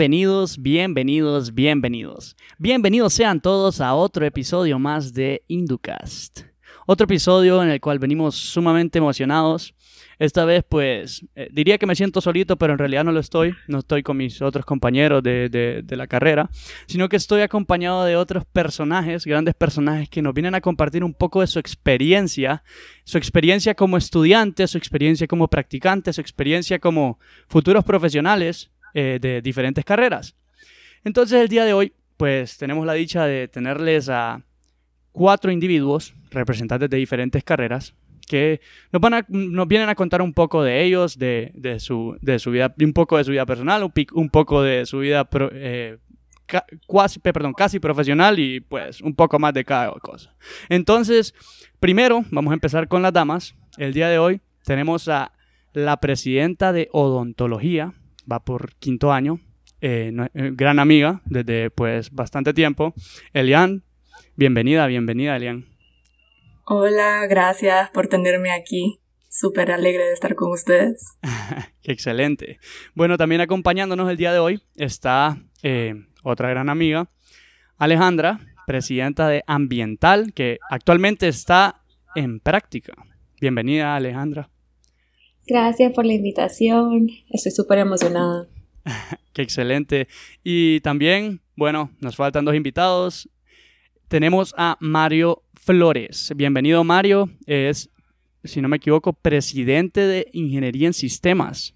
Bienvenidos, 0.00 0.56
bienvenidos, 0.56 1.54
bienvenidos. 1.54 2.34
Bienvenidos 2.56 3.12
sean 3.12 3.38
todos 3.42 3.82
a 3.82 3.92
otro 3.92 4.24
episodio 4.24 4.78
más 4.78 5.12
de 5.12 5.42
Inducast. 5.46 6.40
Otro 6.86 7.04
episodio 7.04 7.62
en 7.62 7.68
el 7.68 7.82
cual 7.82 7.98
venimos 7.98 8.34
sumamente 8.34 8.96
emocionados. 8.96 9.74
Esta 10.18 10.46
vez, 10.46 10.64
pues, 10.66 11.26
eh, 11.34 11.50
diría 11.52 11.76
que 11.76 11.84
me 11.84 11.94
siento 11.94 12.22
solito, 12.22 12.56
pero 12.56 12.72
en 12.72 12.78
realidad 12.78 13.04
no 13.04 13.12
lo 13.12 13.20
estoy. 13.20 13.54
No 13.68 13.80
estoy 13.80 14.02
con 14.02 14.16
mis 14.16 14.40
otros 14.40 14.64
compañeros 14.64 15.22
de, 15.22 15.50
de, 15.84 15.96
la 15.96 16.06
carrera, 16.06 16.48
sino 16.86 17.10
que 17.10 17.16
estoy 17.16 17.42
acompañado 17.42 18.02
de 18.06 18.16
otros 18.16 18.46
personajes, 18.46 19.26
grandes 19.26 19.54
personajes, 19.54 20.08
que 20.08 20.22
nos 20.22 20.32
vienen 20.32 20.54
a 20.54 20.62
compartir 20.62 21.04
un 21.04 21.12
poco 21.12 21.42
de 21.42 21.46
su 21.46 21.58
experiencia, 21.58 22.62
su 23.04 23.18
experiencia 23.18 23.74
como 23.74 23.98
estudiante, 23.98 24.66
su 24.66 24.78
experiencia 24.78 25.26
como 25.26 25.48
practicante, 25.48 26.10
su 26.14 26.22
experiencia 26.22 26.78
como 26.78 27.18
futuros 27.48 27.84
profesionales 27.84 28.70
eh, 28.94 29.18
de 29.20 29.42
diferentes 29.42 29.84
carreras. 29.84 30.36
Entonces, 31.04 31.40
el 31.40 31.48
día 31.48 31.64
de 31.64 31.72
hoy, 31.72 31.92
pues, 32.16 32.58
tenemos 32.58 32.86
la 32.86 32.94
dicha 32.94 33.24
de 33.24 33.48
tenerles 33.48 34.08
a 34.08 34.42
cuatro 35.12 35.50
individuos, 35.50 36.14
representantes 36.30 36.90
de 36.90 36.96
diferentes 36.96 37.42
carreras, 37.44 37.94
que 38.30 38.60
nos, 38.92 39.02
van 39.02 39.14
a, 39.14 39.26
nos 39.28 39.66
vienen 39.66 39.88
a 39.88 39.96
contar 39.96 40.22
un 40.22 40.32
poco 40.32 40.62
de 40.62 40.84
ellos, 40.84 41.18
de, 41.18 41.50
de, 41.54 41.80
su, 41.80 42.16
de 42.20 42.38
su 42.38 42.52
vida, 42.52 42.72
un 42.80 42.92
poco 42.92 43.16
de 43.16 43.24
su 43.24 43.32
vida 43.32 43.44
personal, 43.44 43.82
un, 44.12 44.30
poco 44.30 44.62
de 44.62 44.86
su 44.86 45.00
vida 45.00 45.28
eh, 45.52 45.98
perdón, 47.22 47.54
casi 47.54 47.80
profesional 47.80 48.38
y 48.38 48.60
pues 48.60 49.00
un 49.00 49.14
poco 49.14 49.38
más 49.40 49.52
de 49.52 49.64
cada 49.64 49.90
cosa. 49.94 50.34
Entonces, 50.68 51.34
primero 51.80 52.24
vamos 52.30 52.52
a 52.52 52.54
empezar 52.54 52.86
con 52.86 53.02
las 53.02 53.12
damas. 53.12 53.56
El 53.78 53.92
día 53.92 54.08
de 54.08 54.18
hoy 54.18 54.40
tenemos 54.64 55.08
a 55.08 55.32
la 55.72 55.96
presidenta 55.98 56.72
de 56.72 56.88
odontología, 56.92 57.94
va 58.30 58.40
por 58.40 58.74
quinto 58.76 59.12
año, 59.12 59.40
eh, 59.80 60.12
eh, 60.34 60.50
gran 60.52 60.78
amiga 60.78 61.22
desde 61.24 61.70
pues 61.70 62.10
bastante 62.10 62.52
tiempo, 62.52 62.94
Elian. 63.32 63.82
Bienvenida, 64.36 64.86
bienvenida, 64.86 65.36
Elian. 65.36 65.66
Hola, 66.64 67.26
gracias 67.26 67.90
por 67.90 68.08
tenerme 68.08 68.52
aquí. 68.52 69.00
Súper 69.28 69.70
alegre 69.70 70.04
de 70.04 70.12
estar 70.12 70.34
con 70.34 70.50
ustedes. 70.50 71.18
Qué 71.82 71.92
excelente. 71.92 72.58
Bueno, 72.94 73.16
también 73.16 73.40
acompañándonos 73.40 74.10
el 74.10 74.16
día 74.16 74.32
de 74.32 74.38
hoy 74.38 74.62
está 74.76 75.38
eh, 75.62 75.94
otra 76.22 76.50
gran 76.50 76.68
amiga, 76.68 77.08
Alejandra, 77.78 78.40
presidenta 78.66 79.28
de 79.28 79.42
Ambiental, 79.46 80.32
que 80.34 80.58
actualmente 80.68 81.28
está 81.28 81.82
en 82.14 82.40
práctica. 82.40 82.92
Bienvenida, 83.40 83.96
Alejandra. 83.96 84.50
Gracias 85.46 85.92
por 85.92 86.06
la 86.06 86.12
invitación. 86.12 87.10
Estoy 87.30 87.52
súper 87.52 87.78
emocionada. 87.78 88.46
Qué 89.32 89.42
excelente. 89.42 90.08
Y 90.44 90.80
también, 90.80 91.40
bueno, 91.56 91.90
nos 92.00 92.16
faltan 92.16 92.44
dos 92.44 92.54
invitados. 92.54 93.28
Tenemos 94.08 94.54
a 94.56 94.76
Mario 94.80 95.42
Flores. 95.54 96.32
Bienvenido 96.34 96.82
Mario, 96.84 97.30
es, 97.46 97.90
si 98.42 98.60
no 98.60 98.68
me 98.68 98.78
equivoco, 98.78 99.12
presidente 99.12 100.00
de 100.00 100.26
Ingeniería 100.32 100.88
en 100.88 100.94
Sistemas. 100.94 101.74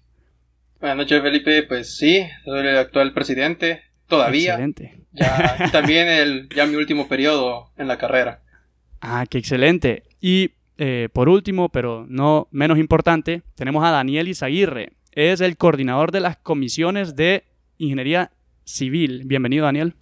Buenas 0.79 0.97
noches 0.97 1.21
Felipe, 1.21 1.63
pues 1.63 1.95
sí, 1.95 2.25
soy 2.43 2.67
el 2.67 2.77
actual 2.77 3.13
presidente, 3.13 3.83
todavía. 4.07 4.51
Excelente. 4.51 4.99
Ya, 5.13 5.69
también 5.71 6.07
el, 6.07 6.49
ya 6.49 6.65
mi 6.65 6.75
último 6.75 7.07
periodo 7.07 7.71
en 7.77 7.87
la 7.87 7.97
carrera. 7.97 8.41
Ah, 9.01 9.25
qué 9.29 9.37
excelente. 9.37 10.03
Y 10.19 10.51
eh, 10.77 11.09
por 11.13 11.29
último, 11.29 11.69
pero 11.69 12.05
no 12.09 12.47
menos 12.51 12.77
importante, 12.77 13.43
tenemos 13.55 13.83
a 13.85 13.91
Daniel 13.91 14.27
Izaguirre. 14.27 14.93
Es 15.11 15.41
el 15.41 15.57
coordinador 15.57 16.11
de 16.11 16.19
las 16.19 16.37
comisiones 16.37 17.15
de 17.15 17.43
Ingeniería 17.77 18.31
Civil. 18.65 19.23
Bienvenido, 19.25 19.65
Daniel. 19.65 19.95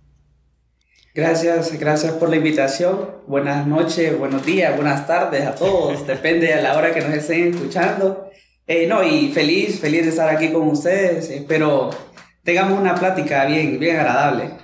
Gracias, 1.15 1.77
gracias 1.79 2.13
por 2.13 2.29
la 2.29 2.37
invitación. 2.37 3.07
Buenas 3.27 3.67
noches, 3.67 4.17
buenos 4.17 4.43
días, 4.45 4.75
buenas 4.75 5.05
tardes 5.05 5.45
a 5.45 5.53
todos. 5.53 6.07
Depende 6.07 6.47
de 6.47 6.61
la 6.61 6.75
hora 6.75 6.93
que 6.93 7.01
nos 7.01 7.11
estén 7.13 7.53
escuchando. 7.53 8.29
Eh, 8.65 8.87
no, 8.87 9.03
y 9.03 9.31
feliz, 9.31 9.79
feliz 9.79 10.03
de 10.03 10.09
estar 10.09 10.29
aquí 10.29 10.51
con 10.51 10.67
ustedes. 10.67 11.29
Espero 11.29 11.91
tengamos 12.43 12.79
una 12.79 12.95
plática 12.95 13.45
bien, 13.45 13.79
bien 13.79 13.97
agradable. 13.97 14.62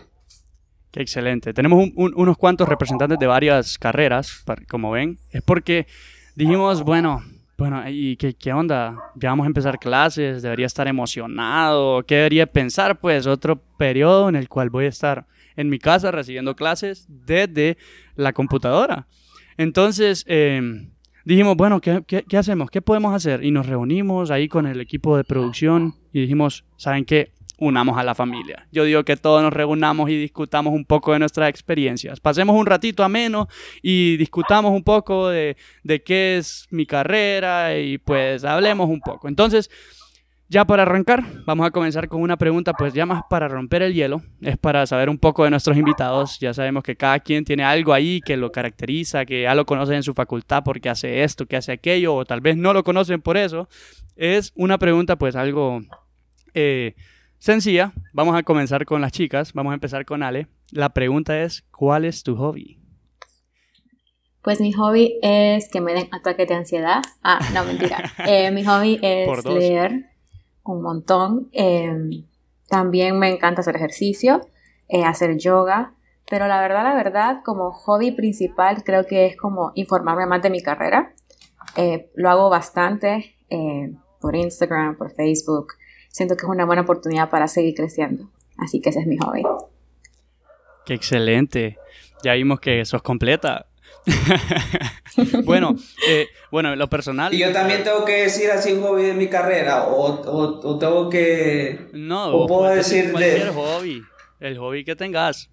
Qué 1.00 1.04
excelente. 1.04 1.54
Tenemos 1.54 1.92
unos 1.96 2.38
cuantos 2.38 2.68
representantes 2.68 3.18
de 3.18 3.26
varias 3.26 3.78
carreras, 3.78 4.44
como 4.68 4.92
ven. 4.92 5.18
Es 5.32 5.42
porque 5.42 5.88
dijimos, 6.36 6.84
bueno, 6.84 7.24
bueno, 7.58 7.90
¿y 7.90 8.18
qué, 8.18 8.34
qué, 8.34 8.52
onda? 8.52 8.98
Ya 9.16 9.30
vamos 9.30 9.46
a 9.46 9.48
empezar 9.48 9.80
clases, 9.80 10.42
debería 10.42 10.66
estar 10.66 10.90
emocionado. 10.90 12.04
¿Qué 12.04 12.16
debería 12.16 12.48
pensar? 12.48 13.00
Pues 13.00 13.28
otro 13.28 13.62
periodo 13.78 14.28
en 14.28 14.36
el 14.36 14.50
cual 14.50 14.70
voy 14.70 14.88
a 14.88 14.90
estar 14.90 15.26
en 15.56 15.70
mi 15.70 15.80
casa 15.80 16.12
recibiendo 16.12 16.54
clases 16.58 17.06
desde 17.08 17.78
la 18.18 18.34
computadora. 18.34 19.08
Entonces 19.56 20.26
em, 20.28 20.90
dijimos, 21.24 21.56
bueno, 21.56 21.80
¿qué, 21.80 22.04
¿qué, 22.06 22.38
hacemos? 22.38 22.70
¿Qué 22.70 22.82
podemos 22.82 23.14
hacer? 23.14 23.46
Y 23.46 23.52
nos 23.52 23.68
reunimos 23.68 24.32
ahí 24.32 24.50
con 24.50 24.68
el 24.68 24.82
equipo 24.82 25.16
de 25.16 25.24
producción 25.24 25.96
y 26.12 26.20
dijimos, 26.20 26.66
¿saben 26.76 27.06
qué? 27.06 27.32
Unamos 27.60 27.98
a 27.98 28.04
la 28.04 28.16
familia. 28.16 28.68
Yo 28.72 28.84
digo 28.84 29.04
que 29.04 29.18
todos 29.18 29.44
nos 29.44 29.54
reunamos 29.54 30.10
y 30.10 30.18
discutamos 30.18 30.74
un 30.74 30.86
poco 30.86 31.14
de 31.14 31.20
nuestras 31.20 31.50
experiencias. 31.50 32.20
Pasemos 32.20 32.56
un 32.56 32.66
ratito 32.66 33.04
ameno 33.04 33.48
y 33.82 34.18
discutamos 34.18 34.72
un 34.72 34.84
poco 34.84 35.30
de, 35.30 35.58
de 35.84 36.02
qué 36.02 36.38
es 36.38 36.68
mi 36.72 36.86
carrera 36.86 37.78
y 37.78 37.98
pues 37.98 38.44
hablemos 38.44 38.90
un 38.90 39.02
poco. 39.02 39.28
Entonces, 39.28 39.70
ya 40.52 40.66
para 40.66 40.82
arrancar, 40.82 41.24
vamos 41.46 41.68
a 41.68 41.70
comenzar 41.70 42.08
con 42.08 42.24
una 42.24 42.36
pregunta, 42.36 42.74
pues 42.74 42.92
ya 42.96 43.06
más 43.06 43.22
para 43.30 43.48
romper 43.48 43.84
el 43.84 43.94
hielo, 43.94 44.24
es 44.42 44.58
para 44.58 44.88
saber 44.88 45.08
un 45.08 45.20
poco 45.20 45.44
de 45.44 45.52
nuestros 45.52 45.78
invitados. 45.78 46.40
Ya 46.40 46.56
sabemos 46.56 46.82
que 46.82 46.96
cada 46.96 47.20
quien 47.20 47.46
tiene 47.46 47.64
algo 47.64 47.94
ahí 47.94 48.20
que 48.20 48.36
lo 48.36 48.52
caracteriza, 48.52 49.26
que 49.26 49.44
ya 49.44 49.54
lo 49.54 49.68
conocen 49.68 49.98
en 49.98 50.04
su 50.04 50.16
facultad 50.16 50.64
porque 50.64 50.90
hace 50.90 51.22
esto, 51.22 51.46
que 51.46 51.56
hace 51.56 51.72
aquello, 51.72 52.16
o 52.16 52.26
tal 52.26 52.42
vez 52.42 52.58
no 52.58 52.74
lo 52.74 52.84
conocen 52.84 53.22
por 53.22 53.38
eso. 53.38 53.70
Es 54.16 54.52
una 54.56 54.80
pregunta, 54.80 55.18
pues 55.18 55.36
algo 55.36 55.82
eh, 56.56 56.96
sencilla. 57.40 57.94
Vamos 58.14 58.36
a 58.38 58.44
comenzar 58.44 58.86
con 58.86 59.02
las 59.02 59.12
chicas, 59.12 59.54
vamos 59.54 59.72
a 59.72 59.74
empezar 59.74 60.06
con 60.06 60.22
Ale. 60.22 60.48
La 60.72 60.90
pregunta 60.90 61.42
es, 61.42 61.64
¿cuál 61.72 62.06
es 62.06 62.24
tu 62.24 62.36
hobby? 62.36 62.80
Pues 64.42 64.62
mi 64.62 64.72
hobby 64.72 65.20
es 65.22 65.70
que 65.70 65.82
me 65.82 65.94
den 65.94 66.08
ataques 66.12 66.48
de 66.48 66.54
ansiedad. 66.54 67.02
Ah, 67.24 67.40
no, 67.54 67.66
mentira. 67.66 68.04
Eh, 68.28 68.52
mi 68.52 68.64
hobby 68.64 69.00
es 69.02 69.46
leer 69.46 70.06
un 70.64 70.82
montón. 70.82 71.50
Em, 71.52 72.26
también 72.70 73.18
me 73.18 73.30
encanta 73.30 73.62
hacer 73.62 73.76
ejercicio, 73.76 74.42
eh, 74.88 75.04
hacer 75.04 75.38
yoga, 75.38 75.96
pero 76.30 76.48
la 76.48 76.62
verdad, 76.62 76.84
la 76.84 76.94
verdad, 76.94 77.42
como 77.44 77.72
hobby 77.72 78.12
principal 78.12 78.84
creo 78.84 79.06
que 79.06 79.26
es 79.26 79.36
como 79.36 79.72
informarme 79.76 80.28
más 80.28 80.42
de 80.42 80.52
mi 80.52 80.62
carrera. 80.62 81.14
Eh, 81.76 82.12
lo 82.16 82.30
hago 82.30 82.50
bastante 82.50 83.36
eh, 83.50 83.92
por 84.22 84.36
Instagram, 84.36 84.96
por 84.96 85.12
Facebook. 85.14 85.74
Siento 86.10 86.36
que 86.36 86.46
es 86.46 86.50
una 86.50 86.66
buena 86.66 86.82
oportunidad 86.82 87.30
para 87.30 87.48
seguir 87.48 87.76
creciendo. 87.76 88.30
Así 88.58 88.82
que 88.82 88.90
ese 88.90 89.00
es 89.00 89.08
mi 89.08 89.18
hobby. 89.18 89.44
Qué 90.86 90.94
excelente. 90.94 91.78
Ya 92.24 92.34
vimos 92.34 92.60
que 92.60 92.84
sos 92.86 93.02
completa. 93.02 93.68
bueno, 95.46 95.76
eh, 96.08 96.28
bueno, 96.52 96.76
lo 96.76 96.90
personal. 96.90 97.34
Y 97.34 97.40
yo 97.40 97.52
también 97.52 97.84
tengo 97.84 98.06
que 98.06 98.24
decir 98.24 98.50
así 98.52 98.72
un 98.74 98.82
hobby 98.82 99.04
de 99.04 99.14
mi 99.14 99.28
carrera, 99.28 99.86
o, 99.86 100.06
o, 100.06 100.80
tengo 100.80 101.10
que. 101.10 101.90
No, 101.94 102.30
o 102.30 102.48
puedo 102.48 102.74
decir 102.74 103.12
cualquier 103.12 103.50
hobby, 103.54 104.02
el 104.40 104.58
hobby 104.58 104.84
que 104.84 104.96
tengas. 104.96 105.50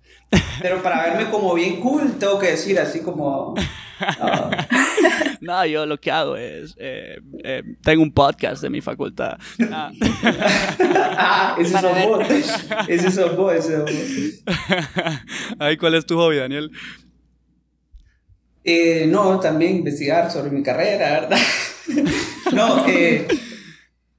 Pero 0.60 0.82
para 0.82 1.02
verme 1.04 1.30
como 1.30 1.54
bien 1.54 1.80
cool, 1.80 2.18
tengo 2.18 2.38
que 2.38 2.52
decir 2.52 2.78
así 2.78 3.00
como. 3.00 3.54
no, 5.40 5.66
yo 5.66 5.86
lo 5.86 5.98
que 5.98 6.10
hago 6.10 6.36
es. 6.36 6.74
Eh, 6.78 7.18
eh, 7.44 7.62
tengo 7.82 8.02
un 8.02 8.12
podcast 8.12 8.62
de 8.62 8.70
mi 8.70 8.80
facultad. 8.80 9.38
Ah. 9.70 9.90
ah 11.16 11.56
ese 11.60 11.76
es 11.76 11.82
vos. 11.82 12.28
Ese 12.88 13.06
es 13.08 13.36
vos, 13.36 13.54
ese 13.54 14.42
Ay, 15.58 15.76
¿cuál 15.76 15.94
es 15.94 16.06
tu 16.06 16.16
hobby, 16.16 16.36
Daniel? 16.36 16.70
Eh, 18.68 19.06
no, 19.06 19.38
también 19.38 19.76
investigar 19.76 20.28
sobre 20.30 20.50
mi 20.50 20.60
carrera, 20.60 21.20
¿verdad? 21.20 21.38
no, 22.52 22.84
eh, 22.88 23.28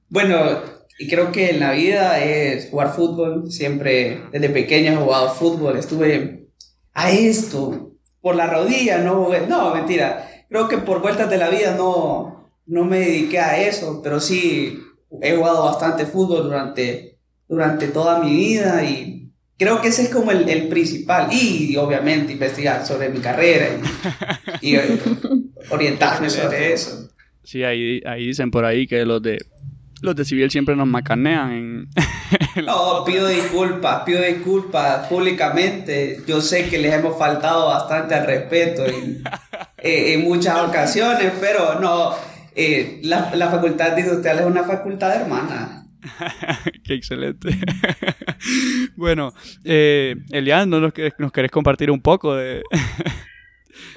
bueno, 0.08 0.62
y 0.98 1.06
creo 1.06 1.30
que 1.30 1.50
en 1.50 1.60
la 1.60 1.72
vida 1.72 2.24
es 2.24 2.70
jugar 2.70 2.94
fútbol. 2.94 3.52
Siempre, 3.52 4.22
desde 4.32 4.48
pequeño 4.48 4.92
he 4.92 4.96
jugado 4.96 5.34
fútbol. 5.34 5.76
Estuve 5.76 6.48
a 6.94 7.10
esto, 7.12 7.87
por 8.20 8.34
la 8.36 8.46
rodilla, 8.46 8.98
no, 8.98 9.28
no, 9.48 9.74
mentira. 9.74 10.28
Creo 10.48 10.68
que 10.68 10.78
por 10.78 11.00
vueltas 11.00 11.28
de 11.30 11.38
la 11.38 11.50
vida 11.50 11.74
no, 11.76 12.50
no 12.66 12.84
me 12.84 13.00
dediqué 13.00 13.38
a 13.38 13.60
eso, 13.66 14.00
pero 14.02 14.20
sí 14.20 14.80
he 15.22 15.36
jugado 15.36 15.64
bastante 15.64 16.06
fútbol 16.06 16.44
durante, 16.44 17.18
durante 17.48 17.88
toda 17.88 18.22
mi 18.22 18.30
vida 18.30 18.84
y 18.84 19.30
creo 19.56 19.80
que 19.80 19.88
ese 19.88 20.02
es 20.02 20.08
como 20.08 20.30
el, 20.30 20.48
el 20.48 20.68
principal. 20.68 21.28
Y 21.32 21.76
obviamente 21.76 22.32
investigar 22.32 22.86
sobre 22.86 23.08
mi 23.08 23.20
carrera 23.20 23.68
y, 24.60 24.76
orientarme 25.70 26.30
sobre 26.30 26.72
eso. 26.72 27.10
Sí, 27.42 27.64
ahí, 27.64 28.00
ahí 28.04 28.26
dicen 28.26 28.50
por 28.50 28.64
ahí 28.64 28.86
que 28.86 29.04
los 29.04 29.22
de 29.22 29.38
los 30.00 30.16
de 30.16 30.24
civil 30.24 30.50
siempre 30.50 30.76
nos 30.76 30.86
macanean. 30.86 31.52
En, 31.52 31.88
no, 32.66 33.04
pido 33.04 33.26
disculpas, 33.26 34.02
pido 34.04 34.22
disculpas 34.22 35.06
públicamente. 35.08 36.20
Yo 36.26 36.40
sé 36.40 36.68
que 36.68 36.78
les 36.78 36.92
hemos 36.94 37.18
faltado 37.18 37.68
bastante 37.68 38.14
al 38.14 38.26
respeto 38.26 38.86
en, 38.86 39.22
eh, 39.78 40.14
en 40.14 40.24
muchas 40.24 40.60
ocasiones, 40.60 41.32
pero 41.40 41.80
no, 41.80 42.14
eh, 42.54 43.00
la, 43.04 43.34
la, 43.34 43.50
facultad 43.50 43.92
de 43.92 44.02
industrial 44.02 44.40
es 44.40 44.46
una 44.46 44.64
facultad 44.64 45.14
hermana. 45.14 45.86
Qué 46.84 46.94
excelente. 46.94 47.50
bueno, 48.96 49.32
eh, 49.64 50.16
Elian, 50.30 50.70
¿no 50.70 50.80
nos, 50.80 50.92
nos 51.18 51.32
querés 51.32 51.50
compartir 51.50 51.90
un 51.90 52.00
poco 52.00 52.34
de, 52.34 52.62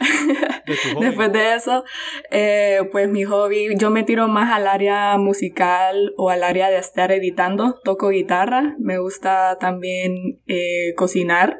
Después 1.00 1.32
de 1.32 1.56
eso, 1.56 1.84
eh, 2.32 2.80
pues 2.92 3.10
mi 3.10 3.24
hobby, 3.24 3.76
yo 3.78 3.90
me 3.90 4.04
tiro 4.04 4.28
más 4.28 4.52
al 4.52 4.68
área 4.68 5.18
musical 5.18 6.14
o 6.18 6.30
al 6.30 6.44
área 6.44 6.70
de 6.70 6.78
estar 6.78 7.12
editando. 7.12 7.80
Toco 7.84 8.10
guitarra, 8.10 8.76
me 8.80 8.98
gusta 8.98 9.58
también 9.60 10.40
eh, 10.48 10.94
cocinar, 10.96 11.58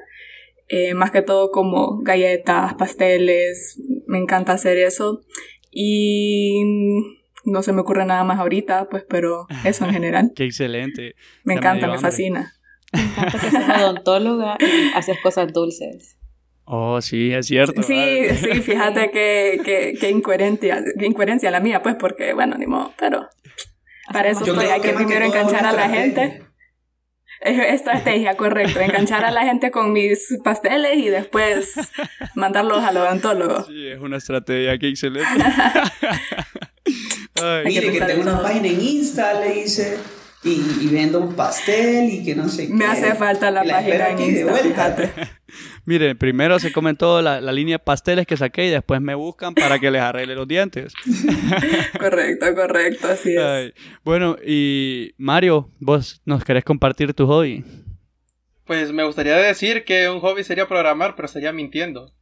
eh, 0.68 0.94
más 0.94 1.12
que 1.12 1.22
todo 1.22 1.52
como 1.52 2.00
galletas, 2.02 2.76
pasteles, 2.76 3.82
me 4.08 4.20
encanta 4.20 4.54
hacer 4.54 4.78
eso. 4.78 5.22
Y 5.72 6.64
no 7.46 7.64
se 7.64 7.74
me 7.74 7.82
ocurre 7.82 8.06
nada 8.06 8.24
más 8.24 8.40
ahorita, 8.40 8.90
pues, 8.90 9.06
pero 9.08 9.48
eso 9.66 9.86
en 9.86 9.92
general. 9.92 10.32
Qué 10.36 10.46
excelente. 10.46 11.16
Me 11.44 11.56
encanta, 11.56 11.88
me, 11.88 11.98
fascina. 11.98 12.54
Me 12.94 13.02
encanta 13.02 13.40
que 13.40 13.50
seas 13.50 13.82
odontóloga 13.82 14.58
y 14.60 14.98
haces 14.98 15.18
cosas 15.22 15.52
dulces. 15.54 16.18
Oh, 16.74 17.02
sí, 17.02 17.34
es 17.34 17.48
cierto. 17.48 17.84
Sí, 17.84 18.30
sí, 18.34 18.48
fíjate 18.62 19.12
que, 19.12 19.98
que, 20.00 20.10
incoherencia, 20.10 20.82
incoherencia 21.02 21.52
la 21.52 21.60
mía, 21.60 21.84
pues, 21.84 21.96
porque, 21.96 22.32
bueno, 22.32 22.58
ni 22.58 22.66
modo, 22.66 22.94
pero 22.98 23.28
para 24.14 24.30
eso 24.30 24.46
estoy, 24.46 24.68
hay 24.68 24.80
que, 24.80 24.94
primero 24.94 25.26
enganchar 25.26 25.66
a 25.66 25.74
la 25.74 25.90
gente. 25.90 26.44
Es 27.42 27.60
estrategia, 27.60 28.38
correcto, 28.38 28.80
enganchar 28.80 29.26
a 29.26 29.32
la 29.32 29.44
gente 29.44 29.70
con 29.70 29.92
mis 29.92 30.38
pasteles 30.46 30.96
y 30.96 31.10
después 31.10 31.76
mandarlos 32.36 32.82
al 32.82 32.96
odontólogo. 32.96 33.66
Sí, 33.66 33.88
es 33.88 34.00
una 34.00 34.16
estrategia, 34.16 34.78
qué 34.78 34.88
excelente. 34.88 35.28
Mire, 37.66 37.92
que 37.92 38.00
tengo 38.00 38.22
una 38.22 38.42
página 38.42 38.70
en 38.70 38.80
Insta, 38.80 39.42
le 39.42 39.60
hice 39.60 39.98
y, 40.44 40.88
vendo 40.88 41.20
un 41.20 41.36
pastel 41.36 42.10
y 42.10 42.24
que 42.24 42.34
no 42.34 42.48
sé 42.48 42.70
Me 42.70 42.86
hace 42.86 43.14
falta 43.16 43.52
la, 43.52 43.64
página 43.64 44.10
en 44.10 44.22
Insta, 44.22 44.54
fíjate. 44.54 45.12
Mire, 45.86 46.16
primero 46.16 46.60
se 46.60 46.72
comen 46.72 46.96
toda 46.96 47.22
la, 47.22 47.52
línea 47.52 47.76
de 47.76 47.80
pasteles 47.80 48.28
que 48.28 48.38
saqué 48.38 48.68
y 48.68 48.70
después 48.70 49.02
me 49.02 49.16
buscan 49.16 49.56
para 49.56 49.80
que 49.80 49.90
les 49.90 50.02
arregle 50.02 50.36
los 50.36 50.48
dientes. 50.48 50.94
correcto, 52.00 52.54
correcto, 52.56 53.08
así 53.08 53.36
es. 53.36 53.74
bueno, 54.04 54.38
y 54.46 55.14
Mario, 55.18 55.72
¿vos 55.80 56.22
nos 56.26 56.44
querés 56.44 56.64
compartir 56.64 57.14
tu 57.14 57.26
hobby? 57.26 57.64
Pues 58.66 58.92
me 58.92 59.04
gustaría 59.04 59.36
decir 59.38 59.84
que 59.84 60.08
un 60.08 60.20
hobby 60.20 60.44
sería 60.44 60.68
programar, 60.68 61.16
pero 61.16 61.26
estaría 61.26 61.52
mintiendo. 61.52 62.14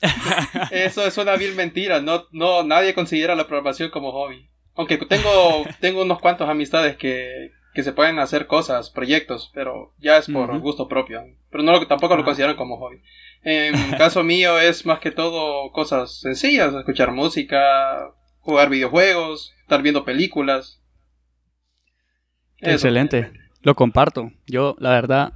Eso 0.70 1.06
es 1.06 1.18
una 1.18 1.36
vil 1.36 1.54
mentira. 1.54 2.00
No, 2.00 2.26
no, 2.32 2.62
nadie 2.62 2.94
considera 2.94 3.34
la 3.34 3.46
programación 3.46 3.90
como 3.90 4.12
hobby. 4.12 4.48
Aunque 4.74 4.96
tengo, 4.96 5.64
tengo 5.80 6.02
unos 6.02 6.20
cuantos 6.20 6.48
amistades 6.48 6.96
que, 6.96 7.52
que 7.78 7.84
se 7.84 7.92
pueden 7.92 8.18
hacer 8.18 8.48
cosas, 8.48 8.90
proyectos, 8.90 9.52
pero 9.54 9.94
ya 10.00 10.16
es 10.16 10.26
por 10.26 10.58
gusto 10.58 10.88
propio. 10.88 11.22
Pero 11.48 11.62
no 11.62 11.86
tampoco 11.86 12.16
lo 12.16 12.22
ah. 12.22 12.24
consideran 12.24 12.56
como 12.56 12.76
hobby. 12.76 13.00
En 13.44 13.72
caso 13.96 14.24
mío 14.24 14.58
es 14.58 14.84
más 14.84 14.98
que 14.98 15.12
todo 15.12 15.70
cosas 15.70 16.18
sencillas, 16.18 16.74
escuchar 16.74 17.12
música, 17.12 18.12
jugar 18.40 18.68
videojuegos, 18.68 19.54
estar 19.60 19.80
viendo 19.80 20.04
películas. 20.04 20.82
Excelente, 22.56 23.30
lo 23.62 23.76
comparto. 23.76 24.32
Yo, 24.48 24.74
la 24.80 24.90
verdad, 24.90 25.34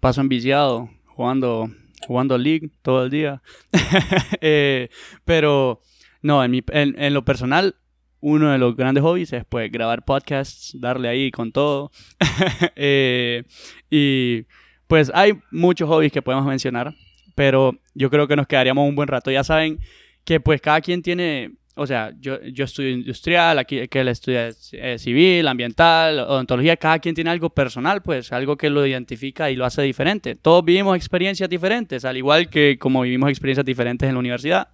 paso 0.00 0.20
enviciado 0.20 0.90
jugando, 1.06 1.70
jugando 2.08 2.38
League 2.38 2.70
todo 2.82 3.04
el 3.04 3.10
día. 3.10 3.40
Eh, 4.40 4.88
pero, 5.24 5.80
no, 6.22 6.42
en, 6.42 6.50
mi, 6.50 6.64
en, 6.72 7.00
en 7.00 7.14
lo 7.14 7.24
personal, 7.24 7.76
uno 8.24 8.50
de 8.50 8.56
los 8.56 8.74
grandes 8.74 9.02
hobbies 9.02 9.34
es 9.34 9.44
pues 9.44 9.70
grabar 9.70 10.02
podcasts, 10.02 10.74
darle 10.80 11.08
ahí 11.08 11.30
con 11.30 11.52
todo. 11.52 11.90
Eh, 12.76 13.44
y 13.90 14.44
pues 14.86 15.10
hay 15.14 15.34
muchos 15.50 15.88
hobbies 15.88 16.10
que 16.10 16.22
podemos 16.22 16.46
mencionar, 16.46 16.94
pero 17.34 17.74
yo 17.94 18.10
creo 18.10 18.26
que 18.26 18.34
nos 18.34 18.46
quedaríamos 18.46 18.88
un 18.88 18.96
buen 18.96 19.08
rato. 19.08 19.30
Ya 19.30 19.44
saben 19.44 19.78
que 20.24 20.40
pues 20.40 20.60
cada 20.60 20.80
quien 20.80 21.02
tiene, 21.02 21.52
o 21.74 21.86
sea, 21.86 22.12
yo, 22.18 22.40
yo 22.42 22.64
estudio 22.64 22.90
industrial, 22.90 23.58
aquí 23.58 23.86
que 23.88 24.00
él 24.00 24.08
estudia 24.08 24.48
eh, 24.72 24.98
civil, 24.98 25.46
ambiental, 25.46 26.18
odontología, 26.20 26.76
cada 26.76 26.98
quien 26.98 27.14
tiene 27.14 27.30
algo 27.30 27.50
personal, 27.50 28.02
pues 28.02 28.32
algo 28.32 28.56
que 28.56 28.70
lo 28.70 28.86
identifica 28.86 29.50
y 29.50 29.56
lo 29.56 29.66
hace 29.66 29.82
diferente. 29.82 30.34
Todos 30.34 30.64
vivimos 30.64 30.96
experiencias 30.96 31.48
diferentes, 31.48 32.04
al 32.06 32.16
igual 32.16 32.48
que 32.48 32.78
como 32.78 33.02
vivimos 33.02 33.28
experiencias 33.28 33.66
diferentes 33.66 34.08
en 34.08 34.14
la 34.14 34.20
universidad. 34.20 34.68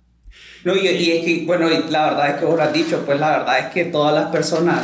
No, 0.65 0.77
y, 0.77 0.87
es 0.87 1.25
que, 1.25 1.45
bueno, 1.47 1.69
la 1.69 2.11
verdad 2.11 2.31
es 2.31 2.37
que 2.37 2.45
vos 2.45 2.57
lo 2.57 2.63
has 2.63 2.73
dicho, 2.73 3.03
pues 3.07 3.19
la 3.19 3.39
verdad 3.39 3.59
es 3.61 3.67
que 3.67 3.87
todas 3.87 4.15
las 4.15 4.31
personas 4.31 4.83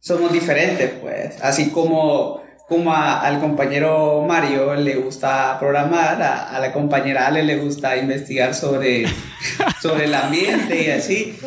somos 0.00 0.32
diferentes, 0.32 0.90
pues. 1.00 1.40
Así 1.40 1.70
como, 1.70 2.42
como 2.68 2.94
al 2.94 3.40
compañero 3.40 4.24
Mario 4.26 4.74
le 4.74 4.96
gusta 4.96 5.56
programar, 5.58 6.20
a, 6.20 6.58
la 6.58 6.72
compañera 6.72 7.26
Ale 7.26 7.42
le 7.42 7.56
gusta 7.56 7.96
investigar 7.96 8.54
sobre, 8.54 9.06
sobre 9.80 10.04
el 10.04 10.14
ambiente 10.14 10.84
y 10.84 10.90
así. 10.90 11.38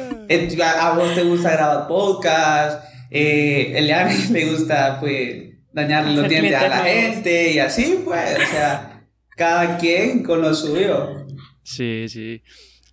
A, 0.64 0.92
vos 0.92 1.14
te 1.14 1.24
gusta 1.24 1.52
grabar 1.52 1.88
podcast, 1.88 2.84
eh, 3.12 3.74
Eliane 3.76 4.16
le 4.32 4.46
gusta, 4.50 5.00
pues, 5.00 5.48
dañarle 5.72 6.16
los 6.16 6.30
dientes 6.30 6.56
a 6.56 6.68
la 6.70 6.78
gente 6.78 7.52
y 7.52 7.60
así, 7.60 8.02
pues, 8.04 8.38
o 8.38 8.52
sea, 8.52 9.04
cada 9.36 9.78
quien 9.78 10.24
con 10.24 10.42
lo 10.42 10.54
suyo. 10.54 11.28
Sí, 11.64 12.08
sí. 12.10 12.42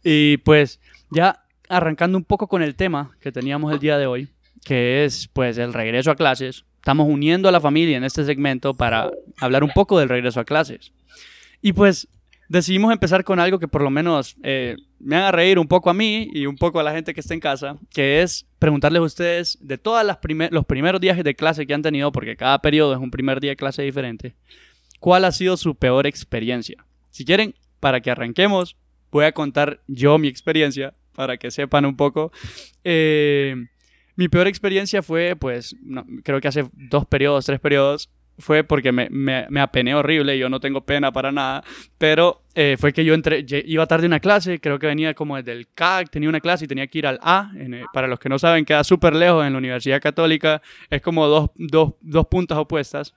Y 0.04 0.36
pues 0.38 0.78
ya 1.10 1.44
arrancando 1.68 2.18
un 2.18 2.24
poco 2.24 2.46
con 2.46 2.62
el 2.62 2.76
tema 2.76 3.16
que 3.20 3.32
teníamos 3.32 3.72
el 3.72 3.78
día 3.78 3.98
de 3.98 4.06
hoy, 4.06 4.28
que 4.64 5.04
es 5.04 5.28
pues 5.32 5.58
el 5.58 5.72
regreso 5.72 6.10
a 6.10 6.16
clases. 6.16 6.64
Estamos 6.76 7.08
uniendo 7.08 7.48
a 7.48 7.52
la 7.52 7.60
familia 7.60 7.96
en 7.96 8.04
este 8.04 8.24
segmento 8.24 8.74
para 8.74 9.10
hablar 9.40 9.64
un 9.64 9.70
poco 9.70 9.98
del 9.98 10.10
regreso 10.10 10.38
a 10.38 10.44
clases. 10.44 10.92
Y 11.62 11.72
pues 11.72 12.06
decidimos 12.48 12.92
empezar 12.92 13.24
con 13.24 13.40
algo 13.40 13.58
que 13.58 13.68
por 13.68 13.80
lo 13.80 13.90
menos 13.90 14.36
eh, 14.42 14.76
me 14.98 15.16
haga 15.16 15.32
reír 15.32 15.58
un 15.58 15.66
poco 15.66 15.88
a 15.88 15.94
mí 15.94 16.28
y 16.32 16.44
un 16.44 16.56
poco 16.56 16.78
a 16.78 16.82
la 16.82 16.92
gente 16.92 17.14
que 17.14 17.20
está 17.20 17.32
en 17.32 17.40
casa, 17.40 17.78
que 17.90 18.20
es 18.20 18.46
preguntarles 18.58 19.00
a 19.00 19.04
ustedes 19.04 19.58
de 19.62 19.78
todos 19.78 20.04
los 20.04 20.66
primeros 20.66 21.00
días 21.00 21.22
de 21.22 21.34
clase 21.34 21.66
que 21.66 21.74
han 21.74 21.82
tenido, 21.82 22.12
porque 22.12 22.36
cada 22.36 22.60
periodo 22.60 22.92
es 22.92 23.00
un 23.00 23.10
primer 23.10 23.40
día 23.40 23.52
de 23.52 23.56
clase 23.56 23.82
diferente, 23.82 24.34
¿cuál 25.00 25.24
ha 25.24 25.32
sido 25.32 25.56
su 25.56 25.74
peor 25.74 26.06
experiencia? 26.06 26.84
Si 27.10 27.24
quieren, 27.24 27.54
para 27.80 28.00
que 28.00 28.10
arranquemos, 28.10 28.76
voy 29.14 29.26
a 29.26 29.32
contar 29.32 29.80
yo 29.86 30.18
mi 30.18 30.26
experiencia 30.26 30.92
para 31.14 31.36
que 31.36 31.52
sepan 31.52 31.84
un 31.84 31.96
poco. 31.96 32.32
Eh, 32.82 33.54
mi 34.16 34.28
peor 34.28 34.48
experiencia 34.48 35.02
fue, 35.02 35.36
pues, 35.36 35.76
creo 36.24 36.40
que 36.40 36.48
hace 36.48 36.68
dos 36.72 37.06
periodos, 37.06 37.46
tres 37.46 37.60
periodos, 37.60 38.10
fue 38.38 38.64
porque 38.64 38.90
me, 38.90 39.08
me, 39.10 39.60
apené 39.60 39.94
horrible, 39.94 40.36
yo 40.36 40.48
no 40.48 40.58
tengo 40.58 40.84
pena 40.84 41.12
para 41.12 41.30
nada, 41.30 41.62
pero 41.96 42.42
eh, 42.56 42.76
fue 42.76 42.92
que 42.92 43.04
yo 43.04 43.14
entré, 43.14 43.44
iba 43.66 43.86
tarde 43.86 44.06
a 44.06 44.08
una 44.08 44.18
clase, 44.18 44.58
creo 44.58 44.80
que 44.80 44.88
venía 44.88 45.14
como 45.14 45.36
desde 45.36 45.52
el 45.52 45.68
CAC, 45.72 46.10
tenía 46.10 46.28
una 46.28 46.40
clase 46.40 46.64
y 46.64 46.68
tenía 46.68 46.88
que 46.88 46.98
ir 46.98 47.06
al 47.06 47.20
A, 47.22 47.52
eh, 47.56 47.84
para 47.92 48.08
los 48.08 48.18
que 48.18 48.28
no 48.28 48.40
saben, 48.40 48.64
queda 48.64 48.82
súper 48.82 49.14
lejos 49.14 49.46
en 49.46 49.52
la 49.52 49.58
Universidad 49.58 50.00
Católica, 50.00 50.60
es 50.90 51.00
como 51.00 51.28
dos, 51.28 51.50
dos, 51.54 51.92
dos 52.00 52.26
puntas 52.26 52.58
opuestas. 52.58 53.14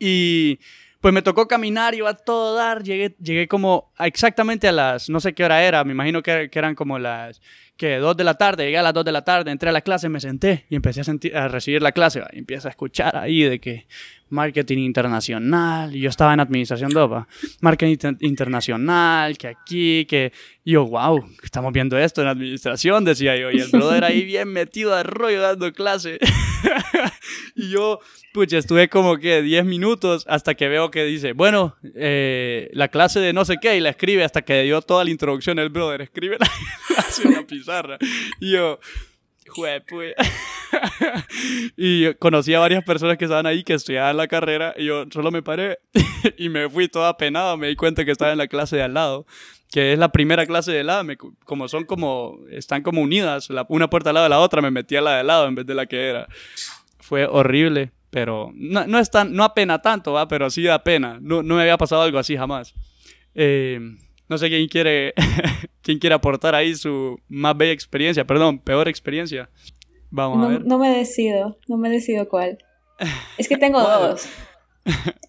Y 0.00 0.58
pues 1.02 1.12
me 1.12 1.20
tocó 1.20 1.48
caminar, 1.48 1.96
iba 1.96 2.10
a 2.10 2.14
todo 2.14 2.54
dar, 2.54 2.84
llegué, 2.84 3.16
llegué 3.20 3.48
como 3.48 3.92
exactamente 3.98 4.68
a 4.68 4.72
las, 4.72 5.10
no 5.10 5.18
sé 5.18 5.34
qué 5.34 5.44
hora 5.44 5.60
era, 5.64 5.82
me 5.82 5.90
imagino 5.90 6.22
que, 6.22 6.48
eran 6.52 6.76
como 6.76 6.96
las, 6.96 7.42
que 7.76 7.96
dos 7.96 8.16
de 8.16 8.22
la 8.22 8.34
tarde, 8.34 8.66
llegué 8.66 8.78
a 8.78 8.82
las 8.82 8.94
dos 8.94 9.04
de 9.04 9.10
la 9.10 9.24
tarde, 9.24 9.50
entré 9.50 9.68
a 9.68 9.72
la 9.72 9.80
clase, 9.80 10.08
me 10.08 10.20
senté 10.20 10.64
y 10.70 10.76
empecé 10.76 11.00
a, 11.00 11.04
sentir, 11.04 11.36
a 11.36 11.48
recibir 11.48 11.82
la 11.82 11.90
clase, 11.90 12.22
y 12.32 12.38
empiezo 12.38 12.68
a 12.68 12.70
escuchar 12.70 13.16
ahí 13.16 13.42
de 13.42 13.58
que 13.58 13.88
marketing 14.28 14.78
internacional, 14.78 15.94
y 15.94 15.98
yo 15.98 16.08
estaba 16.08 16.34
en 16.34 16.38
administración 16.38 16.92
DOPA, 16.92 17.26
marketing 17.60 18.16
internacional, 18.20 19.36
que 19.36 19.48
aquí, 19.48 20.06
que 20.06 20.32
y 20.62 20.74
yo, 20.74 20.86
wow, 20.86 21.20
estamos 21.42 21.72
viendo 21.72 21.98
esto 21.98 22.22
en 22.22 22.28
administración, 22.28 23.04
decía 23.04 23.36
yo, 23.36 23.50
y 23.50 23.58
el 23.58 23.70
brother 23.72 24.04
ahí 24.04 24.24
bien 24.24 24.52
metido 24.52 24.94
de 24.94 25.02
rollo 25.02 25.42
dando 25.42 25.72
clase. 25.72 26.20
y 27.56 27.70
yo, 27.70 28.00
pues 28.32 28.52
estuve 28.52 28.88
como 28.88 29.18
que 29.18 29.42
10 29.42 29.64
minutos 29.64 30.24
hasta 30.28 30.54
que 30.54 30.68
veo 30.68 30.90
que 30.90 31.04
dice, 31.04 31.32
bueno, 31.32 31.76
eh, 31.94 32.70
la 32.72 32.88
clase 32.88 33.20
de 33.20 33.32
no 33.32 33.44
sé 33.44 33.58
qué, 33.60 33.76
y 33.76 33.80
la 33.80 33.90
escribe 33.90 34.24
hasta 34.24 34.42
que 34.42 34.62
dio 34.62 34.82
toda 34.82 35.04
la 35.04 35.10
introducción 35.10 35.58
el 35.58 35.68
brother, 35.68 36.02
escribe 36.02 36.36
la 36.38 36.50
clase 36.88 37.28
en 37.28 37.34
la 37.34 37.46
pizarra. 37.46 37.98
Y 38.40 38.52
yo, 38.52 38.78
pues. 39.88 40.14
y 41.76 42.14
conocí 42.14 42.54
a 42.54 42.60
varias 42.60 42.84
personas 42.84 43.16
que 43.18 43.24
estaban 43.24 43.46
ahí 43.46 43.62
que 43.62 43.74
estudiaban 43.74 44.16
la 44.16 44.28
carrera 44.28 44.74
y 44.76 44.86
yo 44.86 45.04
solo 45.12 45.30
me 45.30 45.42
paré 45.42 45.78
y 46.38 46.48
me 46.48 46.68
fui 46.68 46.88
todo 46.88 47.06
apenado, 47.06 47.56
me 47.56 47.68
di 47.68 47.76
cuenta 47.76 48.04
que 48.04 48.10
estaba 48.10 48.32
en 48.32 48.38
la 48.38 48.46
clase 48.46 48.76
de 48.76 48.82
al 48.82 48.94
lado, 48.94 49.26
que 49.70 49.92
es 49.92 49.98
la 49.98 50.10
primera 50.10 50.46
clase 50.46 50.72
de 50.72 50.84
lado, 50.84 51.06
como 51.44 51.68
son 51.68 51.84
como, 51.84 52.38
están 52.50 52.82
como 52.82 53.00
unidas, 53.02 53.50
la, 53.50 53.66
una 53.68 53.88
puerta 53.88 54.10
al 54.10 54.14
lado 54.14 54.24
de 54.24 54.30
la 54.30 54.40
otra, 54.40 54.62
me 54.62 54.70
metí 54.70 54.96
a 54.96 55.00
la 55.00 55.14
de 55.14 55.20
al 55.20 55.26
lado 55.26 55.46
en 55.46 55.54
vez 55.54 55.66
de 55.66 55.74
la 55.74 55.86
que 55.86 56.08
era. 56.08 56.28
Fue 57.12 57.26
horrible, 57.26 57.90
pero 58.08 58.52
no, 58.54 58.86
no, 58.86 58.98
es 58.98 59.10
tan, 59.10 59.34
no 59.34 59.44
apena 59.44 59.82
tanto, 59.82 60.14
¿va? 60.14 60.26
pero 60.28 60.48
sí 60.48 60.62
da 60.62 60.82
pena. 60.82 61.18
No, 61.20 61.42
no 61.42 61.56
me 61.56 61.60
había 61.60 61.76
pasado 61.76 62.00
algo 62.00 62.18
así 62.18 62.38
jamás. 62.38 62.72
Eh, 63.34 63.78
no 64.30 64.38
sé 64.38 64.48
quién 64.48 64.66
quiere, 64.66 65.12
quién 65.82 65.98
quiere 65.98 66.14
aportar 66.14 66.54
ahí 66.54 66.74
su 66.74 67.20
más 67.28 67.54
bella 67.54 67.72
experiencia, 67.72 68.26
perdón, 68.26 68.60
peor 68.60 68.88
experiencia. 68.88 69.50
Vamos 70.08 70.38
no, 70.38 70.44
a 70.46 70.48
ver. 70.48 70.64
No 70.64 70.78
me 70.78 70.88
decido, 70.88 71.58
no 71.68 71.76
me 71.76 71.90
decido 71.90 72.26
cuál. 72.30 72.56
Es 73.36 73.46
que 73.46 73.58
tengo 73.58 73.82
dos. 73.82 74.26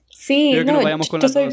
Sí, 0.10 0.54
no, 0.54 0.82
yo, 1.20 1.28
soy, 1.28 1.50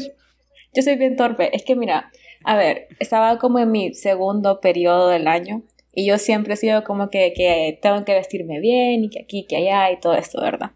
yo 0.73 0.81
soy 0.81 0.95
bien 0.95 1.17
torpe. 1.17 1.53
Es 1.53 1.65
que 1.65 1.75
mira, 1.75 2.09
a 2.45 2.55
ver, 2.55 2.87
estaba 2.99 3.37
como 3.37 3.59
en 3.59 3.69
mi 3.69 3.93
segundo 3.95 4.61
periodo 4.61 5.09
del 5.09 5.27
año 5.27 5.63
y 5.93 6.05
yo 6.05 6.17
siempre 6.17 6.53
he 6.53 6.57
sido 6.57 6.83
como 6.83 7.09
que, 7.09 7.33
que 7.33 7.77
tengo 7.81 8.05
que 8.05 8.13
vestirme 8.13 8.59
bien 8.59 9.03
y 9.03 9.09
que 9.09 9.21
aquí, 9.21 9.45
que 9.47 9.57
allá 9.57 9.91
y 9.91 9.99
todo 9.99 10.13
esto, 10.13 10.41
¿verdad? 10.41 10.71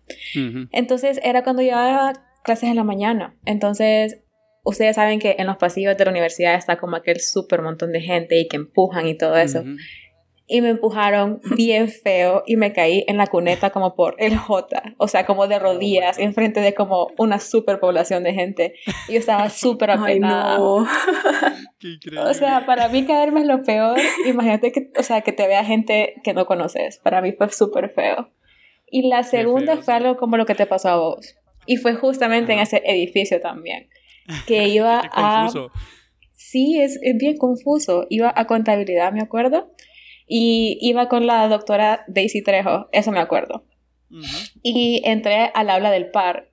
Entonces 0.71 1.19
era 1.23 1.43
cuando 1.43 1.61
llevaba 1.61 2.13
clases 2.43 2.69
en 2.69 2.75
la 2.75 2.83
mañana. 2.83 3.37
Entonces 3.45 4.21
ustedes 4.63 4.95
saben 4.95 5.19
que 5.19 5.35
en 5.37 5.47
los 5.47 5.57
pasillos 5.57 5.95
de 5.97 6.05
la 6.05 6.11
universidad 6.11 6.55
está 6.55 6.77
como 6.77 6.95
aquel 6.95 7.19
súper 7.19 7.61
montón 7.61 7.91
de 7.91 8.01
gente 8.01 8.39
y 8.39 8.47
que 8.47 8.57
empujan 8.57 9.07
y 9.07 9.15
todo 9.17 9.37
eso. 9.37 9.63
Y 10.47 10.61
me 10.61 10.69
empujaron 10.69 11.41
bien 11.55 11.89
feo 11.89 12.43
y 12.45 12.55
me 12.55 12.71
caí 12.71 13.03
en 13.07 13.17
la 13.17 13.25
cuneta 13.27 13.71
como 13.71 13.95
por 13.95 14.15
el 14.19 14.37
J, 14.37 14.95
o 14.97 15.07
sea, 15.07 15.25
como 15.25 15.47
de 15.47 15.57
rodillas, 15.57 16.19
enfrente 16.19 16.61
de 16.61 16.75
como 16.75 17.07
una 17.17 17.39
super 17.39 17.79
población 17.79 18.23
de 18.23 18.33
gente. 18.33 18.75
Y 19.07 19.13
yo 19.13 19.19
estaba 19.19 19.49
súper 19.49 19.91
apenada. 19.91 20.59
O 22.17 22.33
sea, 22.33 22.65
para 22.65 22.87
mí 22.87 23.05
caerme 23.05 23.41
es 23.41 23.45
lo 23.45 23.61
peor. 23.61 23.99
Imagínate 24.25 24.71
que, 24.71 24.91
o 24.97 25.03
sea, 25.03 25.21
que 25.21 25.33
te 25.33 25.47
vea 25.47 25.63
gente 25.63 26.15
que 26.23 26.33
no 26.33 26.47
conoces. 26.47 26.97
Para 26.97 27.21
mí 27.21 27.31
fue 27.31 27.49
súper 27.51 27.89
feo. 27.89 28.31
Y 28.89 29.07
la 29.07 29.23
segunda 29.23 29.77
fue 29.77 29.93
algo 29.93 30.17
como 30.17 30.37
lo 30.37 30.47
que 30.47 30.55
te 30.55 30.65
pasó 30.65 30.89
a 30.89 30.97
vos. 30.97 31.35
Y 31.67 31.77
fue 31.77 31.93
justamente 31.93 32.53
en 32.53 32.59
ese 32.59 32.81
edificio 32.85 33.39
también 33.39 33.89
que 34.47 34.67
iba 34.67 35.01
a... 35.13 35.49
Sí, 36.33 36.79
es, 36.79 36.99
es, 37.01 37.17
bien 37.17 37.37
confuso. 37.37 38.05
Iba 38.09 38.31
a 38.35 38.45
contabilidad, 38.45 39.11
me 39.11 39.21
acuerdo. 39.21 39.71
Y 40.27 40.77
iba 40.81 41.07
con 41.07 41.27
la 41.27 41.47
doctora 41.47 42.03
Daisy 42.07 42.41
Trejo, 42.41 42.87
eso 42.91 43.11
me 43.11 43.19
acuerdo. 43.19 43.65
Y 44.61 45.01
entré 45.05 45.51
al 45.53 45.69
aula 45.69 45.91
del 45.91 46.09
par. 46.09 46.49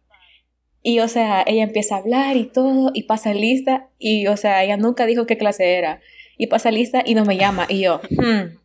Y, 0.82 0.98
o 0.98 1.08
sea, 1.08 1.44
ella 1.46 1.62
empieza 1.62 1.94
a 1.94 1.98
hablar 1.98 2.36
y 2.36 2.46
todo, 2.46 2.90
y 2.92 3.04
pasa 3.04 3.32
lista, 3.34 3.88
y, 3.98 4.26
o 4.26 4.36
sea, 4.36 4.64
ella 4.64 4.76
nunca 4.76 5.06
dijo 5.06 5.26
qué 5.26 5.38
clase 5.38 5.76
era. 5.76 6.00
Y 6.36 6.48
pasa 6.48 6.72
lista 6.72 7.02
y 7.06 7.14
no 7.14 7.24
me 7.24 7.36
llama. 7.36 7.66
Y 7.68 7.82
yo, 7.82 8.00
hmm, 8.10 8.58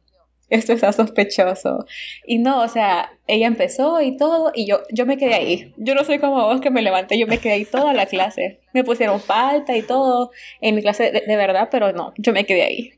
esto 0.50 0.74
está 0.74 0.94
sospechoso. 0.94 1.86
Y 2.26 2.40
no, 2.40 2.62
o 2.62 2.68
sea, 2.68 3.12
ella 3.28 3.48
empezó 3.48 4.02
y 4.02 4.16
todo, 4.16 4.52
y 4.56 4.66
yo, 4.66 4.82
yo 4.92 5.06
me 5.06 5.18
quedé 5.18 5.34
ahí. 5.34 5.74
Yo 5.78 5.94
no 5.94 6.04
soy 6.04 6.20
como 6.20 6.36
vos 6.46 6.62
que 6.62 6.72
me 6.72 6.82
levanté, 6.82 7.20
yo 7.20 7.28
me 7.28 7.38
quedé 7.38 7.54
ahí 7.54 7.66
toda 7.66 7.94
la 7.94 8.06
clase. 8.06 8.62
Me 8.74 8.84
pusieron 8.84 9.20
falta 9.20 9.76
y 9.76 9.82
todo 9.82 10.32
en 10.62 10.76
mi 10.76 10.82
clase 10.82 11.12
de, 11.12 11.36
verdad, 11.36 11.68
pero 11.70 11.92
no, 11.92 12.14
yo 12.18 12.32
me 12.32 12.46
quedé 12.46 12.64
ahí. 12.64 12.94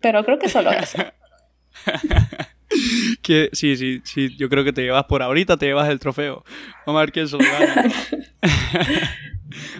Pero 0.00 0.24
creo 0.24 0.38
que 0.38 0.48
solo 0.48 0.70
eso. 0.70 0.98
que, 3.22 3.50
sí, 3.52 3.76
sí, 3.76 4.00
sí, 4.04 4.36
yo 4.36 4.48
creo 4.48 4.64
que 4.64 4.72
te 4.72 4.82
llevas 4.82 5.04
por 5.04 5.22
ahorita, 5.22 5.56
te 5.56 5.66
llevas 5.66 5.88
el 5.88 5.98
trofeo. 5.98 6.44
Vamos 6.86 6.98
a 6.98 7.02
ver 7.02 7.12
quién 7.12 7.28
se 7.28 7.36
lo 7.36 7.44
gana. 7.44 7.90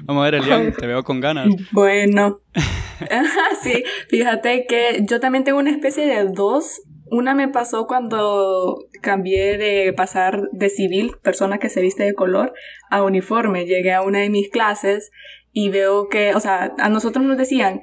Vamos 0.03 0.23
a 0.23 0.31
ver, 0.31 0.43
Elian, 0.43 0.73
te 0.73 0.87
veo 0.87 1.05
con 1.05 1.21
ganas. 1.21 1.49
Bueno, 1.73 2.41
sí, 3.63 3.85
fíjate 4.09 4.67
que 4.67 5.05
yo 5.09 5.21
también 5.21 5.45
tengo 5.45 5.59
una 5.59 5.71
especie 5.71 6.07
de 6.07 6.25
dos. 6.25 6.83
Una 7.11 7.35
me 7.35 7.49
pasó 7.49 7.87
cuando 7.87 8.85
cambié 9.01 9.57
de 9.57 9.93
pasar 9.95 10.43
de 10.53 10.69
civil, 10.69 11.13
persona 11.23 11.59
que 11.59 11.71
se 11.71 11.81
viste 11.81 12.03
de 12.03 12.15
color, 12.15 12.53
a 12.91 13.03
uniforme. 13.03 13.65
Llegué 13.65 13.93
a 13.93 14.03
una 14.03 14.19
de 14.21 14.31
mis 14.31 14.51
clases 14.51 15.11
y 15.53 15.71
veo 15.71 16.09
que, 16.09 16.35
o 16.35 16.41
sea, 16.41 16.75
a 16.79 16.89
nosotros 16.91 17.25
nos 17.25 17.39
decían, 17.39 17.81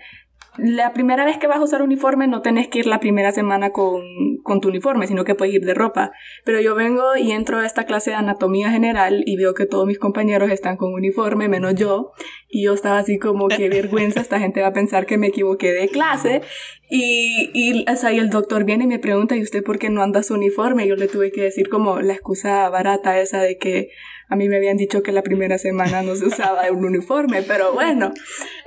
la 0.58 0.94
primera 0.94 1.26
vez 1.26 1.38
que 1.38 1.48
vas 1.48 1.58
a 1.58 1.64
usar 1.64 1.82
uniforme 1.82 2.28
no 2.28 2.42
tenés 2.42 2.68
que 2.68 2.80
ir 2.80 2.88
la 2.88 3.00
primera 3.00 3.32
semana 3.32 3.72
con, 3.72 4.02
con, 4.44 4.62
tu 4.62 4.70
uniforme, 4.70 5.08
sino 5.08 5.24
que 5.24 5.36
puedes 5.36 5.54
ir 5.54 5.66
de 5.66 5.74
ropa. 5.74 6.12
Pero 6.44 6.62
yo 6.62 6.76
vengo 6.76 7.16
y 7.18 7.32
entro 7.32 7.60
a 7.60 7.66
esta 7.66 7.86
clase 7.86 8.12
de 8.12 8.18
anatomía 8.18 8.70
general 8.70 9.24
y 9.26 9.38
veo 9.38 9.54
que 9.54 9.66
todos 9.66 9.86
mis 9.86 10.00
compañeros 10.00 10.52
están 10.52 10.78
con 10.78 10.94
uniforme, 10.94 11.48
menos 11.48 11.76
yo. 11.76 12.12
Y 12.48 12.66
yo 12.66 12.74
estaba 12.74 13.00
así 13.00 13.20
como, 13.20 13.48
qué 13.48 13.70
vergüenza, 13.70 14.22
esta 14.22 14.40
gente 14.40 14.62
va 14.62 14.68
a 14.68 14.74
pensar 14.74 15.06
que 15.06 15.18
me 15.18 15.28
equivoqué 15.28 15.72
de 15.72 15.90
clase. 15.90 16.42
Y, 16.90 17.50
y, 17.54 17.86
o 17.90 17.96
sea, 17.96 18.14
y 18.14 18.20
el 18.20 18.30
doctor 18.30 18.64
viene 18.64 18.86
y 18.86 18.88
me 18.88 19.00
pregunta, 19.00 19.36
¿y 19.36 19.42
usted 19.42 19.64
por 19.64 19.80
qué 19.80 19.90
no 19.90 20.04
anda 20.04 20.24
su 20.24 20.36
uniforme? 20.36 20.86
Y 20.86 20.90
yo 20.90 20.96
le 20.96 21.08
tuve 21.08 21.32
que 21.32 21.42
decir 21.42 21.70
como 21.70 22.00
la 22.02 22.14
excusa 22.14 22.70
barata 22.70 23.20
esa 23.20 23.42
de 23.42 23.58
que 23.58 23.90
a 24.28 24.36
mí 24.36 24.50
me 24.50 24.58
habían 24.58 24.78
dicho 24.78 25.04
que 25.04 25.12
la 25.12 25.22
primera 25.22 25.58
semana 25.58 26.02
no 26.02 26.16
se 26.16 26.26
usaba 26.26 26.70
un 26.72 26.86
uniforme, 26.86 27.44
pero 27.44 27.74
bueno, 27.74 28.12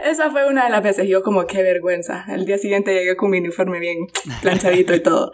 esa 0.04 0.30
fue 0.30 0.46
una 0.46 0.64
de 0.64 0.70
las 0.70 0.82
veces. 0.82 1.08
Yo 1.08 1.22
como, 1.22 1.46
qué 1.46 1.62
vergüenza. 1.62 2.24
El 2.28 2.46
día 2.46 2.58
siguiente 2.58 2.94
llegué 2.94 3.16
con 3.16 3.30
mi 3.30 3.38
uniforme 3.38 3.80
bien 3.80 4.06
planchadito 4.42 4.94
y 4.94 5.00
todo. 5.00 5.32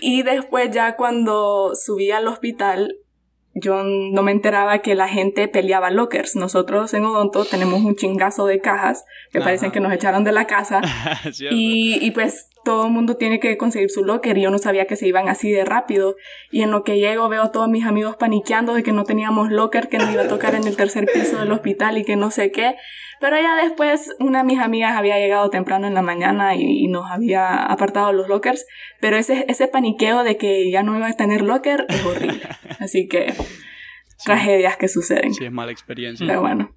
Y 0.00 0.22
después 0.22 0.70
ya 0.70 0.96
cuando 0.96 1.72
subí 1.74 2.10
al 2.10 2.26
hospital, 2.28 2.98
yo 3.54 3.82
no 3.82 4.22
me 4.22 4.32
enteraba 4.32 4.80
que 4.80 4.94
la 4.94 5.08
gente 5.08 5.48
peleaba 5.48 5.90
lockers. 5.90 6.36
Nosotros 6.36 6.92
en 6.92 7.06
Odonto 7.06 7.46
tenemos 7.46 7.80
un 7.80 7.96
chingazo 7.96 8.46
de 8.46 8.60
cajas 8.60 9.04
que 9.32 9.40
parecen 9.40 9.70
que 9.70 9.80
nos 9.80 9.92
echaron 9.92 10.24
de 10.24 10.32
la 10.32 10.46
casa. 10.46 10.82
y, 11.50 11.98
y, 12.04 12.10
pues 12.10 12.50
todo 12.66 12.86
el 12.86 12.92
mundo 12.92 13.16
tiene 13.16 13.38
que 13.38 13.56
conseguir 13.56 13.90
su 13.90 14.04
locker 14.04 14.36
y 14.36 14.42
yo 14.42 14.50
no 14.50 14.58
sabía 14.58 14.86
que 14.86 14.96
se 14.96 15.06
iban 15.06 15.28
así 15.28 15.52
de 15.52 15.64
rápido. 15.64 16.16
Y 16.50 16.62
en 16.62 16.72
lo 16.72 16.82
que 16.82 16.98
llego 16.98 17.28
veo 17.28 17.42
a 17.42 17.52
todos 17.52 17.68
mis 17.68 17.86
amigos 17.86 18.16
paniqueando 18.16 18.74
de 18.74 18.82
que 18.82 18.90
no 18.90 19.04
teníamos 19.04 19.52
locker, 19.52 19.88
que 19.88 19.98
nos 19.98 20.12
iba 20.12 20.22
a 20.22 20.28
tocar 20.28 20.56
en 20.56 20.66
el 20.66 20.76
tercer 20.76 21.06
piso 21.06 21.38
del 21.38 21.52
hospital 21.52 21.96
y 21.96 22.04
que 22.04 22.16
no 22.16 22.32
sé 22.32 22.50
qué. 22.50 22.74
Pero 23.20 23.40
ya 23.40 23.54
después 23.54 24.16
una 24.18 24.38
de 24.38 24.44
mis 24.46 24.58
amigas 24.58 24.96
había 24.96 25.16
llegado 25.16 25.48
temprano 25.48 25.86
en 25.86 25.94
la 25.94 26.02
mañana 26.02 26.56
y, 26.56 26.88
nos 26.88 27.08
había 27.08 27.66
apartado 27.66 28.12
los 28.12 28.28
lockers, 28.28 28.66
pero 29.00 29.16
ese, 29.16 29.44
ese 29.48 29.68
paniqueo 29.68 30.24
de 30.24 30.36
que 30.36 30.70
ya 30.70 30.82
no 30.82 30.96
iba 30.96 31.06
a 31.06 31.12
tener 31.12 31.42
locker 31.42 31.86
es 31.88 32.04
horrible. 32.04 32.42
Así 32.80 33.06
que 33.06 33.32
tragedias 34.24 34.76
que 34.76 34.88
suceden. 34.88 35.32
Sí, 35.34 35.44
es 35.44 35.52
mala 35.52 35.70
experiencia. 35.70 36.26
Pero 36.26 36.40
bueno. 36.40 36.74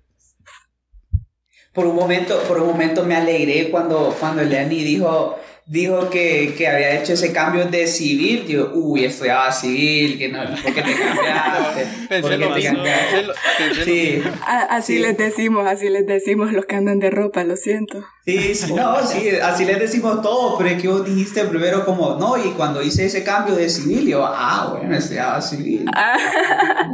Por 1.73 1.87
un 1.87 1.95
momento, 1.95 2.39
por 2.47 2.61
un 2.61 2.67
momento 2.67 3.05
me 3.05 3.15
alegré 3.15 3.69
cuando, 3.71 4.15
cuando 4.19 4.43
Leani 4.43 4.83
dijo 4.83 5.39
dijo 5.69 6.09
que, 6.09 6.55
que, 6.57 6.67
había 6.67 6.99
hecho 6.99 7.13
ese 7.13 7.31
cambio 7.31 7.65
de 7.65 7.85
civil, 7.85 8.43
digo, 8.47 8.71
uy, 8.73 9.05
estudiaba 9.05 9.51
civil, 9.51 10.17
que 10.17 10.27
no, 10.27 10.39
¿por 10.39 10.73
qué 10.73 10.81
te 10.81 10.95
cambiaste? 10.95 11.87
¿Por 12.21 12.31
qué 12.31 12.47
te 12.55 12.63
cambiaste? 12.63 13.85
Sí. 13.85 14.23
Así 14.47 14.97
les 14.97 15.15
decimos, 15.15 15.67
así 15.67 15.89
les 15.89 16.07
decimos 16.07 16.53
los 16.53 16.65
que 16.65 16.75
andan 16.75 16.97
de 16.97 17.11
ropa, 17.11 17.43
lo 17.43 17.55
siento. 17.55 18.03
Sí, 18.29 18.53
sí, 18.53 18.73
no, 18.73 19.03
sí, 19.07 19.29
así 19.41 19.65
les 19.65 19.79
decimos 19.79 20.21
todo, 20.21 20.55
pero 20.57 20.69
es 20.69 20.79
que 20.79 20.87
vos 20.87 21.03
dijiste 21.03 21.45
primero 21.45 21.83
como, 21.83 22.15
no, 22.15 22.37
y 22.37 22.51
cuando 22.51 22.81
hice 22.83 23.05
ese 23.05 23.23
cambio 23.23 23.55
de 23.55 23.67
civil, 23.67 24.07
yo, 24.07 24.23
ah, 24.23 24.67
bueno, 24.71 24.95
estudiaba 24.95 25.41
civil. 25.41 25.85
Ah. 25.95 26.87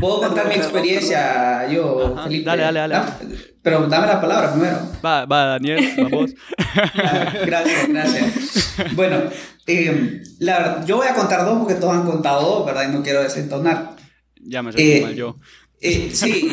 Puedo 0.00 0.20
contar 0.20 0.48
mi 0.48 0.56
experiencia, 0.56 1.68
yo, 1.68 2.16
Felipe. 2.24 2.44
Dale, 2.44 2.62
dale, 2.64 2.80
dale. 2.80 2.96
Pero 3.62 3.86
dame 3.86 4.06
la 4.08 4.20
palabra 4.20 4.52
primero. 4.52 4.76
Va, 5.04 5.24
va, 5.24 5.44
Daniel, 5.44 5.88
vamos. 5.96 6.32
gracias, 7.46 7.88
gracias. 7.88 8.94
Bueno, 8.94 9.22
eh, 9.66 10.22
la 10.40 10.84
yo 10.84 10.96
voy 10.96 11.06
a 11.06 11.14
contar 11.14 11.44
dos 11.44 11.58
porque 11.58 11.74
todos 11.74 11.94
han 11.94 12.04
contado 12.04 12.42
dos, 12.42 12.66
¿verdad? 12.66 12.88
Y 12.88 12.92
no 12.92 13.02
quiero 13.02 13.22
desentonar. 13.22 13.96
Ya 14.42 14.62
me 14.62 14.72
sentí 14.72 14.92
eh, 14.92 15.00
mal 15.02 15.14
yo. 15.14 15.36
Eh, 15.80 16.10
sí, 16.12 16.50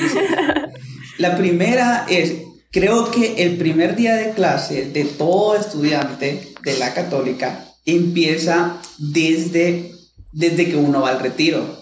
La 1.18 1.36
primera 1.36 2.06
es, 2.08 2.36
creo 2.74 3.12
que 3.12 3.44
el 3.44 3.58
primer 3.58 3.96
día 3.96 4.16
de 4.16 4.32
clase 4.32 4.90
de 4.90 5.06
todo 5.06 5.56
estudiante 5.56 6.54
de 6.64 6.78
la 6.78 6.94
católica 6.94 7.66
empieza 7.86 8.82
desde, 8.98 9.92
desde 10.34 10.70
que 10.70 10.76
uno 10.76 11.02
va 11.02 11.12
al 11.12 11.20
retiro. 11.22 11.80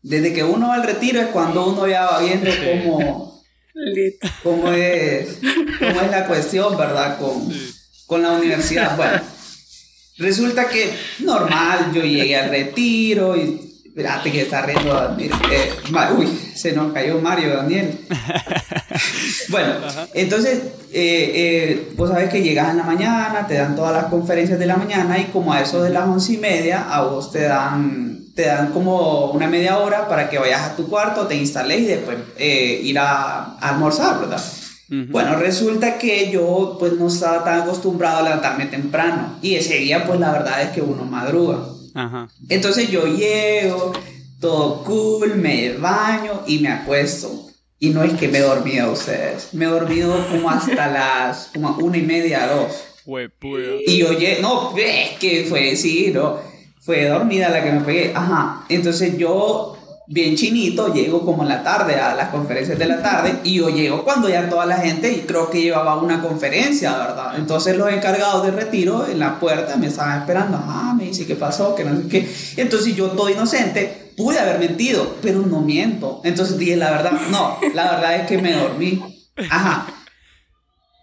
Desde 0.00 0.32
que 0.32 0.44
uno 0.44 0.68
va 0.68 0.76
al 0.76 0.84
retiro 0.84 1.20
es 1.20 1.26
cuando 1.26 1.68
uno 1.68 1.86
ya 1.86 2.06
va 2.06 2.20
viendo 2.20 2.50
cómo 2.64 3.28
¿Cómo 4.42 4.72
es, 4.72 5.38
cómo 5.78 6.00
es 6.00 6.10
la 6.10 6.26
cuestión, 6.26 6.76
verdad? 6.76 7.18
Con, 7.18 7.52
con 8.06 8.22
la 8.22 8.32
universidad. 8.32 8.96
Bueno, 8.96 9.20
resulta 10.18 10.68
que 10.68 10.92
normal, 11.20 11.92
yo 11.94 12.02
llegué 12.02 12.36
al 12.36 12.50
retiro 12.50 13.36
y 13.36 13.67
Espérate 13.98 14.30
que 14.30 14.42
está 14.42 14.62
riendo 14.62 15.16
eh, 15.18 15.72
uy, 16.16 16.28
se 16.54 16.70
nos 16.70 16.92
cayó 16.92 17.20
Mario, 17.20 17.56
Daniel. 17.56 17.98
bueno, 19.48 19.72
entonces, 20.14 20.58
eh, 20.92 21.32
eh, 21.34 21.92
vos 21.96 22.08
sabés 22.08 22.30
que 22.30 22.40
llegas 22.40 22.70
en 22.70 22.76
la 22.76 22.84
mañana, 22.84 23.44
te 23.48 23.54
dan 23.54 23.74
todas 23.74 23.92
las 23.92 24.04
conferencias 24.04 24.60
de 24.60 24.66
la 24.66 24.76
mañana 24.76 25.18
y 25.18 25.24
como 25.32 25.52
a 25.52 25.62
eso 25.62 25.82
de 25.82 25.90
las 25.90 26.06
once 26.06 26.34
y 26.34 26.36
media, 26.36 26.86
a 26.88 27.00
vos 27.00 27.32
te 27.32 27.42
dan, 27.42 28.20
te 28.36 28.42
dan 28.42 28.70
como 28.70 29.32
una 29.32 29.48
media 29.48 29.78
hora 29.78 30.06
para 30.06 30.30
que 30.30 30.38
vayas 30.38 30.62
a 30.62 30.76
tu 30.76 30.88
cuarto, 30.88 31.26
te 31.26 31.34
instales 31.34 31.80
y 31.80 31.86
después 31.86 32.18
ir 32.38 33.00
a, 33.00 33.56
almorzar, 33.56 34.20
¿verdad? 34.20 34.40
Bueno, 35.10 35.34
resulta 35.34 35.98
que 35.98 36.30
yo 36.30 36.76
pues 36.78 36.92
no 36.92 37.08
estaba 37.08 37.42
tan 37.42 37.62
acostumbrado 37.62 38.18
a 38.18 38.22
levantarme 38.22 38.66
temprano 38.66 39.38
y 39.42 39.56
ese 39.56 39.78
día 39.78 40.06
pues 40.06 40.20
la 40.20 40.30
verdad 40.30 40.62
es 40.62 40.68
que 40.68 40.82
uno 40.82 41.04
madruga. 41.04 41.77
Entonces 42.48 42.90
yo 42.90 43.06
llego, 43.06 43.92
todo 44.40 44.84
cool, 44.84 45.36
me 45.36 45.72
baño 45.72 46.42
y 46.46 46.58
me 46.58 46.68
acuesto. 46.68 47.46
Y 47.80 47.90
no 47.90 48.02
es 48.02 48.12
que 48.14 48.28
me 48.28 48.38
he 48.38 48.42
dormido 48.42 48.92
ustedes, 48.92 49.54
me 49.54 49.64
he 49.64 49.68
dormido 49.68 50.26
como 50.28 50.50
hasta 50.50 50.88
las 50.92 51.50
como 51.54 51.76
una 51.78 51.96
y 51.96 52.02
media, 52.02 52.46
dos. 52.48 52.72
Y 53.86 54.02
oye, 54.02 54.38
no, 54.42 54.74
es 54.76 55.18
que 55.18 55.46
fue, 55.48 55.76
sí, 55.76 56.10
no, 56.12 56.40
fue 56.80 57.06
dormida 57.06 57.48
la 57.48 57.62
que 57.62 57.72
me 57.72 57.80
pegué. 57.80 58.12
Ajá, 58.14 58.64
entonces 58.68 59.16
yo 59.16 59.77
bien 60.10 60.36
chinito, 60.36 60.92
llego 60.92 61.24
como 61.24 61.42
en 61.42 61.50
la 61.50 61.62
tarde 61.62 61.96
a 61.96 62.14
las 62.14 62.30
conferencias 62.30 62.78
de 62.78 62.86
la 62.86 63.02
tarde 63.02 63.40
y 63.44 63.56
yo 63.56 63.68
llego 63.68 64.04
cuando 64.04 64.28
ya 64.28 64.48
toda 64.48 64.64
la 64.64 64.78
gente, 64.78 65.12
y 65.12 65.20
creo 65.20 65.50
que 65.50 65.60
llevaba 65.60 66.00
una 66.00 66.22
conferencia, 66.22 66.96
¿verdad? 66.96 67.36
Entonces 67.36 67.76
los 67.76 67.92
encargados 67.92 68.42
de 68.42 68.50
retiro 68.50 69.06
en 69.06 69.18
la 69.18 69.38
puerta 69.38 69.76
me 69.76 69.88
estaban 69.88 70.20
esperando, 70.20 70.58
ah, 70.60 70.94
me 70.96 71.04
dice 71.04 71.26
qué 71.26 71.36
pasó, 71.36 71.74
que 71.74 71.84
no 71.84 71.94
sé 72.00 72.08
qué. 72.08 72.34
Entonces 72.56 72.96
yo 72.96 73.10
todo 73.10 73.28
inocente, 73.28 74.12
pude 74.16 74.38
haber 74.38 74.58
mentido, 74.58 75.16
pero 75.20 75.40
no 75.40 75.60
miento. 75.60 76.22
Entonces 76.24 76.56
dije 76.56 76.76
la 76.76 76.90
verdad, 76.90 77.12
no, 77.30 77.58
la 77.74 77.90
verdad 77.92 78.16
es 78.16 78.26
que 78.26 78.38
me 78.38 78.52
dormí. 78.52 79.02
Ajá. 79.50 79.86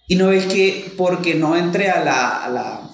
Y 0.07 0.15
no 0.15 0.31
es 0.31 0.45
que 0.45 0.93
porque 0.97 1.35
no 1.35 1.55
entré 1.55 1.91
a 1.91 2.03
la 2.03 2.43
a 2.43 2.49
la 2.49 2.84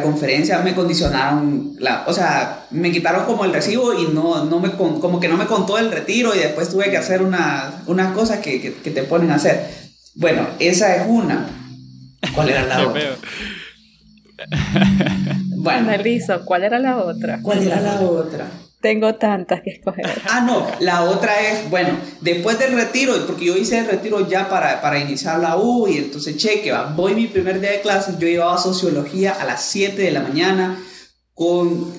conferencia 0.00 0.60
me 0.60 0.76
condicionaron, 0.76 1.74
la, 1.80 2.04
o 2.06 2.12
sea, 2.12 2.66
me 2.70 2.92
quitaron 2.92 3.26
como 3.26 3.44
el 3.44 3.52
recibo 3.52 3.92
y 3.98 4.06
no, 4.12 4.44
no 4.44 4.60
me, 4.60 4.70
como 4.70 5.18
que 5.18 5.26
no 5.26 5.36
me 5.36 5.46
contó 5.46 5.76
el 5.76 5.90
retiro 5.90 6.34
y 6.34 6.38
después 6.38 6.68
tuve 6.68 6.88
que 6.88 6.96
hacer 6.96 7.20
unas 7.20 7.74
una 7.86 8.14
cosas 8.14 8.38
que, 8.38 8.60
que, 8.60 8.90
te 8.90 9.02
ponen 9.02 9.32
a 9.32 9.34
hacer. 9.34 9.68
Bueno, 10.14 10.46
esa 10.60 10.94
es 10.94 11.02
una. 11.08 11.48
¿Cuál 12.32 12.50
era 12.50 12.62
la 12.62 12.86
otra? 12.86 13.16
bueno, 15.56 15.90
¿cuál 16.44 16.62
era 16.62 16.78
la 16.78 16.98
otra? 16.98 17.40
¿Cuál 17.42 17.62
era 17.62 17.80
la 17.80 18.00
otra? 18.00 18.46
Tengo 18.82 19.14
tantas 19.14 19.62
que 19.62 19.70
escoger. 19.70 20.04
Ah, 20.28 20.40
no, 20.40 20.66
la 20.80 21.04
otra 21.04 21.40
es, 21.40 21.70
bueno, 21.70 21.90
después 22.20 22.58
del 22.58 22.72
retiro, 22.72 23.14
porque 23.28 23.44
yo 23.44 23.56
hice 23.56 23.78
el 23.78 23.86
retiro 23.86 24.28
ya 24.28 24.48
para, 24.48 24.80
para 24.80 24.98
iniciar 24.98 25.38
la 25.38 25.56
U 25.56 25.86
y 25.86 25.98
entonces 25.98 26.36
cheque, 26.36 26.74
voy 26.96 27.14
mi 27.14 27.28
primer 27.28 27.60
día 27.60 27.70
de 27.70 27.80
clases, 27.80 28.18
yo 28.18 28.26
llevaba 28.26 28.58
sociología 28.58 29.34
a 29.40 29.44
las 29.44 29.62
7 29.66 30.02
de 30.02 30.10
la 30.10 30.20
mañana, 30.20 30.82
con, 31.32 31.94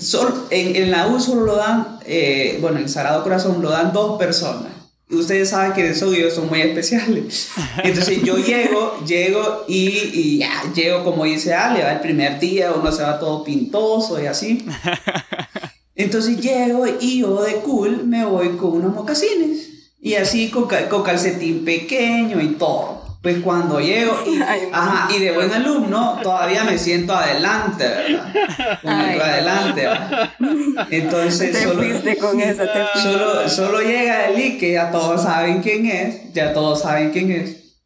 en, 0.50 0.76
en, 0.76 0.92
la 0.92 1.08
U 1.08 1.22
solo 1.22 1.46
lo 1.46 1.56
dan, 1.56 2.00
eh, 2.06 2.58
bueno, 2.60 2.80
en 2.80 2.90
Sagrado 2.90 3.24
Corazón 3.24 3.62
lo 3.62 3.70
dan 3.70 3.94
dos 3.94 4.20
personas. 4.20 4.74
Ustedes 5.10 5.52
saben 5.52 5.72
que 5.72 5.84
de 5.84 5.92
eso 5.92 6.14
yo 6.14 6.30
son 6.32 6.50
muy 6.50 6.60
especiales. 6.60 7.50
Entonces 7.84 8.22
yo 8.24 8.38
llego, 8.38 9.00
llego 9.06 9.64
y, 9.70 9.88
y 10.14 10.38
ya, 10.40 10.52
llego 10.76 11.06
como 11.06 11.24
dice 11.24 11.54
Ale, 11.54 11.82
va 11.82 11.94
el 11.94 12.02
primer 12.02 12.42
día, 12.42 12.74
uno 12.74 12.92
se 12.92 13.04
va 13.04 13.20
todo 13.20 13.42
pintoso 13.42 14.22
y 14.22 14.26
así. 14.26 14.66
Entonces 15.96 16.40
llego 16.40 16.86
y 17.00 17.20
yo 17.20 17.44
de 17.44 17.56
cool 17.58 18.06
me 18.06 18.26
voy 18.26 18.58
con 18.58 18.74
unos 18.74 18.94
mocasines. 18.94 19.70
Y 20.00 20.16
así 20.16 20.50
con, 20.50 20.68
con 20.90 21.04
calcetín 21.04 21.64
pequeño 21.64 22.42
y 22.42 22.50
todo. 22.56 23.04
Pues 23.22 23.40
cuando 23.42 23.80
llego 23.80 24.22
y, 24.28 24.42
ajá, 24.74 25.08
y 25.16 25.20
de 25.20 25.32
buen 25.32 25.50
alumno, 25.50 26.20
todavía 26.22 26.66
me 26.66 26.78
siento 26.78 27.16
adelante, 27.16 27.88
¿verdad? 27.88 28.80
adelante, 28.84 29.88
Entonces, 30.90 31.54
te 31.54 31.64
solo, 31.64 31.82
fuiste 31.84 32.18
con 32.18 32.42
eso, 32.42 32.64
te 32.64 32.86
fuiste. 32.86 33.02
Solo, 33.02 33.50
solo 33.50 33.80
llega 33.82 34.28
Eli, 34.28 34.58
que 34.58 34.74
ya 34.74 34.92
todos 34.92 35.24
saben 35.24 35.62
quién 35.62 35.86
es, 35.86 36.34
ya 36.34 36.52
todos 36.52 36.82
saben 36.82 37.12
quién 37.12 37.32
es. 37.32 37.80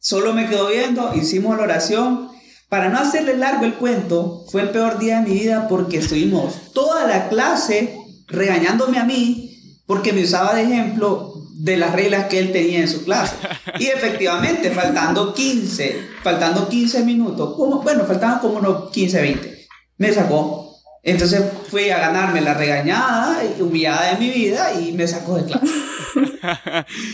Solo 0.00 0.32
me 0.32 0.48
quedo 0.48 0.68
viendo, 0.68 1.14
hicimos 1.14 1.56
la 1.56 1.62
oración 1.62 2.28
para 2.68 2.90
no 2.90 2.98
hacerle 2.98 3.36
largo 3.36 3.64
el 3.64 3.74
cuento, 3.74 4.44
fue 4.50 4.62
el 4.62 4.70
peor 4.70 4.98
día 4.98 5.20
de 5.20 5.28
mi 5.28 5.38
vida 5.38 5.68
porque 5.68 5.98
estuvimos 5.98 6.72
toda 6.74 7.06
la 7.06 7.28
clase 7.28 7.96
regañándome 8.26 8.98
a 8.98 9.04
mí 9.04 9.48
porque 9.86 10.12
me 10.12 10.22
usaba 10.22 10.54
de 10.54 10.64
ejemplo 10.64 11.34
de 11.54 11.76
las 11.76 11.92
reglas 11.92 12.26
que 12.26 12.38
él 12.38 12.52
tenía 12.52 12.80
en 12.80 12.88
su 12.88 13.04
clase. 13.04 13.34
Y 13.78 13.86
efectivamente, 13.86 14.70
faltando 14.70 15.34
15, 15.34 16.08
faltando 16.22 16.68
15 16.68 17.04
minutos, 17.04 17.56
como, 17.56 17.82
bueno, 17.82 18.04
faltaban 18.04 18.38
como 18.38 18.58
unos 18.58 18.90
15, 18.90 19.20
20, 19.20 19.66
me 19.96 20.12
sacó. 20.12 20.76
Entonces 21.02 21.42
fui 21.70 21.88
a 21.88 21.98
ganarme 21.98 22.42
la 22.42 22.54
regañada 22.54 23.42
y 23.44 23.62
humillada 23.62 24.12
de 24.12 24.18
mi 24.18 24.30
vida 24.30 24.74
y 24.78 24.92
me 24.92 25.08
sacó 25.08 25.36
de 25.36 25.46
clase. 25.46 25.66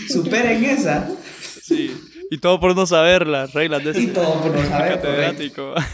Superen 0.12 0.64
esa. 0.64 1.08
Sí. 1.62 1.94
Y 2.30 2.38
todo 2.38 2.58
por 2.60 2.74
no 2.74 2.86
saber 2.86 3.26
las 3.26 3.52
reglas 3.52 3.84
de 3.84 3.90
ese 3.90 4.02
Y 4.02 4.06
todo 4.08 4.40
por 4.40 4.52
no 4.52 4.62
saber. 4.64 4.94
Catedrático. 4.94 5.74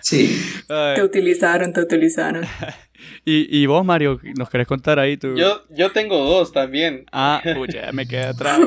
Sí. 0.00 0.40
Te 0.66 1.02
utilizaron, 1.02 1.72
te 1.72 1.80
utilizaron. 1.80 2.44
¿Y, 3.24 3.56
y 3.56 3.66
vos, 3.66 3.84
Mario, 3.84 4.20
nos 4.36 4.50
querés 4.50 4.66
contar 4.66 4.98
ahí 4.98 5.16
tu...? 5.16 5.36
Yo, 5.36 5.64
yo 5.70 5.92
tengo 5.92 6.18
dos 6.24 6.52
también. 6.52 7.06
Ah, 7.12 7.40
pucha, 7.54 7.92
me 7.92 8.06
quedé 8.06 8.24
atrás. 8.24 8.60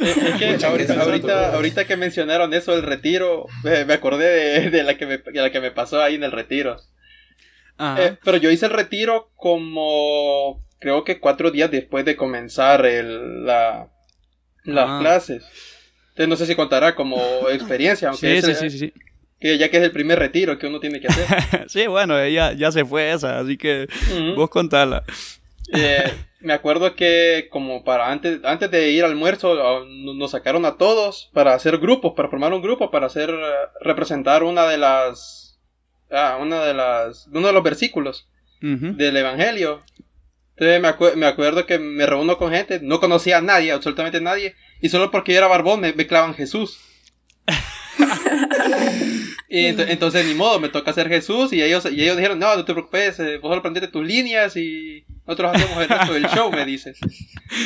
es 0.00 0.58
que 0.58 0.64
ahorita, 0.64 1.54
ahorita, 1.54 1.84
que 1.86 1.96
mencionaron 1.96 2.52
eso 2.54 2.72
del 2.72 2.82
retiro, 2.82 3.46
me 3.62 3.92
acordé 3.92 4.70
de, 4.70 4.82
la 4.82 4.96
que 4.96 5.06
me, 5.06 5.18
de 5.18 5.40
la 5.40 5.50
que 5.50 5.60
me 5.60 5.70
pasó 5.70 6.00
ahí 6.02 6.16
en 6.16 6.24
el 6.24 6.32
retiro. 6.32 6.76
Eh, 7.98 8.16
pero 8.22 8.36
yo 8.36 8.50
hice 8.50 8.66
el 8.66 8.72
retiro 8.72 9.30
como 9.36 10.62
creo 10.80 11.02
que 11.02 11.18
cuatro 11.18 11.50
días 11.50 11.70
después 11.70 12.04
de 12.04 12.16
comenzar 12.16 12.84
el, 12.84 13.46
la, 13.46 13.88
las 14.64 14.86
ah. 14.88 14.98
clases 15.00 15.44
no 16.26 16.36
sé 16.36 16.46
si 16.46 16.54
contará 16.54 16.94
como 16.94 17.20
experiencia, 17.50 18.08
aunque 18.08 18.42
sí, 18.42 18.54
sí, 18.54 18.70
sí, 18.70 18.92
Que 19.38 19.58
ya 19.58 19.70
que 19.70 19.78
es 19.78 19.82
el 19.82 19.92
primer 19.92 20.18
retiro 20.18 20.58
que 20.58 20.66
uno 20.66 20.80
tiene 20.80 21.00
que 21.00 21.08
hacer. 21.08 21.64
sí, 21.68 21.86
bueno, 21.86 22.18
ella 22.18 22.52
ya 22.52 22.72
se 22.72 22.84
fue 22.84 23.12
esa, 23.12 23.38
así 23.38 23.56
que 23.56 23.88
vos 24.36 24.50
contala. 24.50 25.04
Eh, 25.72 26.12
me 26.40 26.52
acuerdo 26.52 26.96
que 26.96 27.48
como 27.50 27.84
para 27.84 28.10
antes, 28.10 28.40
antes 28.44 28.70
de 28.70 28.90
ir 28.90 29.04
al 29.04 29.10
almuerzo 29.10 29.52
ah, 29.62 29.84
nos 29.86 30.30
sacaron 30.30 30.64
a 30.64 30.76
todos 30.76 31.30
para 31.32 31.54
hacer 31.54 31.78
grupos, 31.78 32.14
para 32.16 32.28
formar 32.28 32.52
un 32.52 32.62
grupo, 32.62 32.90
para 32.90 33.06
hacer 33.06 33.30
eh, 33.30 33.52
representar 33.80 34.42
una 34.42 34.66
de 34.66 34.78
las 34.78 35.60
ah, 36.10 36.38
una 36.40 36.64
de 36.64 36.74
las 36.74 37.28
uno 37.32 37.46
de 37.46 37.52
los 37.52 37.62
versículos 37.62 38.28
del 38.60 39.16
evangelio. 39.16 39.80
Entonces 40.56 40.82
me, 40.82 41.16
me 41.16 41.26
acuerdo 41.26 41.64
que 41.64 41.78
me 41.78 42.04
reúno 42.04 42.36
con 42.36 42.52
gente, 42.52 42.80
no 42.82 43.00
conocía 43.00 43.38
a 43.38 43.42
nadie, 43.42 43.72
absolutamente 43.72 44.20
nadie, 44.20 44.54
y 44.80 44.88
solo 44.88 45.10
porque 45.10 45.32
yo 45.32 45.38
era 45.38 45.46
barbón 45.46 45.80
me, 45.80 45.94
clavan 46.06 46.34
Jesús. 46.34 46.80
y 49.48 49.66
entonces 49.66 50.26
ni 50.26 50.34
modo, 50.34 50.60
me 50.60 50.68
toca 50.68 50.90
hacer 50.90 51.08
Jesús 51.08 51.52
y 51.52 51.62
ellos, 51.62 51.86
y 51.90 52.02
ellos 52.02 52.16
dijeron, 52.16 52.38
no, 52.38 52.56
no 52.56 52.64
te 52.64 52.72
preocupes, 52.72 53.18
eh, 53.20 53.38
vos 53.38 53.50
solo 53.50 53.60
aprendiste 53.60 53.88
tus 53.88 54.06
líneas 54.06 54.56
y 54.56 55.04
nosotros 55.26 55.52
hacemos 55.54 55.82
el 55.82 55.88
resto 55.88 56.12
del 56.12 56.26
show, 56.28 56.50
me 56.50 56.64
dices. 56.64 56.98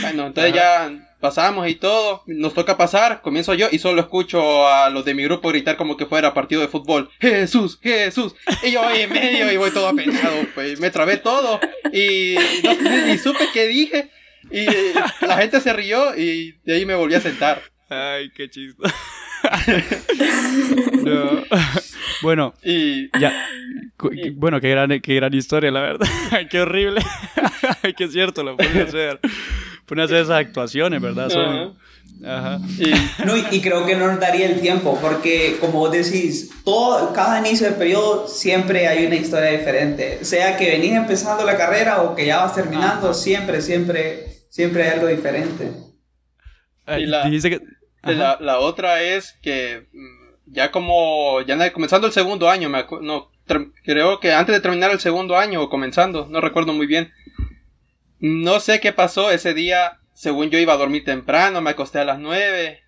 Bueno, 0.03 0.27
entonces 0.27 0.55
ya 0.55 0.90
pasamos 1.24 1.66
y 1.68 1.74
todo, 1.74 2.22
nos 2.27 2.53
toca 2.53 2.77
pasar, 2.77 3.22
comienzo 3.22 3.55
yo 3.55 3.68
y 3.72 3.79
solo 3.79 4.03
escucho 4.03 4.68
a 4.68 4.90
los 4.90 5.07
de 5.07 5.14
mi 5.14 5.24
grupo 5.24 5.48
gritar 5.48 5.79
como 5.79 5.96
que 5.96 6.05
fuera 6.05 6.35
partido 6.35 6.61
de 6.61 6.68
fútbol, 6.68 7.09
Jesús, 7.18 7.79
Jesús, 7.83 8.35
y 8.62 8.72
yo 8.72 8.83
ahí 8.83 9.00
en 9.00 9.11
medio 9.11 9.50
y 9.50 9.57
voy 9.57 9.70
todo 9.70 9.88
apenado, 9.88 10.37
pues 10.55 10.79
me 10.81 10.90
trabé 10.90 11.16
todo 11.16 11.61
y 11.94 12.35
no, 12.62 12.74
supe 13.22 13.48
qué 13.55 13.66
dije. 13.66 14.11
Y 14.55 14.67
la 15.27 15.38
gente 15.38 15.61
se 15.61 15.73
rió 15.73 16.17
y 16.17 16.53
de 16.64 16.75
ahí 16.77 16.87
me 16.87 16.95
volví 16.95 17.14
a 17.14 17.21
sentar. 17.21 17.61
Ay, 17.88 18.31
qué 18.31 18.49
chiste. 18.49 18.83
Bueno, 22.23 22.55
y 22.62 23.11
ya. 23.19 23.33
Bueno, 24.35 24.61
qué 24.61 24.71
gran, 24.71 25.01
qué 25.01 25.14
gran 25.17 25.35
historia, 25.35 25.71
la 25.71 25.81
verdad. 25.81 26.09
qué 26.51 26.61
horrible. 26.61 27.03
qué 27.97 28.09
cierto, 28.09 28.43
lo 28.43 28.53
a 28.53 28.55
hacer. 28.87 29.21
A 29.23 30.03
hacer 30.03 30.17
esas 30.17 30.38
actuaciones, 30.38 31.03
¿verdad? 31.03 31.29
Ajá. 32.25 32.61
Y... 32.79 33.25
No, 33.27 33.37
y, 33.37 33.61
creo 33.61 33.85
que 33.85 33.97
no 33.97 34.07
nos 34.07 34.21
daría 34.21 34.47
el 34.47 34.61
tiempo, 34.61 34.99
porque 35.03 35.59
como 35.61 35.81
vos 35.81 35.93
decís, 35.93 36.51
todo, 36.64 37.12
cada 37.12 37.40
inicio 37.40 37.67
de 37.67 37.75
periodo 37.75 38.27
siempre 38.27 38.88
hay 38.88 39.05
una 39.05 39.17
historia 39.17 39.51
diferente. 39.51 40.25
Sea 40.25 40.57
que 40.57 40.71
venís 40.71 40.93
empezando 40.93 41.45
la 41.45 41.59
carrera 41.59 42.03
o 42.03 42.14
que 42.14 42.25
ya 42.25 42.38
vas 42.38 42.55
terminando, 42.55 43.12
siempre, 43.12 43.61
siempre 43.61 44.34
Siempre 44.55 44.85
hay 44.85 44.90
algo 44.90 45.09
diferente. 45.09 45.69
Y 46.97 48.14
la, 48.14 48.38
la, 48.40 48.59
otra 48.61 49.03
es 49.03 49.37
que 49.43 49.88
mm, 49.93 50.53
ya 50.53 50.71
como, 50.71 51.40
ya 51.40 51.73
comenzando 51.73 52.07
el 52.07 52.12
segundo 52.12 52.49
año, 52.49 52.69
me 52.69 52.87
no, 53.01 53.33
creo 53.83 54.21
que 54.21 54.33
antes 54.33 54.55
de 54.55 54.61
terminar 54.61 54.93
el 54.93 55.01
segundo 55.01 55.37
año 55.37 55.61
o 55.61 55.69
comenzando, 55.69 56.29
no 56.31 56.40
recuerdo 56.40 56.73
muy 56.73 56.87
bien. 56.87 57.11
No 58.21 58.61
sé 58.61 58.79
qué 58.79 58.93
pasó 58.93 59.33
ese 59.33 59.55
día, 59.55 59.99
según 60.12 60.51
yo 60.51 60.59
iba 60.61 60.75
a 60.75 60.77
dormir 60.79 61.03
temprano, 61.03 61.61
me 61.61 61.71
acosté 61.71 61.99
a 61.99 62.05
las 62.05 62.21
9, 62.21 62.81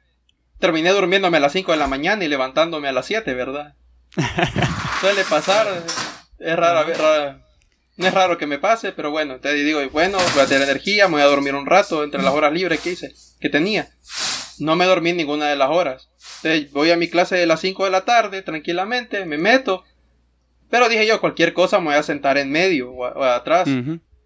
terminé 0.60 0.90
durmiéndome 0.90 1.38
a 1.38 1.40
las 1.40 1.50
5 1.52 1.72
de 1.72 1.78
la 1.78 1.88
mañana 1.88 2.24
y 2.24 2.28
levantándome 2.28 2.86
a 2.86 2.92
las 2.92 3.06
7, 3.06 3.34
¿verdad? 3.34 3.74
Suele 5.00 5.24
pasar, 5.28 5.66
es 6.38 6.56
rara, 6.56 6.84
rara, 6.84 7.45
no 7.96 8.06
es 8.06 8.14
raro 8.14 8.38
que 8.38 8.46
me 8.46 8.58
pase, 8.58 8.92
pero 8.92 9.10
bueno, 9.10 9.40
te 9.40 9.52
digo, 9.54 9.80
bueno, 9.90 10.18
voy 10.34 10.42
a 10.42 10.46
tener 10.46 10.68
energía, 10.68 11.08
me 11.08 11.14
voy 11.14 11.22
a 11.22 11.26
dormir 11.26 11.54
un 11.54 11.66
rato 11.66 12.04
entre 12.04 12.22
las 12.22 12.34
horas 12.34 12.52
libres 12.52 12.80
que 12.80 12.90
hice, 12.90 13.14
que 13.40 13.48
tenía. 13.48 13.88
No 14.58 14.76
me 14.76 14.86
dormí 14.86 15.12
ninguna 15.12 15.48
de 15.48 15.56
las 15.56 15.70
horas. 15.70 16.08
Entonces, 16.42 16.72
voy 16.72 16.90
a 16.90 16.96
mi 16.96 17.08
clase 17.08 17.36
de 17.36 17.46
las 17.46 17.60
5 17.60 17.84
de 17.84 17.90
la 17.90 18.04
tarde, 18.04 18.42
tranquilamente, 18.42 19.24
me 19.26 19.38
meto. 19.38 19.84
Pero 20.70 20.88
dije 20.88 21.06
yo, 21.06 21.20
cualquier 21.20 21.52
cosa 21.52 21.78
me 21.78 21.86
voy 21.86 21.94
a 21.94 22.02
sentar 22.02 22.38
en 22.38 22.50
medio 22.50 22.90
o, 22.90 23.24
atrás. 23.24 23.68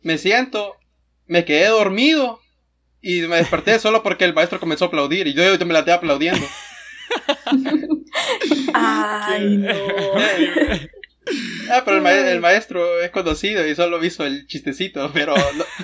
Me 0.03 0.19
siento 0.19 0.77
me 1.31 1.45
quedé 1.45 1.69
dormido 1.69 2.41
y 3.01 3.21
me 3.23 3.37
desperté 3.37 3.79
solo 3.79 4.03
porque 4.03 4.25
el 4.25 4.35
maestro 4.35 4.59
comenzó 4.59 4.87
a 4.87 4.89
aplaudir 4.89 5.29
y 5.29 5.33
yo, 5.33 5.45
me 5.65 5.73
la 5.73 5.79
estoy 5.79 5.95
aplaudiendo. 5.95 6.45
Ay, 8.75 9.57
no. 9.57 9.73
Ah, 11.71 11.83
pero 11.85 11.99
el, 11.99 12.41
maestro 12.41 13.01
es 13.01 13.11
conocido 13.11 13.67
y 13.67 13.75
solo 13.75 14.03
hizo 14.03 14.25
el 14.25 14.47
chistecito, 14.47 15.11
pero 15.13 15.35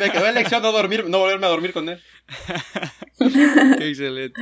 me 0.00 0.10
quedó 0.10 0.26
en 0.26 0.34
lección 0.34 0.62
no 0.62 0.72
dormir, 0.72 1.04
no 1.08 1.18
volverme 1.18 1.46
a 1.46 1.50
dormir 1.50 1.72
con 1.72 1.88
él. 1.88 2.02
Qué 3.78 3.88
excelente. 3.88 4.40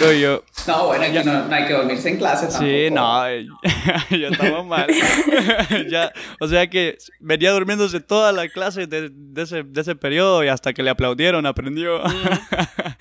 No, 0.00 0.12
yo. 0.12 0.44
No, 0.66 0.86
bueno, 0.86 1.04
aquí 1.04 1.18
no, 1.24 1.46
no, 1.46 1.54
hay 1.54 1.66
que 1.66 1.72
dormirse 1.74 2.08
en 2.08 2.16
clase 2.16 2.46
tampoco. 2.46 2.64
Sí, 2.64 2.90
no, 2.90 3.28
ya 4.18 4.28
estamos 4.28 4.66
mal. 4.66 4.88
ya, 5.88 6.12
o 6.40 6.48
sea 6.48 6.68
que 6.68 6.98
venía 7.20 7.52
durmiéndose 7.52 8.00
toda 8.00 8.32
la 8.32 8.48
clase 8.48 8.86
de, 8.86 9.10
de, 9.12 9.42
ese, 9.42 9.62
de 9.62 9.80
ese 9.80 9.94
periodo 9.94 10.42
y 10.42 10.48
hasta 10.48 10.72
que 10.72 10.82
le 10.82 10.90
aplaudieron 10.90 11.46
aprendió. 11.46 12.02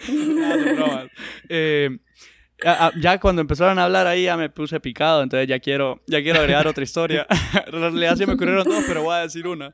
no, 0.10 1.08
eh, 1.49 1.97
ya, 3.00 3.19
cuando 3.19 3.41
empezaron 3.41 3.80
a 3.80 3.86
hablar 3.86 4.08
ahí 4.08 4.24
ya 4.24 4.38
me 4.38 4.50
puse 4.50 4.80
picado, 4.80 5.24
entonces 5.24 5.48
ya 5.48 5.60
quiero, 5.60 6.02
ya 6.08 6.22
quiero 6.22 6.39
agregar 6.39 6.67
otra 6.67 6.84
historia. 6.84 7.26
en 7.67 7.80
realidad 7.80 8.15
sí 8.15 8.26
me 8.26 8.34
ocurrieron 8.34 8.65
dos, 8.65 8.84
pero 8.88 9.04
voy 9.04 9.15
a 9.15 9.19
decir 9.19 9.48
una. 9.48 9.74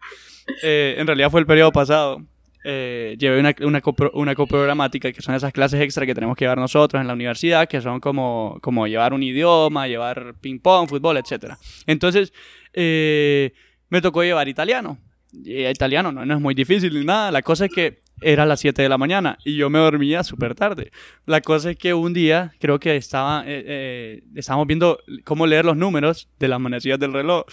Eh, 0.62 0.96
en 0.98 1.08
realidad 1.08 1.32
fue 1.32 1.40
el 1.40 1.46
periodo 1.46 1.72
pasado. 1.72 2.22
Eh, 2.68 3.16
llevé 3.20 3.40
una, 3.40 3.54
una, 3.62 3.82
una, 4.14 4.36
coprogramática, 4.36 5.12
que 5.12 5.22
son 5.22 5.36
esas 5.36 5.54
clases 5.54 5.82
extra 5.82 6.06
que 6.06 6.16
tenemos 6.16 6.36
que 6.36 6.46
llevar 6.46 6.58
nosotros 6.58 7.00
en 7.00 7.08
la 7.08 7.14
universidad, 7.14 7.68
que 7.68 7.80
son 7.80 8.00
como, 8.00 8.58
como 8.62 8.88
llevar 8.88 9.14
un 9.14 9.22
idioma, 9.22 9.88
llevar 9.88 10.34
ping 10.42 10.60
pong, 10.60 10.90
fútbol, 10.90 11.18
etc. 11.18 11.54
Entonces, 11.86 12.34
eh, 12.74 13.54
me 13.90 14.02
tocó 14.02 14.24
llevar 14.24 14.48
italiano. 14.48 14.98
Y 15.32 15.66
italiano 15.66 16.12
no, 16.12 16.26
no 16.26 16.34
es 16.34 16.42
muy 16.42 16.56
difícil 16.56 16.94
ni 16.98 17.06
nada. 17.06 17.32
La 17.32 17.44
cosa 17.44 17.66
es 17.66 17.72
que 17.72 18.05
era 18.22 18.46
las 18.46 18.60
7 18.60 18.82
de 18.82 18.90
la 18.90 18.98
mañana 18.98 19.38
y 19.44 19.56
yo 19.56 19.70
me 19.70 19.80
dormía 19.80 20.24
súper 20.24 20.56
tarde. 20.56 20.92
La 21.26 21.42
cosa 21.42 21.72
es 21.72 21.78
que 21.78 21.94
un 21.94 22.14
día 22.14 22.54
creo 22.60 22.80
que 22.80 22.96
estaba, 22.96 23.44
eh, 23.46 23.64
eh, 23.66 24.24
estábamos 24.36 24.68
viendo 24.68 25.00
cómo 25.24 25.48
leer 25.48 25.66
los 25.66 25.78
números 25.78 26.30
de 26.40 26.48
las 26.48 26.60
manecillas 26.60 27.00
del 27.00 27.14
reloj. 27.14 27.46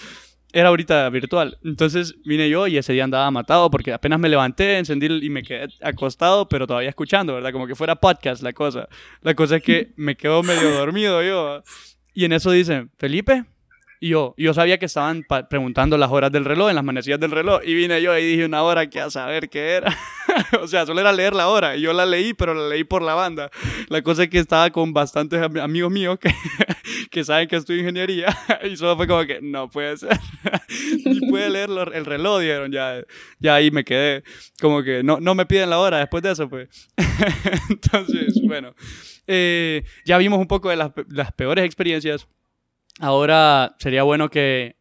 Era 0.53 0.69
ahorita 0.69 1.09
virtual. 1.09 1.59
Entonces 1.65 2.15
vine 2.25 2.49
yo 2.51 2.67
y 2.67 2.77
ese 2.77 2.93
día 2.93 3.05
andaba 3.05 3.31
matado 3.31 3.71
porque 3.71 3.93
apenas 3.93 4.21
me 4.21 4.29
levanté, 4.29 4.79
encendí 4.79 5.07
y 5.07 5.31
me 5.31 5.43
quedé 5.43 5.69
acostado, 5.83 6.49
pero 6.49 6.67
todavía 6.67 6.91
escuchando, 6.91 7.35
¿verdad? 7.35 7.53
Como 7.53 7.67
que 7.67 7.75
fuera 7.75 7.97
podcast 7.97 8.43
la 8.43 8.53
cosa. 8.53 8.89
La 9.23 9.35
cosa 9.35 9.57
es 9.57 9.63
que 9.63 9.93
me 9.97 10.17
quedo 10.17 10.43
medio 10.43 10.71
dormido 10.71 11.23
yo. 11.23 11.63
Y 12.15 12.27
en 12.27 12.35
eso 12.35 12.51
dicen, 12.51 12.91
Felipe, 12.99 13.45
y 14.03 14.09
yo, 14.09 14.35
yo 14.37 14.53
sabía 14.53 14.79
que 14.79 14.87
estaban 14.87 15.25
preguntando 15.49 15.97
las 15.97 16.11
horas 16.11 16.33
del 16.33 16.45
reloj, 16.45 16.71
en 16.71 16.75
las 16.75 16.83
manecillas 16.83 17.21
del 17.21 17.31
reloj, 17.31 17.61
y 17.65 17.73
vine 17.73 18.03
yo 18.03 18.19
y 18.19 18.25
dije 18.25 18.45
una 18.45 18.65
hora 18.65 18.91
que 18.91 19.01
a 19.01 19.09
saber 19.09 19.49
qué 19.49 19.75
era. 19.75 19.97
o 20.61 20.67
sea, 20.67 20.87
solo 20.87 21.01
era 21.01 21.13
leer 21.13 21.35
la 21.35 21.49
hora, 21.49 21.77
y 21.77 21.83
yo 21.83 21.93
la 21.93 22.07
leí, 22.07 22.35
pero 22.35 22.55
la 22.55 22.69
leí 22.69 22.85
por 22.85 23.03
la 23.03 23.15
banda. 23.15 23.51
La 23.89 24.03
cosa 24.03 24.25
es 24.25 24.31
que 24.31 24.39
estaba 24.39 24.71
con 24.71 24.93
bastantes 24.93 25.43
amigos 25.43 25.91
míos 25.91 26.19
que, 26.19 26.33
que 27.11 27.25
saben 27.25 27.49
que 27.49 27.57
estudio 27.57 27.81
ingeniería, 27.81 28.27
y 28.71 28.77
solo 28.77 28.97
fue 28.97 29.07
como 29.07 29.25
que, 29.25 29.41
no 29.43 29.69
puede 29.69 29.97
ser. 29.97 30.19
Ni 31.05 31.21
puede 31.29 31.51
leer 31.51 31.71
el 31.95 32.05
reloj, 32.05 32.41
dijeron, 32.41 32.73
ya, 32.73 33.03
ya 33.39 33.55
ahí 33.55 33.71
me 33.71 33.85
quedé. 33.85 34.25
Como 34.61 34.83
que 34.83 35.03
no, 35.03 35.21
no 35.21 35.35
me 35.35 35.47
piden 35.47 35.71
la 35.71 35.79
hora 35.79 35.99
después 35.99 36.23
de 36.23 36.33
eso, 36.33 36.49
pues. 36.49 36.89
Entonces, 37.71 38.41
bueno, 38.47 38.75
eh, 39.27 39.85
ya 40.05 40.19
vimos 40.19 40.39
un 40.39 40.49
poco 40.49 40.71
de 40.71 40.77
las, 40.77 40.91
las 41.09 41.33
peores 41.33 41.65
experiencias 41.65 42.27
Ahora 43.01 43.75
sería 43.79 44.03
bueno 44.03 44.29
que 44.29 44.77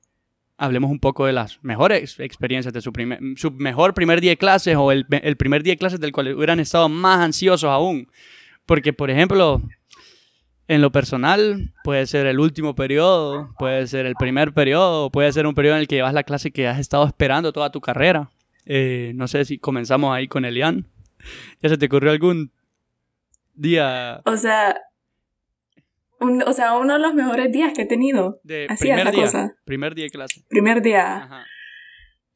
hablemos 0.61 0.91
un 0.91 0.99
poco 0.99 1.25
de 1.25 1.33
las 1.33 1.57
mejores 1.63 2.19
experiencias 2.19 2.71
de 2.71 2.81
su, 2.81 2.93
primer, 2.93 3.19
su 3.35 3.49
mejor 3.49 3.95
primer 3.95 4.21
día 4.21 4.29
de 4.29 4.37
clases 4.37 4.75
o 4.77 4.91
el, 4.91 5.07
primer 5.35 5.63
día 5.63 5.73
de 5.73 5.77
clases 5.77 5.99
del 5.99 6.11
cual 6.11 6.35
hubieran 6.35 6.59
estado 6.59 6.87
más 6.87 7.19
ansiosos 7.19 7.67
aún. 7.67 8.07
Porque, 8.67 8.93
por 8.93 9.09
ejemplo, 9.09 9.59
en 10.67 10.81
lo 10.81 10.91
personal, 10.91 11.73
puede 11.83 12.05
ser 12.05 12.27
el 12.27 12.39
último 12.39 12.75
periodo, 12.75 13.55
puede 13.57 13.87
ser 13.87 14.05
el 14.05 14.13
primer 14.13 14.53
periodo, 14.53 15.09
puede 15.09 15.33
ser 15.33 15.47
un 15.47 15.55
periodo 15.55 15.77
en 15.77 15.81
el 15.81 15.87
que 15.87 15.95
llevas 15.95 16.13
la 16.13 16.23
clase 16.23 16.51
que 16.51 16.67
has 16.67 16.77
estado 16.77 17.07
esperando 17.07 17.51
toda 17.51 17.71
tu 17.71 17.81
carrera. 17.81 18.29
Eh, 18.67 19.13
no 19.15 19.27
sé 19.27 19.45
si 19.45 19.57
comenzamos 19.57 20.13
ahí 20.15 20.27
con 20.27 20.45
Elian. 20.45 20.85
¿Ya 21.63 21.69
se 21.69 21.77
te 21.79 21.87
ocurrió 21.87 22.11
algún 22.11 22.51
día? 23.55 24.21
O 24.25 24.37
sea, 24.37 24.75
o 26.21 26.53
sea, 26.53 26.77
uno 26.77 26.93
de 26.93 26.99
los 26.99 27.13
mejores 27.13 27.51
días 27.51 27.73
que 27.73 27.83
he 27.83 27.87
tenido. 27.87 28.39
De 28.43 28.67
primer 28.79 29.11
día, 29.11 29.55
Primer 29.65 29.95
día 29.95 30.05
de 30.05 30.11
clase. 30.11 30.41
Primer 30.49 30.81
día. 30.81 31.17
Ajá. 31.17 31.45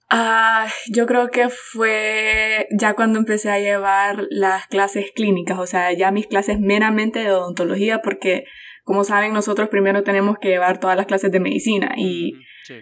Ah, 0.10 0.68
yo 0.88 1.08
creo 1.08 1.30
que 1.30 1.50
fue 1.50 2.68
ya 2.78 2.94
cuando 2.94 3.18
empecé 3.18 3.50
a 3.50 3.60
llevar 3.60 4.28
las 4.30 4.68
clases 4.68 5.12
clínicas, 5.16 5.58
o 5.58 5.66
sea, 5.66 5.92
ya 5.94 6.12
mis 6.12 6.28
clases 6.28 6.60
meramente 6.60 7.20
de 7.20 7.32
odontología, 7.32 8.02
porque 8.04 8.46
como 8.84 9.04
saben, 9.04 9.34
nosotros 9.34 9.68
primero 9.70 10.04
tenemos 10.04 10.38
que 10.40 10.50
llevar 10.50 10.80
todas 10.80 10.96
las 10.96 11.08
clases 11.08 11.32
de 11.32 11.40
medicina 11.40 11.96
y 11.98 12.34
sí. 12.66 12.76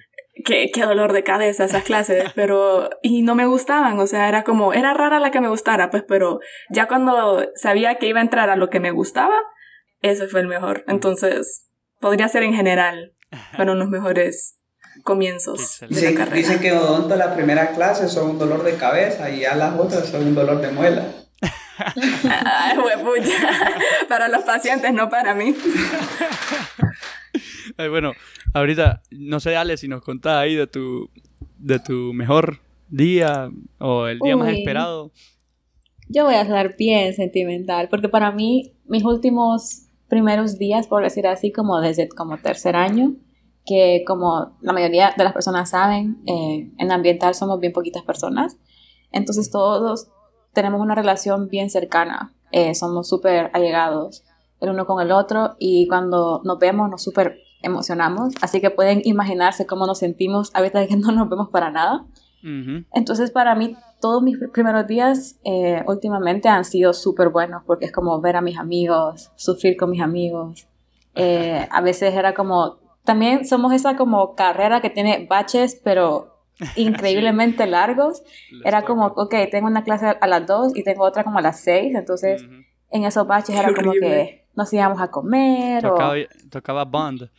qué, 0.44 0.70
qué 0.74 0.82
dolor 0.82 1.14
de 1.14 1.24
cabeza 1.24 1.64
esas 1.64 1.84
clases, 1.84 2.26
pero 2.36 2.90
y 3.02 3.22
no 3.22 3.36
me 3.36 3.46
gustaban, 3.46 3.98
o 4.00 4.06
sea, 4.06 4.28
era 4.28 4.44
como, 4.44 4.74
era 4.74 4.94
rara 4.94 5.22
la 5.22 5.32
que 5.32 5.40
me 5.40 5.48
gustara, 5.48 5.90
pues, 5.90 6.04
pero 6.06 6.42
ya 6.70 6.90
cuando 6.90 7.48
sabía 7.56 7.96
que 7.96 8.08
iba 8.08 8.20
a 8.20 8.24
entrar 8.24 8.50
a 8.50 8.58
lo 8.58 8.70
que 8.70 8.82
me 8.82 8.92
gustaba, 8.92 9.38
ese 10.04 10.28
fue 10.28 10.42
el 10.42 10.48
mejor. 10.48 10.84
Entonces, 10.88 11.66
podría 12.00 12.28
ser 12.28 12.44
en 12.44 12.54
general, 12.54 13.14
fueron 13.56 13.80
los 13.80 13.90
mejores 13.90 14.60
comienzos 15.04 15.80
de 15.90 16.12
la 16.12 16.18
carrera. 16.18 16.36
Dicen 16.36 16.60
que 16.60 16.74
odonto 16.74 17.16
la 17.16 17.34
primera 17.34 17.72
clase 17.72 18.08
son 18.08 18.32
un 18.32 18.38
dolor 18.38 18.64
de 18.64 18.76
cabeza 18.76 19.32
y 19.32 19.40
ya 19.40 19.56
las 19.56 19.80
otras 19.80 20.10
son 20.10 20.28
un 20.28 20.36
dolor 20.36 20.62
de 20.62 20.72
muela. 20.72 21.08
Ay, 22.30 22.78
Para 24.08 24.28
los 24.28 24.44
pacientes, 24.44 24.94
no 24.94 25.10
para 25.10 25.34
mí. 25.34 25.56
Ay, 27.78 27.90
bueno, 27.90 28.12
ahorita, 28.54 29.02
no 29.12 29.40
sé, 29.40 29.56
Ale, 29.56 29.78
si 29.78 29.88
nos 29.88 30.04
contás 30.04 30.36
ahí 30.36 30.56
de 30.56 30.68
tu, 30.68 31.10
de 31.58 31.80
tu 31.80 32.14
mejor 32.14 32.60
día 32.90 33.50
o 33.80 34.08
el 34.08 34.20
día 34.20 34.38
más 34.38 34.54
esperado. 34.54 35.12
Yo 36.10 36.26
voy 36.26 36.36
a 36.36 36.42
estar 36.42 36.76
bien 36.78 37.14
sentimental, 37.14 37.88
porque 37.90 38.10
para 38.10 38.32
mí 38.32 38.74
mis 38.86 39.04
últimos 39.04 39.88
primeros 40.14 40.60
días, 40.60 40.86
por 40.86 41.02
decir 41.02 41.26
así, 41.26 41.52
como 41.52 41.82
desde 41.82 42.08
como 42.08 42.38
tercer 42.38 42.76
año, 42.76 43.16
que 43.66 44.04
como 44.06 44.56
la 44.62 44.72
mayoría 44.72 45.12
de 45.18 45.24
las 45.24 45.34
personas 45.34 45.72
saben, 45.72 46.22
eh, 46.28 46.72
en 46.78 46.92
ambiental 46.92 47.34
somos 47.34 47.60
bien 47.60 47.74
poquitas 47.74 48.04
personas, 48.04 48.58
entonces 49.12 49.50
todos 49.50 50.10
tenemos 50.54 50.82
una 50.82 50.94
relación 50.94 51.48
bien 51.48 51.72
cercana, 51.72 52.36
eh, 52.52 52.76
somos 52.76 53.10
súper 53.10 53.50
allegados 53.54 54.24
el 54.62 54.70
uno 54.70 54.86
con 54.86 55.02
el 55.02 55.12
otro 55.12 55.56
y 55.58 55.88
cuando 55.88 56.42
nos 56.44 56.60
vemos 56.60 56.92
nos 56.92 57.02
súper 57.02 57.40
emocionamos, 57.64 58.36
así 58.42 58.62
que 58.62 58.70
pueden 58.70 59.02
imaginarse 59.06 59.66
cómo 59.66 59.88
nos 59.88 59.98
sentimos 59.98 60.52
a 60.54 60.62
veces 60.62 60.88
que 60.88 60.96
no 60.96 61.12
nos 61.12 61.28
vemos 61.28 61.50
para 61.50 61.72
nada. 61.72 62.06
Entonces 62.94 63.32
para 63.32 63.56
mí 63.56 63.78
todos 64.02 64.22
mis 64.22 64.38
primeros 64.52 64.86
días 64.86 65.40
eh, 65.46 65.82
últimamente 65.88 66.50
han 66.50 66.66
sido 66.66 66.92
súper 66.92 67.30
buenos 67.30 67.64
porque 67.66 67.86
es 67.86 67.92
como 67.92 68.20
ver 68.20 68.36
a 68.36 68.42
mis 68.42 68.58
amigos, 68.58 69.32
sufrir 69.36 69.78
con 69.78 69.92
mis 69.92 70.02
amigos. 70.02 70.68
Eh, 71.16 71.68
a 71.72 71.82
veces 71.82 72.14
era 72.14 72.34
como, 72.34 72.80
también 73.06 73.46
somos 73.46 73.72
esa 73.72 73.96
como 73.96 74.36
carrera 74.36 74.82
que 74.82 74.90
tiene 74.90 75.26
baches, 75.30 75.80
pero 75.84 76.38
increíblemente 76.76 77.66
largos. 77.66 78.24
Era 78.66 78.82
como, 78.82 79.06
ok, 79.06 79.36
tengo 79.50 79.68
una 79.68 79.84
clase 79.84 80.18
a 80.20 80.28
las 80.28 80.46
2 80.46 80.76
y 80.76 80.84
tengo 80.84 81.06
otra 81.06 81.24
como 81.24 81.40
a 81.40 81.42
las 81.42 81.62
6, 81.62 81.96
entonces 81.96 82.46
en 82.90 83.06
esos 83.06 83.26
baches 83.26 83.56
era 83.56 83.74
como 83.74 83.94
que 83.94 84.48
nos 84.54 84.72
íbamos 84.74 85.02
a 85.02 85.08
comer 85.10 85.82
tocaba, 85.82 86.14
o... 86.14 86.50
Tocaba 86.50 86.86
bond. 86.86 87.30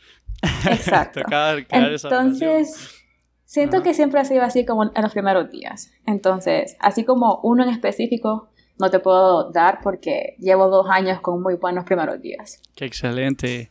Exacto. 0.69 1.21
tocaba 1.21 1.57
entonces... 1.69 3.03
Siento 3.45 3.83
que 3.83 3.93
siempre 3.93 4.19
ha 4.19 4.25
sido 4.25 4.43
así 4.43 4.65
como 4.65 4.83
en 4.83 5.01
los 5.01 5.13
primeros 5.13 5.51
días. 5.51 5.91
Entonces, 6.05 6.75
así 6.79 7.03
como 7.03 7.39
uno 7.43 7.63
en 7.63 7.69
específico, 7.69 8.49
no 8.79 8.89
te 8.89 8.99
puedo 8.99 9.51
dar 9.51 9.79
porque 9.81 10.35
llevo 10.39 10.67
dos 10.67 10.87
años 10.89 11.21
con 11.21 11.41
muy 11.41 11.55
buenos 11.55 11.85
primeros 11.85 12.21
días. 12.21 12.59
Qué 12.75 12.85
excelente. 12.85 13.69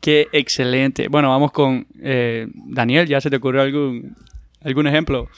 Qué 0.00 0.28
excelente. 0.32 1.08
Bueno, 1.08 1.28
vamos 1.30 1.50
con 1.50 1.86
eh, 2.00 2.46
Daniel. 2.54 3.08
¿Ya 3.08 3.20
se 3.20 3.30
te 3.30 3.36
ocurrió 3.36 3.62
algún, 3.62 4.16
algún 4.62 4.86
ejemplo? 4.86 5.28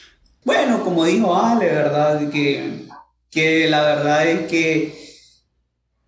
Bueno, 0.45 0.83
como 0.85 1.05
dijo 1.05 1.35
Ale, 1.35 1.67
¿verdad? 1.67 2.31
Que, 2.31 2.83
que 3.31 3.69
la 3.69 3.83
verdad 3.83 4.27
es 4.29 4.49
que 4.49 4.95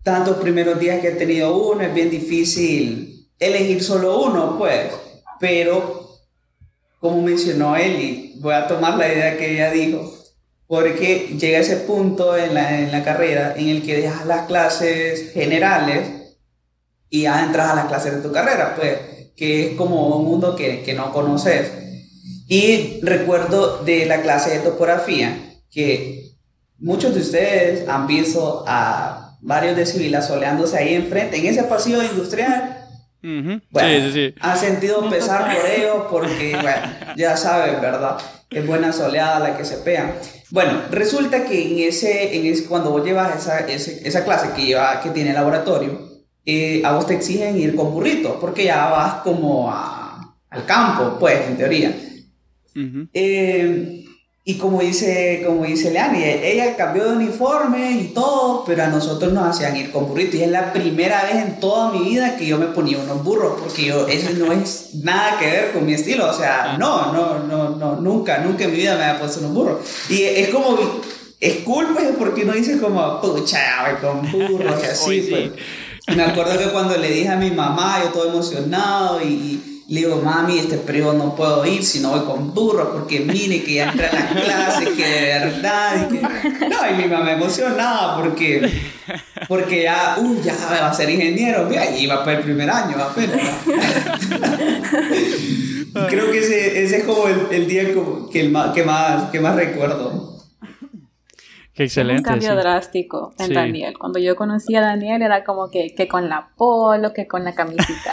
tantos 0.02 0.36
primeros 0.36 0.78
días 0.78 1.00
que 1.00 1.08
he 1.08 1.12
tenido 1.12 1.56
uno, 1.56 1.82
es 1.82 1.94
bien 1.94 2.10
difícil 2.10 3.28
elegir 3.38 3.82
solo 3.82 4.20
uno, 4.20 4.56
pues. 4.58 4.92
Pero 5.40 6.07
como 7.00 7.22
mencionó 7.22 7.76
Eli, 7.76 8.34
voy 8.40 8.54
a 8.54 8.66
tomar 8.66 8.96
la 8.96 9.12
idea 9.12 9.36
que 9.36 9.52
ella 9.52 9.70
dijo, 9.70 10.12
porque 10.66 11.36
llega 11.38 11.58
ese 11.58 11.76
punto 11.76 12.36
en 12.36 12.54
la, 12.54 12.80
en 12.80 12.92
la 12.92 13.02
carrera 13.02 13.54
en 13.56 13.68
el 13.68 13.82
que 13.82 14.00
dejas 14.00 14.26
las 14.26 14.46
clases 14.46 15.32
generales 15.32 16.36
y 17.08 17.22
ya 17.22 17.44
entras 17.44 17.70
a 17.70 17.74
las 17.74 17.86
clases 17.86 18.16
de 18.16 18.20
tu 18.20 18.32
carrera, 18.32 18.74
pues, 18.76 18.98
que 19.36 19.68
es 19.70 19.76
como 19.76 20.16
un 20.16 20.24
mundo 20.24 20.56
que, 20.56 20.82
que 20.82 20.94
no 20.94 21.12
conoces. 21.12 21.70
Y 22.48 23.00
recuerdo 23.02 23.84
de 23.84 24.06
la 24.06 24.22
clase 24.22 24.50
de 24.50 24.58
topografía 24.58 25.56
que 25.70 26.32
muchos 26.78 27.14
de 27.14 27.20
ustedes 27.20 27.88
han 27.88 28.06
visto 28.06 28.64
a 28.66 29.36
varios 29.40 29.76
de 29.76 29.86
civilas 29.86 30.26
soleándose 30.26 30.76
ahí 30.76 30.94
enfrente, 30.94 31.36
en 31.38 31.46
ese 31.46 31.64
pasillo 31.64 32.02
industrial. 32.02 32.77
Bueno, 33.22 34.06
sí, 34.06 34.12
sí, 34.12 34.34
han 34.40 34.56
sentido 34.56 35.08
pesar 35.10 35.54
por 35.54 35.66
ellos 35.66 36.04
porque, 36.10 36.56
bueno, 36.62 37.16
ya 37.16 37.36
saben, 37.36 37.80
¿verdad? 37.80 38.18
Es 38.50 38.66
buena 38.66 38.92
soleada 38.92 39.40
la 39.40 39.56
que 39.56 39.64
se 39.64 39.78
pega. 39.78 40.14
Bueno, 40.50 40.82
resulta 40.90 41.44
que 41.44 41.60
en 41.60 41.88
ese, 41.88 42.36
en 42.36 42.46
ese 42.46 42.64
cuando 42.64 42.90
vos 42.90 43.04
llevas 43.04 43.36
esa, 43.36 43.60
esa 43.66 44.24
clase 44.24 44.52
que, 44.56 44.64
lleva, 44.66 45.00
que 45.02 45.10
tiene 45.10 45.32
laboratorio, 45.32 46.08
eh, 46.46 46.80
a 46.84 46.92
vos 46.92 47.06
te 47.06 47.14
exigen 47.14 47.58
ir 47.58 47.76
con 47.76 47.92
burrito, 47.92 48.38
porque 48.40 48.64
ya 48.64 48.88
vas 48.88 49.14
como 49.16 49.70
a, 49.70 50.34
al 50.48 50.64
campo, 50.64 51.18
pues, 51.18 51.46
en 51.46 51.56
teoría. 51.58 51.94
eh, 53.12 54.04
y 54.48 54.54
como 54.54 54.80
dice, 54.80 55.42
como 55.46 55.66
dice 55.66 55.90
Leani, 55.90 56.24
ella 56.24 56.74
cambió 56.74 57.04
de 57.04 57.16
uniforme 57.18 58.00
y 58.00 58.04
todo, 58.14 58.64
pero 58.64 58.82
a 58.82 58.86
nosotros 58.86 59.30
nos 59.30 59.46
hacían 59.46 59.76
ir 59.76 59.90
con 59.90 60.08
burritos. 60.08 60.36
Y 60.36 60.42
es 60.42 60.50
la 60.50 60.72
primera 60.72 61.22
vez 61.24 61.34
en 61.34 61.60
toda 61.60 61.92
mi 61.92 62.08
vida 62.08 62.34
que 62.34 62.46
yo 62.46 62.56
me 62.56 62.68
ponía 62.68 62.96
unos 62.96 63.22
burros, 63.22 63.60
porque 63.60 63.84
yo, 63.84 64.08
eso 64.08 64.30
no 64.38 64.50
es 64.50 64.94
nada 65.02 65.38
que 65.38 65.50
ver 65.50 65.72
con 65.72 65.84
mi 65.84 65.92
estilo. 65.92 66.30
O 66.30 66.32
sea, 66.32 66.78
no, 66.78 67.12
no, 67.12 67.40
no, 67.40 67.76
no, 67.76 67.96
nunca, 67.96 68.38
nunca 68.38 68.64
en 68.64 68.70
mi 68.70 68.78
vida 68.78 68.96
me 68.96 69.04
había 69.04 69.20
puesto 69.20 69.40
unos 69.40 69.52
burros. 69.52 69.86
Y 70.08 70.22
es 70.22 70.48
como, 70.48 70.78
es 71.40 71.56
cool, 71.58 71.88
pues, 71.92 72.08
porque 72.18 72.44
uno 72.44 72.54
dice 72.54 72.78
como, 72.78 73.20
pucha, 73.20 73.98
con 74.00 74.32
burros 74.32 74.82
y 74.82 74.86
así, 74.86 75.20
pues. 75.30 75.50
Me 76.16 76.24
acuerdo 76.24 76.56
que 76.56 76.70
cuando 76.70 76.96
le 76.96 77.10
dije 77.10 77.28
a 77.28 77.36
mi 77.36 77.50
mamá, 77.50 78.00
yo 78.02 78.12
todo 78.12 78.30
emocionado 78.30 79.20
y 79.20 79.77
le 79.88 80.00
digo, 80.00 80.20
mami, 80.22 80.58
este 80.58 80.76
periodo 80.76 81.14
no 81.14 81.34
puedo 81.34 81.64
ir 81.64 81.82
si 81.82 82.00
no 82.00 82.10
voy 82.10 82.20
con 82.20 82.52
burro, 82.52 82.92
porque 82.92 83.20
mire 83.20 83.62
que 83.62 83.72
ya 83.74 83.90
entra 83.90 84.10
en 84.10 84.16
las 84.16 84.44
clases, 84.44 84.88
que 84.90 85.02
de 85.02 85.38
verdad. 85.38 86.08
que... 86.08 86.20
No, 86.68 86.76
y 86.90 87.02
mi 87.02 87.08
mamá 87.08 87.32
emocionada 87.32 88.16
porque, 88.16 88.82
porque 89.48 89.84
ya, 89.84 90.16
uh, 90.18 90.42
ya 90.42 90.54
va 90.70 90.90
a 90.90 90.92
ser 90.92 91.08
ingeniero, 91.08 91.64
mira, 91.64 91.90
y 91.90 92.06
va 92.06 92.22
para 92.22 92.36
el 92.36 92.44
primer 92.44 92.68
año, 92.68 92.98
apenas. 92.98 93.40
Creo 96.10 96.30
que 96.32 96.38
ese, 96.38 96.84
ese 96.84 96.98
es 96.98 97.04
como 97.04 97.26
el, 97.26 97.46
el 97.50 97.66
día 97.66 97.84
que, 97.84 97.92
el 97.92 98.72
que, 98.74 98.84
más, 98.84 99.30
que 99.30 99.40
más 99.40 99.56
recuerdo 99.56 100.37
excelente. 101.84 102.20
un 102.20 102.24
cambio 102.24 102.56
drástico 102.56 103.32
en 103.38 103.54
Daniel. 103.54 103.98
Cuando 103.98 104.18
yo 104.18 104.36
conocí 104.36 104.74
a 104.74 104.80
Daniel 104.80 105.22
era 105.22 105.44
como 105.44 105.70
que, 105.70 105.94
que 105.94 106.08
con 106.08 106.28
la 106.28 106.50
polo, 106.56 107.12
que 107.12 107.26
con 107.26 107.44
la 107.44 107.54
camisita 107.54 108.12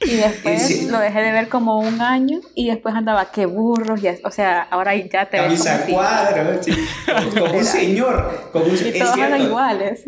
y 0.00 0.16
después 0.16 0.90
lo 0.90 0.98
dejé 0.98 1.20
de 1.20 1.32
ver 1.32 1.48
como 1.48 1.78
un 1.78 2.00
año 2.00 2.40
y 2.54 2.68
después 2.68 2.94
andaba 2.94 3.30
que 3.30 3.46
burros 3.46 4.02
y 4.02 4.08
o 4.24 4.30
sea, 4.30 4.62
ahora 4.62 4.94
ya 4.94 5.26
te 5.26 5.38
Camisa 5.38 5.78
ves 5.78 5.94
cuadro, 5.94 6.60
como, 7.38 7.54
un 7.54 7.64
señor, 7.64 8.50
como 8.52 8.66
un, 8.66 8.74
y 8.74 8.98
todos 8.98 9.18
eran 9.18 9.40
iguales. 9.40 10.04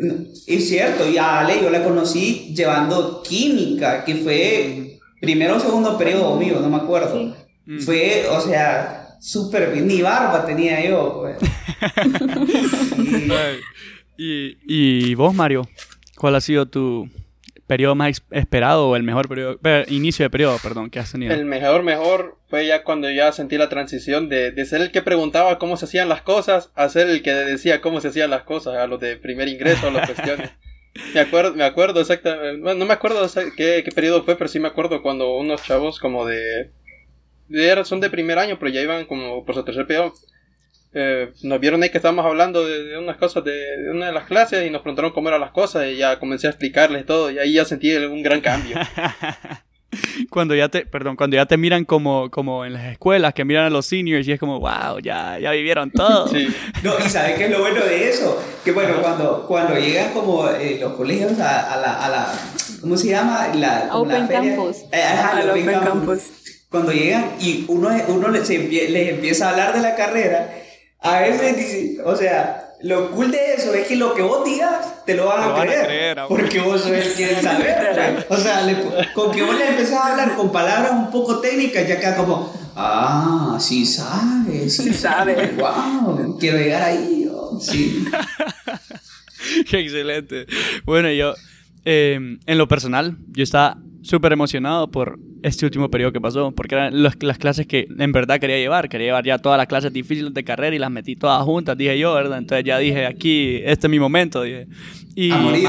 Es 0.47 0.69
cierto, 0.69 1.09
y 1.09 1.19
a 1.19 1.41
Ale 1.41 1.61
yo 1.63 1.71
la 1.71 1.83
conocí 1.83 2.53
llevando 2.55 3.23
química, 3.23 4.05
que 4.05 4.17
fue 4.17 4.99
primero 5.21 5.57
o 5.57 5.61
segundo 5.61 5.99
periodo 5.99 6.37
mío, 6.37 6.59
no 6.61 6.69
me 6.69 6.77
acuerdo. 6.77 7.35
Fue, 7.85 8.27
o 8.31 8.41
sea, 8.41 8.98
súper 9.21 9.73
bien. 9.73 9.87
Ni 9.87 10.03
barba 10.03 10.45
tenía 10.45 10.85
yo, 10.85 11.21
pues. 11.21 11.39
y, 14.17 14.57
y, 14.67 15.15
vos, 15.15 15.35
Mario, 15.35 15.69
¿cuál 16.17 16.35
ha 16.35 16.41
sido 16.41 16.67
tu 16.67 17.09
periodo 17.67 17.95
más 17.95 18.23
esperado 18.31 18.89
o 18.89 18.97
el 18.97 19.03
mejor 19.03 19.29
periodo, 19.29 19.59
inicio 19.89 20.25
de 20.25 20.31
periodo, 20.31 20.59
perdón, 20.63 20.91
que 20.91 20.99
has 20.99 21.13
tenido? 21.13 21.35
El 21.35 21.45
mejor, 21.45 21.83
mejor 21.83 22.39
fue 22.49 22.67
ya 22.67 22.83
cuando 22.83 23.11
ya 23.11 23.31
sentí 23.33 23.59
la 23.59 23.69
transición 23.69 24.29
de, 24.29 24.51
de 24.51 24.65
ser 24.65 24.81
el 24.81 24.91
que 24.91 25.03
preguntaba 25.03 25.59
cómo 25.59 25.77
se 25.77 25.85
hacían 25.85 26.09
las 26.09 26.23
cosas 26.23 26.71
a 26.75 26.89
ser 26.89 27.09
el 27.09 27.23
que 27.23 27.33
decía 27.33 27.81
cómo 27.81 28.01
se 28.01 28.09
hacían 28.09 28.31
las 28.31 28.43
cosas, 28.43 28.77
a 28.77 28.87
los 28.87 29.01
de 29.01 29.17
primer 29.17 29.49
ingreso, 29.49 29.89
a 29.89 29.91
las 29.91 30.11
cuestiones. 30.11 30.51
Me 31.15 31.21
acuerdo, 31.21 31.55
me 31.55 31.63
acuerdo 31.63 32.01
exactamente, 32.01 32.61
bueno, 32.61 32.81
no 32.81 32.87
me 32.87 32.95
acuerdo 32.95 33.25
qué, 33.57 33.83
qué 33.85 33.93
periodo 33.95 34.25
fue, 34.25 34.37
pero 34.37 34.49
sí 34.49 34.59
me 34.59 34.67
acuerdo 34.67 35.01
cuando 35.01 35.37
unos 35.37 35.63
chavos 35.63 36.01
como 36.01 36.27
de 36.27 36.73
son 37.85 38.01
de 38.01 38.11
primer 38.11 38.39
año, 38.39 38.59
pero 38.59 38.71
ya 38.71 38.81
iban 38.81 39.05
como 39.07 39.45
por 39.45 39.55
su 39.55 39.65
tercer 39.65 39.87
periodo. 39.87 40.15
Eh, 40.95 41.33
nos 41.43 41.61
vieron 41.61 41.83
ahí 41.83 41.91
que 41.91 41.99
estábamos 41.99 42.25
hablando 42.25 42.67
de, 42.67 42.97
unas 42.97 43.19
cosas 43.19 43.45
de, 43.45 43.91
una 43.91 44.07
de 44.07 44.13
las 44.13 44.25
clases 44.25 44.67
y 44.67 44.71
nos 44.71 44.81
preguntaron 44.81 45.13
cómo 45.13 45.29
eran 45.29 45.41
las 45.41 45.51
cosas 45.51 45.87
y 45.87 45.97
ya 45.97 46.19
comencé 46.19 46.47
a 46.47 46.51
explicarles 46.51 47.05
todo 47.05 47.31
y 47.31 47.39
ahí 47.39 47.53
ya 47.53 47.65
sentí 47.65 47.95
un 47.95 48.23
gran 48.23 48.41
cambio. 48.41 48.79
cuando 50.31 50.55
ya 50.55 50.69
te, 50.69 50.87
perdón, 50.87 51.17
cuando 51.17 51.37
ya 51.37 51.47
te 51.47 51.57
miran 51.57 51.85
como, 51.85 52.31
como 52.31 52.65
en 52.65 52.73
las 52.73 52.87
escuelas, 52.87 53.35
que 53.35 53.45
miran 53.45 53.67
a 53.67 53.71
los 53.71 53.87
seniors 53.87 54.27
y 54.27 54.33
es 54.33 54.41
como, 54.41 54.61
wow, 54.61 54.99
ya, 55.03 55.39
ya 55.39 55.51
vivieron 55.53 55.91
todo. 55.91 56.31
No, 56.83 56.95
y 57.05 57.09
¿sabes 57.09 57.37
qué 57.37 57.47
es 57.47 57.51
lo 57.51 57.61
bueno 57.61 57.85
de 57.85 58.09
eso? 58.09 58.41
Que 58.65 58.73
bueno, 58.73 58.95
cuando, 59.03 59.45
cuando 59.47 59.75
llegan 59.79 60.13
como 60.13 60.49
eh, 60.49 60.79
los 60.81 60.93
colegios 60.95 61.33
a, 61.41 61.77
la, 61.77 62.05
a, 62.05 62.09
la, 62.09 62.33
¿cómo 62.81 62.97
se 62.97 63.09
llama? 63.09 63.49
La, 63.55 63.89
Open 63.93 64.27
Campus. 64.27 64.85
Eh, 64.93 65.51
Open, 65.51 65.81
campus 65.81 66.31
cuando 66.71 66.93
llegan 66.93 67.33
y 67.41 67.65
uno, 67.69 67.91
uno 68.09 68.29
les, 68.29 68.49
empieza 68.51 69.47
a 69.47 69.51
hablar 69.51 69.75
de 69.75 69.81
la 69.81 69.97
carrera, 69.97 70.55
a 71.01 71.21
veces, 71.21 71.99
o 72.05 72.15
sea, 72.15 72.75
lo 72.83 73.11
cool 73.11 73.31
de 73.31 73.55
eso 73.55 73.75
es 73.75 73.87
que 73.87 73.97
lo 73.97 74.15
que 74.15 74.23
vos 74.23 74.45
digas 74.45 75.05
te 75.05 75.15
lo 75.15 75.27
van, 75.27 75.51
a, 75.51 75.63
creer, 75.63 76.19
porque 76.29 76.61
vos 76.61 76.83
sos 76.83 76.91
el 76.91 77.15
que 77.15 77.43
saber. 77.43 78.27
o 78.29 78.37
sea, 78.37 78.61
con 79.15 79.33
que 79.33 79.43
vos 79.43 79.57
le 79.59 79.69
empezás 79.69 79.95
a 79.95 80.13
hablar 80.13 80.37
con 80.37 80.53
palabras 80.53 80.93
un 80.93 81.11
poco 81.11 81.41
técnicas, 81.41 81.89
ya 81.89 81.95
acá 81.95 82.17
como, 82.17 82.53
ah, 82.77 83.57
sí 83.61 83.87
sabes, 83.87 84.77
sí, 84.77 84.93
sabes, 84.93 85.57
wow, 85.57 86.39
quiero 86.39 86.59
llegar 86.59 86.83
ahí, 86.83 87.29
sí. 87.61 88.05
Qué 89.71 89.81
excelente. 89.81 90.47
Bueno, 90.85 91.11
yo, 91.11 91.33
eh, 91.85 92.39
en 92.45 92.59
lo 92.59 92.69
personal, 92.69 93.17
yo 93.29 93.43
estaba 93.43 93.79
súper 94.03 94.33
emocionado 94.33 94.91
por 94.91 95.19
este 95.43 95.65
último 95.65 95.91
periodo 95.91 96.13
que 96.13 96.21
pasó, 96.21 96.53
porque 96.53 96.75
eran 96.75 97.03
las 97.03 97.39
clases 97.39 97.67
que 97.67 97.87
en 97.99 98.13
verdad 98.13 98.41
quería 98.41 98.57
llevar. 98.57 98.89
Quería 98.89 99.09
llevar 99.09 99.25
ya 99.25 99.39
todas 99.39 99.59
las 99.59 99.67
clases 99.67 99.93
difíciles 99.93 100.35
de 100.35 100.45
carrera 100.45 100.75
y 100.75 100.79
las 100.79 100.91
metí 100.91 101.17
todas 101.17 101.43
juntas, 101.45 101.77
dije 101.77 101.99
yo, 101.99 102.15
¿verdad? 102.15 102.39
Entonces 102.39 102.65
ya 102.65 102.79
dije, 102.79 103.07
aquí, 103.07 103.61
este 103.65 103.87
es 103.87 103.91
mi 103.91 103.99
momento, 103.99 104.43
dije. 104.43 104.67
Y 105.15 105.33
morir. 105.33 105.69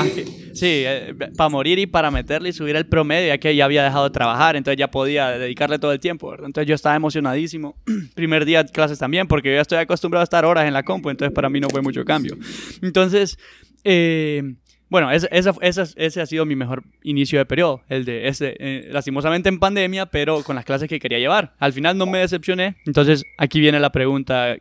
sí, 0.53 0.83
eh, 0.85 1.15
para 1.35 1.49
morir 1.49 1.79
y 1.79 1.87
para 1.87 2.11
meterle 2.11 2.49
y 2.49 2.53
subir 2.53 2.75
el 2.75 2.85
promedio, 2.85 3.29
ya 3.29 3.37
que 3.39 3.55
ya 3.55 3.65
había 3.65 3.83
dejado 3.83 4.05
de 4.05 4.11
trabajar, 4.11 4.55
entonces 4.55 4.77
ya 4.77 4.91
podía 4.91 5.29
dedicarle 5.31 5.79
todo 5.79 5.91
el 5.91 5.99
tiempo, 5.99 6.29
¿verdad? 6.29 6.47
Entonces 6.47 6.67
yo 6.67 6.75
estaba 6.75 6.95
emocionadísimo. 6.95 7.75
Primer 8.15 8.45
día 8.45 8.63
de 8.63 8.71
clases 8.71 8.99
también, 8.99 9.27
porque 9.27 9.49
yo 9.49 9.55
ya 9.55 9.61
estoy 9.61 9.79
acostumbrado 9.79 10.21
a 10.21 10.25
estar 10.25 10.45
horas 10.45 10.67
en 10.67 10.73
la 10.73 10.83
compu, 10.83 11.09
entonces 11.09 11.33
para 11.33 11.49
mí 11.49 11.59
no 11.59 11.69
fue 11.69 11.81
mucho 11.81 12.05
cambio. 12.05 12.37
Entonces, 12.81 13.39
eh, 13.83 14.55
bueno, 14.89 15.11
ese, 15.11 15.29
ese, 15.31 16.21
ha 16.21 16.25
sido 16.25 16.45
mi 16.45 16.55
mejor 16.55 16.83
inicio 17.03 17.37
de 17.37 17.45
periodo, 17.45 17.83
el 17.89 18.05
de 18.05 18.27
ese, 18.27 18.55
eh, 18.59 18.89
lastimosamente 18.91 19.47
en 19.47 19.59
pandemia, 19.59 20.07
pero 20.07 20.43
con 20.43 20.55
las 20.55 20.65
clases 20.65 20.89
que 20.89 20.99
quería 20.99 21.19
llevar. 21.19 21.53
Al 21.59 21.73
final 21.73 21.97
no 21.97 22.07
me 22.07 22.17
decepcioné, 22.17 22.75
entonces 22.85 23.23
aquí 23.37 23.59
viene 23.59 23.79
la 23.79 23.91
pregunta 23.91 24.57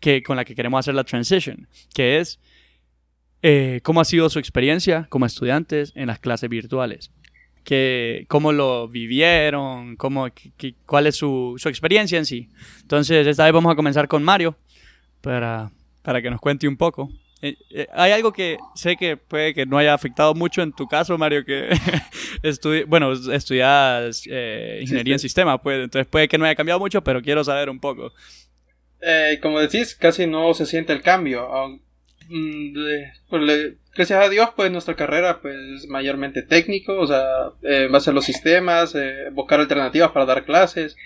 que, 0.00 0.22
con 0.22 0.36
la 0.36 0.46
que 0.46 0.54
queremos 0.54 0.78
hacer 0.78 0.94
la 0.94 1.04
transition, 1.04 1.68
que 1.94 2.18
es, 2.18 2.40
eh, 3.42 3.80
¿cómo 3.82 4.00
ha 4.00 4.06
sido 4.06 4.30
su 4.30 4.38
experiencia 4.38 5.06
como 5.10 5.26
estudiantes 5.26 5.92
en 5.94 6.06
las 6.06 6.20
clases 6.20 6.48
virtuales? 6.48 7.12
Que, 7.62 8.24
¿Cómo 8.28 8.52
lo 8.52 8.88
vivieron? 8.88 9.96
Cómo, 9.96 10.28
¿Cuál 10.86 11.06
es 11.06 11.16
su, 11.16 11.56
su, 11.58 11.68
experiencia 11.68 12.16
en 12.16 12.24
sí? 12.24 12.48
Entonces, 12.80 13.26
esta 13.26 13.44
vez 13.44 13.52
vamos 13.52 13.72
a 13.72 13.76
comenzar 13.76 14.08
con 14.08 14.22
Mario 14.22 14.56
para, 15.20 15.70
para 16.02 16.22
que 16.22 16.30
nos 16.30 16.40
cuente 16.40 16.66
un 16.66 16.76
poco. 16.76 17.10
Eh, 17.46 17.56
eh, 17.70 17.86
hay 17.92 18.12
algo 18.12 18.32
que 18.32 18.58
sé 18.74 18.96
que 18.96 19.16
puede 19.16 19.54
que 19.54 19.66
no 19.66 19.78
haya 19.78 19.94
afectado 19.94 20.34
mucho 20.34 20.62
en 20.62 20.72
tu 20.72 20.88
caso, 20.88 21.16
Mario, 21.16 21.44
que 21.44 21.68
bueno, 22.88 23.12
estudias 23.12 24.22
eh, 24.28 24.80
ingeniería 24.82 25.14
en 25.14 25.18
sistema, 25.20 25.62
pues, 25.62 25.84
entonces 25.84 26.08
puede 26.08 26.26
que 26.26 26.38
no 26.38 26.44
haya 26.44 26.56
cambiado 26.56 26.80
mucho, 26.80 27.02
pero 27.02 27.22
quiero 27.22 27.44
saber 27.44 27.70
un 27.70 27.78
poco. 27.78 28.12
como 29.40 29.60
decís, 29.60 29.94
casi 29.94 30.26
no 30.26 30.52
se 30.54 30.66
siente 30.66 30.92
el 30.92 31.02
cambio. 31.02 31.48
Mm, 32.28 32.74
pues, 33.28 33.76
gracias 33.94 34.24
a 34.24 34.28
Dios, 34.28 34.50
pues 34.56 34.72
nuestra 34.72 34.96
carrera 34.96 35.40
pues 35.40 35.56
es 35.56 35.88
mayormente 35.88 36.42
técnico, 36.42 36.98
o 36.98 37.06
sea, 37.06 37.22
va 37.92 37.98
a 37.98 38.00
ser 38.00 38.14
los 38.14 38.24
sistemas, 38.24 38.96
buscar 39.32 39.60
alternativas 39.60 40.10
para 40.10 40.26
dar 40.26 40.44
clases. 40.44 40.96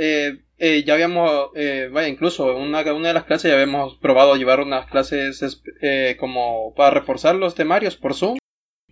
Eh, 0.00 0.38
eh, 0.58 0.84
ya 0.84 0.94
habíamos, 0.94 1.50
eh, 1.56 1.88
vaya, 1.92 2.08
incluso 2.08 2.56
en 2.56 2.62
una, 2.62 2.80
una 2.92 3.08
de 3.08 3.14
las 3.14 3.24
clases 3.24 3.50
ya 3.50 3.54
habíamos 3.54 3.96
probado 3.96 4.36
llevar 4.36 4.60
unas 4.60 4.86
clases 4.86 5.62
eh, 5.82 6.16
como 6.18 6.72
para 6.74 6.90
reforzar 6.90 7.34
los 7.34 7.54
temarios 7.54 7.96
por 7.96 8.14
Zoom. 8.14 8.38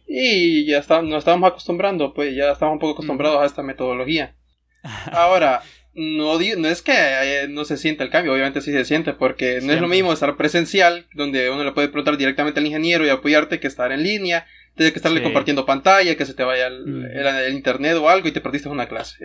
Y 0.07 0.67
ya 0.67 0.79
está, 0.79 1.03
nos 1.03 1.19
estábamos 1.19 1.51
acostumbrando, 1.51 2.13
pues 2.13 2.35
ya 2.35 2.51
estábamos 2.53 2.77
un 2.77 2.81
poco 2.81 2.93
acostumbrados 2.95 3.41
a 3.41 3.47
esta 3.47 3.63
metodología. 3.63 4.37
Ahora, 5.13 5.63
no, 5.95 6.39
no 6.39 6.69
es 6.69 6.83
que 6.83 6.93
eh, 6.93 7.49
no 7.49 7.65
se 7.65 7.77
sienta 7.77 8.05
el 8.05 8.11
cambio, 8.11 8.33
obviamente 8.33 8.61
sí 8.61 8.71
se 8.71 8.85
siente, 8.85 9.13
porque 9.13 9.61
no 9.63 9.73
es 9.73 9.81
lo 9.81 9.89
mismo 9.89 10.13
estar 10.13 10.37
presencial, 10.37 11.07
donde 11.15 11.51
uno 11.51 11.65
le 11.65 11.73
puede 11.73 11.89
preguntar 11.89 12.17
directamente 12.17 12.61
al 12.61 12.67
ingeniero 12.67 13.07
y 13.07 13.09
apoyarte, 13.09 13.61
que 13.61 13.67
estar 13.67 13.93
en 13.93 14.03
línea, 14.03 14.47
Tienes 14.77 14.93
que 14.93 14.99
estarle 14.99 15.23
compartiendo 15.23 15.65
pantalla, 15.65 16.15
que 16.17 16.27
se 16.27 16.35
te 16.35 16.45
vaya 16.45 16.67
el, 16.67 17.51
internet 17.51 17.97
o 17.97 18.11
algo 18.11 18.29
y 18.29 18.33
te 18.33 18.43
perdiste 18.43 18.69
una 18.69 18.87
clase. 18.87 19.17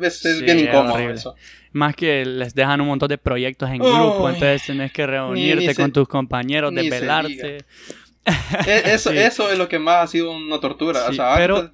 Es, 0.00 0.42
bien 0.42 0.58
incómodo 0.58 0.98
eso. 0.98 1.36
Más 1.70 1.94
que 1.94 2.26
les 2.26 2.52
dejan 2.52 2.80
un 2.80 2.88
montón 2.88 3.08
de 3.08 3.16
proyectos 3.16 3.70
en 3.70 3.78
grupo, 3.78 4.28
entonces 4.28 4.64
tienes 4.64 4.92
que 4.92 5.06
reunirte 5.06 5.74
con 5.76 5.92
tus 5.92 6.08
compañeros, 6.08 6.74
desvelarte. 6.74 7.58
E, 8.66 8.92
eso, 8.92 9.10
eso 9.12 9.50
es 9.52 9.56
lo 9.56 9.68
que 9.68 9.78
más 9.78 10.04
ha 10.04 10.06
sido 10.08 10.32
una 10.32 10.58
tortura. 10.58 11.00
pero 11.36 11.72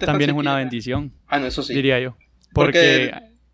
también 0.00 0.30
es 0.30 0.36
una 0.36 0.56
bendición. 0.56 1.12
Ah, 1.26 1.38
no, 1.38 1.46
eso 1.46 1.62
sí. 1.62 1.74
Diría 1.74 2.00
yo. 2.00 2.16
Porque, 2.54 3.12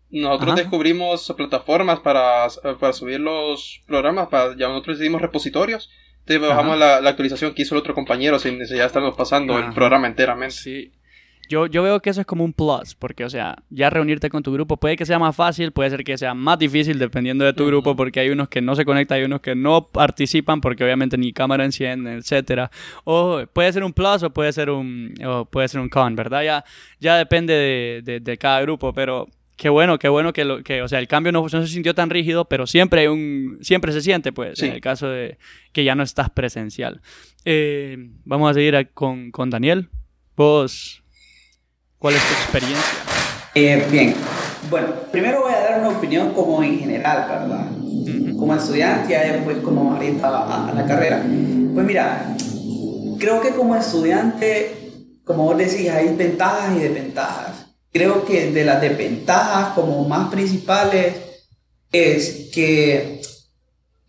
nosotros 0.09 0.55
descubrimos 0.55 1.33
plataformas 1.35 1.99
para, 1.99 2.47
para 2.79 2.93
subir 2.93 3.19
los 3.19 3.81
programas, 3.85 4.29
para, 4.29 4.55
ya 4.55 4.69
nosotros 4.69 4.97
decidimos 4.97 5.21
repositorios 5.21 5.89
entonces 6.25 6.49
bajamos 6.49 6.77
la, 6.77 6.97
actualización 6.97 7.53
que 7.53 7.63
hizo 7.63 7.75
el 7.75 7.79
otro 7.79 7.93
compañero 7.93 8.39
sin 8.39 8.63
ya 8.65 8.85
estamos 8.85 9.15
pasando 9.15 9.59
el 9.59 9.73
programa 9.73 10.07
enteramente. 10.07 10.55
Sí. 10.55 10.91
Yo, 11.49 11.67
yo 11.67 11.83
veo 11.83 11.99
que 11.99 12.09
eso 12.09 12.21
es 12.21 12.25
como 12.25 12.45
un 12.45 12.53
plus, 12.53 12.95
porque, 12.95 13.25
o 13.25 13.29
sea, 13.29 13.57
ya 13.69 13.89
reunirte 13.89 14.29
con 14.29 14.41
tu 14.43 14.53
grupo 14.53 14.77
puede 14.77 14.95
que 14.95 15.05
sea 15.05 15.19
más 15.19 15.35
fácil, 15.35 15.73
puede 15.73 15.89
ser 15.89 16.05
que 16.05 16.17
sea 16.17 16.33
más 16.33 16.57
difícil 16.57 16.97
dependiendo 16.97 17.43
de 17.43 17.51
tu 17.51 17.65
grupo, 17.65 17.97
porque 17.97 18.21
hay 18.21 18.29
unos 18.29 18.47
que 18.47 18.61
no 18.61 18.75
se 18.75 18.85
conectan, 18.85 19.17
hay 19.17 19.25
unos 19.25 19.41
que 19.41 19.53
no 19.53 19.89
participan, 19.89 20.61
porque 20.61 20.85
obviamente 20.85 21.17
ni 21.17 21.33
cámara 21.33 21.65
enciende, 21.65 22.13
etcétera. 22.13 22.71
O 23.03 23.43
puede 23.51 23.73
ser 23.73 23.83
un 23.83 23.91
plus 23.91 24.23
o 24.23 24.29
puede 24.29 24.53
ser 24.53 24.69
un, 24.69 25.13
o 25.25 25.43
puede 25.43 25.67
ser 25.67 25.81
un 25.81 25.89
con, 25.89 26.15
¿verdad? 26.15 26.43
Ya, 26.43 26.63
ya 27.01 27.17
depende 27.17 28.01
de, 28.01 28.19
de 28.21 28.37
cada 28.37 28.61
grupo, 28.61 28.93
pero 28.93 29.27
Qué 29.63 29.69
bueno, 29.69 29.97
qué 29.97 30.09
bueno 30.09 30.33
que, 30.33 30.43
lo, 30.43 30.61
que 30.61 30.81
o 30.81 30.89
sea, 30.89 30.99
el 30.99 31.07
cambio 31.07 31.31
no, 31.31 31.47
se 31.47 31.65
sintió 31.67 31.95
tan 31.95 32.09
rígido, 32.09 32.49
pero 32.49 32.67
siempre 32.67 32.99
hay 32.99 33.07
un, 33.07 33.59
siempre 33.61 33.93
se 33.93 34.01
siente, 34.01 34.33
pues, 34.33 34.61
en 34.61 34.73
el 34.73 34.81
caso 34.81 35.07
de 35.07 35.37
que 35.71 35.85
ya 35.85 35.95
no 35.95 36.03
estás 36.03 36.29
presencial. 36.29 36.99
Eh, 37.45 37.95
vamos 38.25 38.51
a 38.51 38.55
seguir 38.55 38.89
con, 38.93 39.31
con, 39.31 39.49
Daniel. 39.49 39.89
Vos, 40.35 41.01
¿cuál 41.97 42.15
es 42.15 42.21
tu 42.27 42.33
experiencia? 42.33 42.99
Eh, 43.55 43.87
bien, 43.89 44.15
bueno, 44.69 44.87
primero 45.13 45.43
voy 45.43 45.53
a 45.53 45.61
dar 45.61 45.79
una 45.79 45.97
opinión 45.97 46.33
como 46.33 46.61
en 46.61 46.79
general, 46.79 47.25
¿verdad? 47.29 47.67
Como 48.37 48.53
estudiante 48.55 49.13
y 49.13 49.31
después 49.31 49.59
como 49.59 49.93
ahorita 49.93 50.27
a, 50.27 50.71
a 50.71 50.73
la 50.73 50.85
carrera. 50.85 51.23
Pues 51.73 51.85
mira, 51.85 52.35
creo 53.17 53.39
que 53.39 53.51
como 53.51 53.77
estudiante, 53.77 54.75
como 55.23 55.45
vos 55.45 55.57
decís, 55.57 55.89
hay 55.89 56.13
ventajas 56.17 56.75
y 56.75 56.79
desventajas 56.81 57.62
creo 57.93 58.25
que 58.25 58.51
de 58.51 58.65
las 58.65 58.81
desventajas 58.81 59.73
como 59.73 60.05
más 60.07 60.29
principales 60.29 61.13
es 61.91 62.49
que 62.51 63.21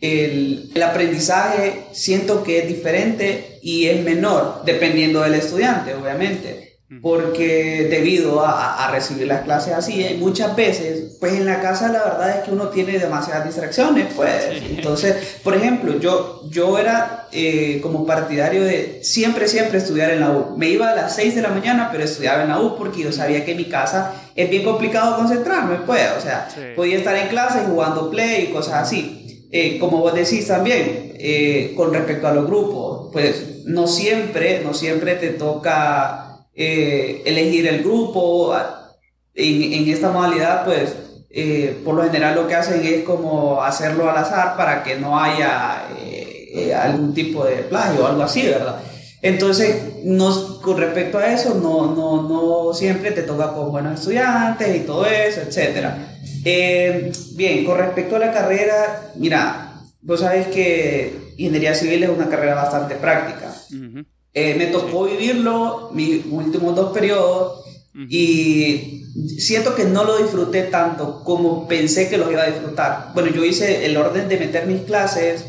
el, 0.01 0.73
el, 0.75 0.83
aprendizaje 0.83 1.85
siento 1.93 2.43
que 2.43 2.61
es 2.61 2.69
diferente 2.69 3.59
y 3.63 3.87
es 3.87 4.03
menor 4.03 4.63
dependiendo 4.65 5.21
del 5.21 5.35
estudiante, 5.35 5.95
obviamente 5.95 6.74
porque 7.01 7.87
debido 7.91 8.45
a, 8.45 8.85
a, 8.85 8.91
recibir 8.91 9.27
las 9.27 9.43
clases 9.43 9.73
así, 9.73 10.03
eh, 10.03 10.17
muchas 10.19 10.55
veces, 10.55 11.17
pues 11.19 11.35
en 11.35 11.47
la 11.47 11.61
casa 11.61 11.89
la 11.89 12.05
verdad 12.05 12.39
es 12.39 12.45
que 12.45 12.51
uno 12.51 12.69
tiene 12.69 12.99
demasiadas 12.99 13.47
distracciones, 13.47 14.09
pues. 14.15 14.49
Entonces, 14.71 15.39
por 15.43 15.55
ejemplo, 15.55 15.99
yo, 15.99 16.43
yo 16.51 16.79
era 16.79 17.29
eh, 17.33 17.81
como 17.83 18.07
partidario 18.07 18.65
de 18.65 19.01
siempre, 19.03 19.49
siempre 19.49 19.79
estudiar 19.79 20.11
en 20.11 20.21
la 20.21 20.31
U. 20.31 20.57
Me 20.57 20.69
iba 20.69 20.91
a 20.91 20.95
las 20.95 21.15
6 21.17 21.37
de 21.37 21.43
la 21.43 21.51
mañana, 21.51 21.89
pero 21.91 22.05
estudiaba 22.05 22.43
en 22.43 22.49
la 22.49 22.61
U 22.61 22.77
porque 22.77 23.03
yo 23.03 23.13
sabía 23.13 23.45
que 23.45 23.53
en 23.53 23.59
mi 23.59 23.67
casa 23.67 24.13
es 24.35 24.51
bien 24.51 24.65
complicado 24.65 25.17
concentrarme, 25.17 25.77
pues. 25.87 26.03
O 26.19 26.21
sea, 26.21 26.49
podía 26.77 26.99
estar 26.99 27.17
en 27.17 27.29
clase 27.29 27.61
jugando 27.67 28.11
play 28.11 28.49
y 28.49 28.53
cosas 28.53 28.75
así. 28.75 29.47
Eh, 29.51 29.79
como 29.79 29.99
vos 29.99 30.15
decís 30.15 30.49
también, 30.49 31.15
con 31.77 31.95
respecto 31.95 32.27
a 32.27 32.35
los 32.35 32.47
grupos, 32.47 33.11
pues 33.13 33.55
no 33.65 33.87
siempre, 33.87 34.61
no 34.63 34.75
siempre 34.75 35.15
te 35.15 35.31
toca 35.31 36.24
eh, 36.55 37.23
elegir 37.25 37.67
el 37.67 37.83
grupo. 37.83 38.55
En, 39.35 39.89
esta 39.89 40.11
modalidad, 40.11 40.65
pues, 40.65 40.95
eh, 41.31 41.81
por 41.85 41.97
lo 41.97 42.05
general 42.05 42.37
lo 42.37 42.47
que 42.47 42.55
hacen 42.55 42.85
es 42.85 43.03
como 43.03 43.63
hacerlo 43.63 44.09
al 44.09 44.17
azar 44.17 44.57
para 44.57 44.85
que 44.85 44.97
no 44.97 45.19
haya 45.21 45.89
eh, 46.01 46.73
algún 46.73 47.13
tipo 47.13 47.45
de 47.45 47.57
plagio 47.63 48.05
o 48.05 48.07
algo 48.07 48.23
así, 48.23 48.47
¿verdad? 48.47 48.81
Entonces, 49.23 50.05
nos, 50.05 50.61
con 50.61 50.77
respecto 50.77 51.19
a 51.19 51.33
eso, 51.33 51.55
no, 51.55 51.95
no, 51.95 52.29
no 52.29 52.75
siempre 52.75 53.11
te 53.11 53.23
toca 53.23 53.53
con 53.53 53.73
buenos 53.73 53.99
estudiantes 53.99 54.77
y 54.77 54.81
todo 54.81 55.07
eso, 55.07 55.41
etc. 55.41 55.89
bien, 57.35 57.65
con 57.65 57.79
respecto 57.79 58.17
a 58.17 58.21
la 58.21 58.33
carrera, 58.33 59.11
mira, 59.17 59.81
vos 60.03 60.21
sabes 60.21 60.47
que 60.49 61.33
ingeniería 61.39 61.75
civil 61.75 62.05
es 62.05 62.11
una 62.11 62.29
carrera 62.29 62.55
bastante 62.55 62.95
práctica. 62.95 63.53
Eh, 64.37 64.57
me 64.57 64.67
tocó 64.67 65.05
vivirlo 65.05 65.91
mis 65.93 66.27
últimos 66.29 66.75
dos 66.75 66.93
periodos 66.93 67.65
y 68.09 69.05
siento 69.39 69.77
que 69.77 69.85
no 69.85 70.03
lo 70.03 70.19
disfruté 70.19 70.63
tanto 70.63 71.23
como 71.23 71.69
pensé 71.69 72.09
que 72.09 72.19
lo 72.19 72.29
iba 72.33 72.43
a 72.43 72.51
disfrutar. 72.51 73.13
Bueno, 73.15 73.31
yo 73.31 73.45
hice 73.45 73.87
el 73.87 73.97
orden 73.97 74.29
de 74.29 74.37
meter 74.37 74.67
mis 74.67 74.83
clases 74.83 75.45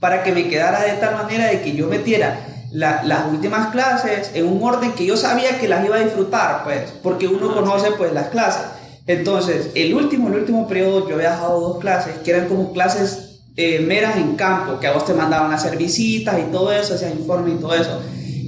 para 0.00 0.22
que 0.22 0.32
me 0.32 0.48
quedara 0.48 0.84
de 0.84 0.92
tal 0.92 1.16
manera 1.16 1.48
de 1.48 1.60
que 1.60 1.76
yo 1.76 1.86
metiera 1.86 2.46
las 2.72 3.26
últimas 3.30 3.72
clases 3.72 4.30
en 4.32 4.46
un 4.46 4.62
orden 4.62 4.92
que 4.92 5.04
yo 5.04 5.18
sabía 5.18 5.58
que 5.58 5.68
las 5.68 5.84
iba 5.84 5.96
a 5.96 6.00
disfrutar, 6.00 6.64
pues, 6.64 6.94
porque 7.02 7.28
uno 7.28 7.52
conoce 7.52 7.90
pues 7.98 8.14
las 8.14 8.28
clases. 8.28 8.62
Entonces, 9.06 9.70
el 9.74 9.92
último, 9.92 10.28
el 10.28 10.36
último 10.36 10.66
periodo 10.66 11.06
yo 11.06 11.16
había 11.16 11.32
dejado 11.32 11.60
dos 11.60 11.78
clases 11.78 12.16
que 12.24 12.30
eran 12.30 12.48
como 12.48 12.72
clases 12.72 13.42
eh, 13.56 13.80
meras 13.80 14.16
en 14.16 14.36
campo, 14.36 14.80
que 14.80 14.86
a 14.86 14.92
vos 14.92 15.04
te 15.04 15.12
mandaban 15.12 15.52
a 15.52 15.56
hacer 15.56 15.76
visitas 15.76 16.38
y 16.38 16.50
todo 16.50 16.72
eso, 16.72 16.94
hacían 16.94 17.18
informes 17.18 17.56
y 17.56 17.60
todo 17.60 17.74
eso 17.74 18.00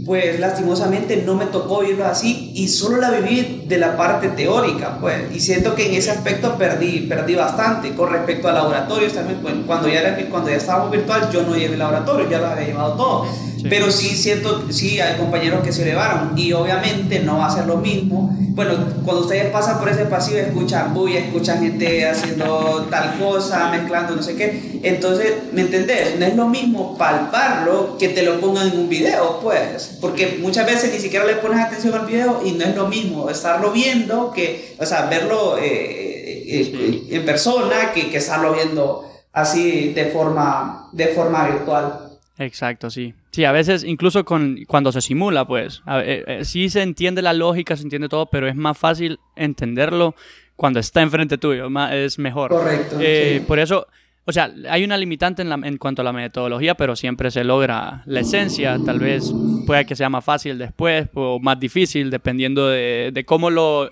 pues 0.05 0.41
lastimosamente 0.41 1.23
no 1.25 1.35
me 1.35 1.47
tocó 1.47 1.81
vivirlo 1.81 2.07
así 2.07 2.53
y 2.55 2.69
solo 2.69 2.99
la 2.99 3.11
viví 3.11 3.65
de 3.67 3.79
la 3.79 3.97
parte 3.97 4.29
teórica, 4.29 4.99
pues, 5.01 5.35
y 5.35 5.41
siento 5.41 5.75
que 5.75 5.89
en 5.89 5.95
ese 5.95 6.11
aspecto 6.11 6.57
perdí, 6.57 7.07
perdí 7.09 7.35
bastante. 7.35 7.95
Con 7.95 8.11
respecto 8.11 8.49
a 8.49 8.53
laboratorios 8.53 9.13
también, 9.13 9.41
cuando 9.67 9.89
ya, 9.89 10.01
era, 10.01 10.17
cuando 10.31 10.51
ya 10.51 10.57
estábamos 10.57 10.91
virtual, 10.91 11.31
yo 11.31 11.43
no 11.43 11.57
llevé 11.57 11.77
laboratorio, 11.77 12.29
ya 12.29 12.39
lo 12.39 12.47
había 12.47 12.67
llevado 12.67 13.27
Pero 13.69 13.91
sí 13.91 14.09
siento, 14.17 14.71
sí 14.71 15.01
hay 15.01 15.17
compañeros 15.17 15.65
que 15.65 15.73
se 15.73 15.83
elevaron 15.83 16.37
y 16.39 16.53
obviamente 16.53 17.21
no 17.21 17.39
va 17.39 17.47
a 17.47 17.51
ser 17.51 17.67
lo 17.67 17.77
mismo. 17.77 18.37
Bueno, 18.55 18.75
cuando 19.05 19.23
ustedes 19.23 19.51
pasan 19.51 19.79
por 19.79 19.89
ese 19.89 20.05
pasillo 20.05 20.39
escuchan 20.39 20.93
bulla, 20.93 21.21
escuchan 21.21 21.61
gente 21.61 22.07
haciendo 22.07 22.87
tal 22.91 23.19
cosa, 23.19 23.71
mezclando 23.71 24.17
no 24.17 24.23
sé 24.23 24.37
qué. 24.37 24.81
Entonces, 24.83 25.33
¿me 25.53 25.63
entendés? 25.63 26.19
No 26.19 26.27
es 26.27 26.37
lo 26.37 26.49
mismo 26.49 26.97
palparlo 26.99 27.97
que 27.99 28.11
te 28.11 28.23
lo 28.23 28.41
pongan 28.41 28.69
en 28.69 28.79
un 28.79 28.89
video, 28.89 29.41
pues. 29.41 29.99
Porque 30.01 30.39
muchas 30.41 30.67
veces 30.67 30.93
ni 30.93 30.99
siquiera 30.99 31.25
le 31.25 31.37
pones 31.37 31.61
atención 31.61 31.95
al 31.95 32.07
video 32.07 32.43
y 32.45 32.53
no 32.53 32.65
es 32.65 32.77
lo 32.77 32.89
mismo 32.89 33.31
estarlo 33.31 33.73
viendo 33.73 34.33
que, 34.33 34.77
o 34.79 34.85
sea, 34.85 35.07
verlo 35.07 35.57
eh, 35.59 35.65
eh, 35.65 36.73
eh, 36.75 37.03
en 37.11 37.25
persona 37.25 37.93
que, 37.95 38.11
que 38.11 38.19
estarlo 38.19 38.53
viendo 38.53 39.09
así 39.33 39.93
de 39.95 40.07
forma, 40.07 40.89
de 40.93 41.09
forma 41.09 41.49
virtual. 41.49 42.19
Exacto, 42.39 42.91
sí. 42.91 43.15
Sí, 43.33 43.47
a 43.47 43.53
veces 43.53 43.83
incluso 43.83 44.27
con, 44.27 44.59
cuando 44.67 44.93
se 44.93 45.01
simula, 45.01 45.47
pues, 45.47 45.83
eh, 45.87 46.23
eh, 46.27 46.45
sí 46.45 46.69
se 46.69 46.83
entiende 46.83 47.23
la 47.23 47.33
lógica, 47.33 47.75
se 47.77 47.83
entiende 47.83 48.11
todo, 48.11 48.27
pero 48.27 48.47
es 48.47 48.55
más 48.55 48.77
fácil 48.77 49.19
entenderlo 49.37 50.15
cuando 50.55 50.79
está 50.81 51.01
enfrente 51.01 51.39
tuyo, 51.39 51.69
es 51.91 52.19
mejor. 52.19 52.51
Correcto. 52.51 52.99
Eh, 53.01 53.43
por 53.49 53.59
eso, 53.59 53.87
o 54.25 54.33
sea, 54.33 54.53
hay 54.71 54.85
una 54.85 54.97
limitante 54.97 55.43
en, 55.43 55.49
la, 55.49 55.59
en, 55.65 55.79
cuanto 55.79 56.03
a 56.03 56.05
la 56.05 56.13
metodología, 56.13 56.77
pero 56.77 56.95
siempre 56.95 57.33
se 57.33 57.43
logra 57.43 58.03
la 58.07 58.21
esencia. 58.21 58.79
Tal 58.85 59.01
vez 59.01 59.33
pueda 59.67 59.83
que 59.83 59.97
sea 59.97 60.09
más 60.09 60.25
fácil 60.25 60.59
después 60.59 61.09
o 61.15 61.41
más 61.41 61.59
difícil, 61.59 62.09
dependiendo 62.09 62.69
de, 62.69 63.11
de 63.13 63.25
cómo, 63.25 63.51
lo, 63.51 63.91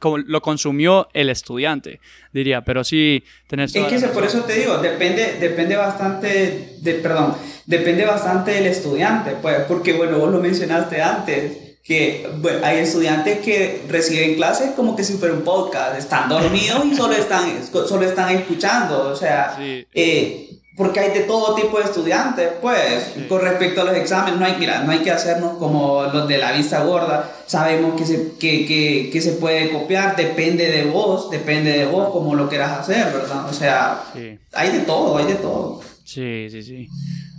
cómo 0.00 0.18
lo 0.18 0.42
consumió 0.42 1.08
el 1.12 1.30
estudiante, 1.30 2.00
diría. 2.32 2.62
Pero 2.62 2.82
sí, 2.82 3.22
tenés... 3.46 3.74
Es 3.76 4.02
que 4.02 4.08
por 4.08 4.24
eso 4.24 4.42
te 4.42 4.54
digo, 4.54 4.78
depende, 4.78 5.36
depende 5.38 5.76
bastante, 5.76 6.78
de, 6.80 6.94
perdón, 6.94 7.36
depende 7.66 8.04
bastante 8.04 8.50
del 8.52 8.66
estudiante, 8.66 9.36
pues, 9.40 9.60
porque 9.68 9.92
bueno, 9.92 10.18
vos 10.18 10.32
lo 10.32 10.40
mencionaste 10.40 11.00
antes 11.00 11.67
que 11.88 12.28
bueno, 12.42 12.58
hay 12.62 12.80
estudiantes 12.80 13.38
que 13.38 13.82
reciben 13.88 14.34
clases 14.34 14.72
como 14.72 14.94
que 14.94 15.02
si 15.02 15.14
fuera 15.14 15.32
un 15.32 15.40
podcast, 15.40 15.98
están 15.98 16.28
dormidos 16.28 16.84
y 16.84 16.94
solo 16.94 17.14
están, 17.14 17.50
solo 17.64 18.04
están 18.04 18.28
escuchando, 18.36 19.08
o 19.08 19.16
sea, 19.16 19.56
eh, 19.58 20.50
porque 20.76 21.00
hay 21.00 21.12
de 21.12 21.20
todo 21.20 21.54
tipo 21.54 21.78
de 21.78 21.84
estudiantes, 21.84 22.50
pues, 22.60 23.14
con 23.26 23.40
respecto 23.40 23.80
a 23.80 23.84
los 23.84 23.96
exámenes, 23.96 24.38
no 24.38 24.44
hay, 24.44 24.56
mira, 24.58 24.82
no 24.82 24.92
hay 24.92 24.98
que 24.98 25.10
hacernos 25.10 25.56
como 25.56 26.02
los 26.12 26.28
de 26.28 26.36
la 26.36 26.52
vista 26.52 26.84
gorda, 26.84 27.32
sabemos 27.46 27.98
que 27.98 28.04
se, 28.04 28.32
que, 28.38 28.66
que, 28.66 29.08
que 29.10 29.20
se 29.22 29.32
puede 29.32 29.70
copiar, 29.70 30.14
depende 30.14 30.70
de 30.70 30.84
vos, 30.84 31.30
depende 31.30 31.72
de 31.72 31.86
vos 31.86 32.10
como 32.10 32.34
lo 32.34 32.50
quieras 32.50 32.80
hacer, 32.80 33.14
¿verdad? 33.14 33.48
O 33.48 33.52
sea, 33.54 34.04
hay 34.52 34.70
de 34.72 34.80
todo, 34.80 35.16
hay 35.16 35.24
de 35.24 35.36
todo. 35.36 35.80
Sí, 36.04 36.48
sí, 36.50 36.62
sí. 36.62 36.88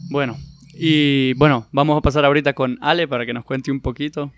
Bueno, 0.09 0.35
y 0.79 1.33
bueno, 1.33 1.67
vamos 1.71 1.97
a 1.97 2.01
pasar 2.01 2.25
ahorita 2.25 2.53
con 2.53 2.77
Ale 2.81 3.07
para 3.07 3.25
que 3.25 3.33
nos 3.33 3.45
cuente 3.45 3.71
un 3.71 3.81
poquito. 3.81 4.31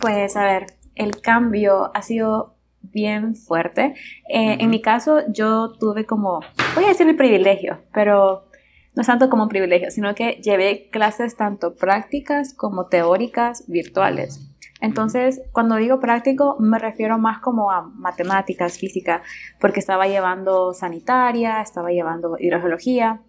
Pues 0.00 0.36
a 0.36 0.44
ver, 0.44 0.66
el 0.94 1.20
cambio 1.20 1.90
ha 1.94 2.02
sido 2.02 2.56
bien 2.80 3.36
fuerte. 3.36 3.94
Eh, 4.28 4.56
en 4.58 4.70
mi 4.70 4.80
caso, 4.80 5.20
yo 5.28 5.72
tuve 5.78 6.06
como, 6.06 6.40
voy 6.74 6.84
a 6.84 6.88
decir 6.88 7.08
el 7.08 7.16
privilegio, 7.16 7.78
pero 7.92 8.48
no 8.94 9.00
es 9.02 9.06
tanto 9.06 9.30
como 9.30 9.44
un 9.44 9.48
privilegio, 9.48 9.90
sino 9.90 10.14
que 10.14 10.40
llevé 10.42 10.88
clases 10.90 11.36
tanto 11.36 11.74
prácticas 11.74 12.54
como 12.54 12.88
teóricas 12.88 13.64
virtuales. 13.68 14.48
Entonces, 14.80 15.40
cuando 15.52 15.76
digo 15.76 16.00
práctico, 16.00 16.56
me 16.58 16.78
refiero 16.78 17.16
más 17.16 17.38
como 17.38 17.70
a 17.70 17.82
matemáticas, 17.82 18.78
física, 18.78 19.22
porque 19.60 19.78
estaba 19.78 20.08
llevando 20.08 20.74
sanitaria, 20.74 21.62
estaba 21.62 21.90
llevando 21.90 22.36
hidrogeología, 22.38 23.22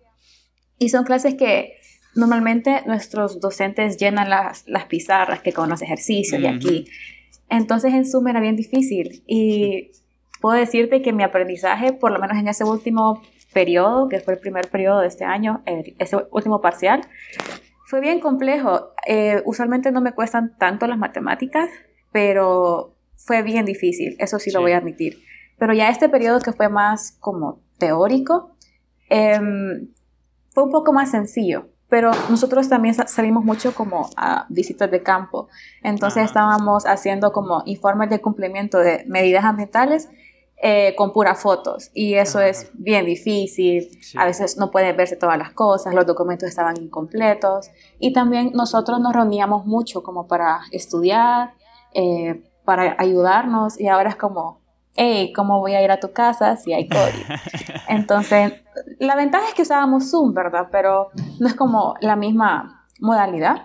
y 0.80 0.90
son 0.90 1.04
clases 1.04 1.36
que 1.36 1.76
normalmente 2.16 2.84
nuestros 2.86 3.40
docentes 3.40 3.98
llenan 3.98 4.30
las, 4.30 4.68
las 4.68 4.86
pizarras 4.86 5.42
que 5.42 5.54
con 5.54 5.70
los 5.70 5.82
ejercicios 5.82 6.42
de 6.42 6.48
aquí. 6.48 6.86
Entonces 7.50 7.94
en 7.94 8.06
Zoom 8.06 8.28
era 8.28 8.40
bien 8.40 8.56
difícil 8.56 9.24
y 9.28 9.92
puedo 10.42 10.58
decirte 10.58 11.02
que 11.02 11.14
mi 11.14 11.24
aprendizaje, 11.24 11.94
por 11.94 12.12
lo 12.12 12.20
menos 12.20 12.38
en 12.38 12.48
ese 12.48 12.64
último 12.64 13.22
periodo, 13.54 14.10
que 14.10 14.20
fue 14.20 14.34
el 14.34 14.40
primer 14.40 14.70
periodo 14.70 15.02
de 15.02 15.08
este 15.08 15.26
año, 15.26 15.62
ese 16.00 16.18
último 16.32 16.62
parcial, 16.62 17.02
fue 17.86 18.02
bien 18.02 18.20
complejo. 18.20 18.94
Eh, 19.06 19.42
usualmente 19.46 19.92
no 19.92 20.02
me 20.02 20.14
cuestan 20.14 20.58
tanto 20.58 20.88
las 20.88 20.98
matemáticas, 20.98 21.70
pero 22.12 22.96
fue 23.16 23.44
bien 23.44 23.66
difícil, 23.66 24.16
eso 24.20 24.40
sí, 24.40 24.52
lo 24.52 24.62
voy 24.62 24.72
a 24.72 24.78
admitir. 24.78 25.20
Pero 25.60 25.74
ya 25.74 25.90
este 25.90 26.10
periodo 26.10 26.40
que 26.40 26.52
fue 26.52 26.70
más 26.70 27.16
como 27.20 27.62
teórico, 27.78 28.56
em, 29.10 29.90
fue 30.52 30.64
un 30.64 30.72
poco 30.72 30.92
más 30.92 31.12
sencillo 31.12 31.73
pero 31.94 32.10
nosotros 32.28 32.68
también 32.68 32.96
salimos 33.08 33.46
mucho 33.46 33.76
como 33.76 34.10
a 34.18 34.48
visitas 34.50 34.90
de 34.90 35.04
campo. 35.04 35.48
Entonces 35.84 36.26
estábamos 36.26 36.88
haciendo 36.88 37.32
como 37.32 37.62
informes 37.68 38.10
de 38.10 38.20
cumplimiento 38.20 38.80
de 38.80 39.06
medidas 39.08 39.44
ambientales 39.44 40.10
eh, 40.58 40.96
con 40.98 41.14
puras 41.14 41.40
fotos. 41.40 41.92
Y 41.94 42.16
eso 42.16 42.42
es 42.42 42.72
bien 42.74 43.06
difícil. 43.06 43.92
A 44.16 44.26
veces 44.26 44.58
no 44.58 44.72
pueden 44.72 44.98
verse 44.98 45.18
todas 45.18 45.38
las 45.38 45.52
cosas, 45.52 45.94
los 45.94 46.08
documentos 46.08 46.50
estaban 46.50 46.78
incompletos. 46.82 47.70
Y 48.00 48.12
también 48.12 48.54
nosotros 48.56 49.00
nos 49.00 49.14
reuníamos 49.14 49.68
mucho 49.68 50.02
como 50.02 50.26
para 50.26 50.62
estudiar, 50.72 51.54
eh, 51.94 52.42
para 52.66 52.96
ayudarnos. 52.98 53.80
Y 53.80 53.88
ahora 53.88 54.10
es 54.10 54.16
como 54.16 54.63
hey, 54.96 55.34
¿cómo 55.34 55.60
voy 55.60 55.74
a 55.74 55.84
ir 55.84 55.92
a 55.92 56.00
tu 56.00 56.12
casa 56.12 56.56
si 56.56 56.74
hay 56.74 56.88
COVID? 56.88 57.38
Entonces, 57.90 58.54
la 59.00 59.16
ventaja 59.16 59.48
es 59.48 59.54
que 59.54 59.64
usábamos 59.64 60.10
Zoom, 60.10 60.34
¿verdad? 60.34 60.68
Pero 60.72 61.10
no 61.40 61.48
es 61.48 61.56
como 61.56 61.96
la 62.02 62.16
misma 62.16 62.88
modalidad. 63.00 63.64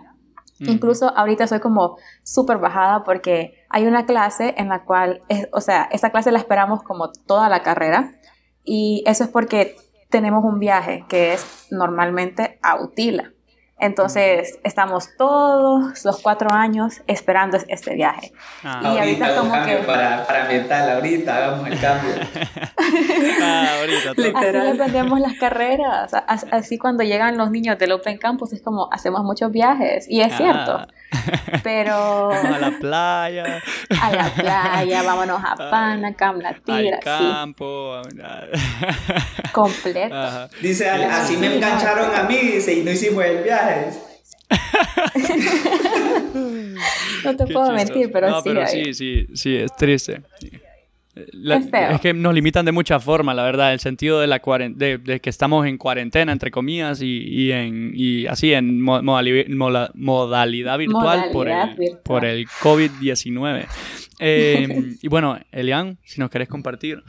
Incluso 0.60 1.16
ahorita 1.16 1.46
soy 1.46 1.60
como 1.60 1.98
súper 2.24 2.58
bajada 2.58 3.04
porque 3.04 3.64
hay 3.68 3.86
una 3.86 4.06
clase 4.06 4.54
en 4.56 4.68
la 4.68 4.84
cual, 4.84 5.22
o 5.52 5.60
sea, 5.60 5.88
esa 5.92 6.10
clase 6.10 6.32
la 6.32 6.40
esperamos 6.40 6.82
como 6.82 7.12
toda 7.12 7.48
la 7.48 7.62
carrera 7.62 8.10
y 8.64 9.04
eso 9.06 9.22
es 9.22 9.30
porque 9.30 9.76
tenemos 10.10 10.44
un 10.44 10.58
viaje 10.58 11.04
que 11.08 11.32
es 11.32 11.68
normalmente 11.70 12.58
a 12.60 12.82
Utila. 12.82 13.32
Entonces, 13.80 14.58
estamos 14.64 15.10
todos 15.16 16.04
los 16.04 16.20
cuatro 16.20 16.52
años 16.52 17.00
esperando 17.06 17.58
este 17.68 17.94
viaje. 17.94 18.32
Ah. 18.64 18.80
Y 18.82 18.98
ahorita, 18.98 19.36
como 19.36 19.52
que... 19.64 19.76
Para, 19.86 20.26
para 20.26 20.44
mental, 20.44 20.90
ahorita 20.90 21.36
hagamos 21.36 21.68
el 21.68 21.80
cambio. 21.80 22.14
ah, 23.42 23.66
ahorita. 23.78 24.10
Así 24.10 24.68
aprendemos 24.70 25.20
las 25.20 25.34
carreras. 25.34 26.12
Así 26.50 26.78
cuando 26.78 27.04
llegan 27.04 27.36
los 27.36 27.50
niños 27.50 27.78
del 27.78 27.92
Open 27.92 28.18
Campus 28.18 28.52
es 28.52 28.62
como 28.62 28.88
hacemos 28.92 29.22
muchos 29.22 29.52
viajes. 29.52 30.06
Y 30.08 30.22
es 30.22 30.36
cierto. 30.36 30.78
Ah. 30.78 30.88
Pero... 31.62 32.30
a 32.30 32.58
la 32.58 32.78
playa. 32.78 33.62
A 34.02 34.12
la 34.12 34.30
playa, 34.30 35.02
vámonos 35.02 35.40
a 35.42 35.56
Pana, 35.56 36.14
Tira. 36.64 36.96
Al 36.96 37.02
campo. 37.02 38.02
Completo. 39.52 40.48
Dice, 40.60 40.88
así 40.88 41.36
me 41.36 41.56
engancharon 41.56 42.14
a 42.14 42.22
mí, 42.24 42.36
dice, 42.36 42.74
y 42.74 42.82
no 42.82 42.90
hicimos 42.90 43.24
el 43.24 43.42
viaje. 43.42 43.67
no 47.24 47.36
te 47.36 47.46
puedo 47.46 47.72
mentir, 47.72 48.10
pero, 48.12 48.30
no, 48.30 48.40
sí, 48.40 48.48
pero 48.48 48.66
sí, 48.66 48.94
sí, 48.94 49.26
sí, 49.34 49.56
es 49.56 49.76
triste. 49.76 50.22
es, 51.14 52.00
que 52.00 52.14
nos 52.14 52.32
limitan 52.32 52.64
de 52.64 52.72
mucha 52.72 52.98
forma, 52.98 53.34
la 53.34 53.42
verdad, 53.42 53.74
el 53.74 53.80
sentido 53.80 54.20
de, 54.20 54.26
la 54.26 54.40
de, 54.74 54.96
de 54.98 55.20
que 55.20 55.28
estamos 55.28 55.66
en 55.66 55.76
cuarentena, 55.76 56.32
entre 56.32 56.50
comillas, 56.50 57.02
y, 57.02 57.24
y 57.26 57.52
en, 57.52 57.92
y 57.94 58.24
así 58.26 58.54
en 58.54 58.80
modalidad 58.80 60.78
virtual, 60.78 61.26
por, 61.32 61.48
el, 61.48 61.98
por 62.02 62.24
el 62.24 62.46
COVID-19. 62.46 63.66
Em, 64.18 64.96
y 65.02 65.08
bueno, 65.08 65.38
Elian, 65.52 65.98
si 66.04 66.20
nos 66.20 66.30
querés 66.30 66.48
compartir 66.48 67.02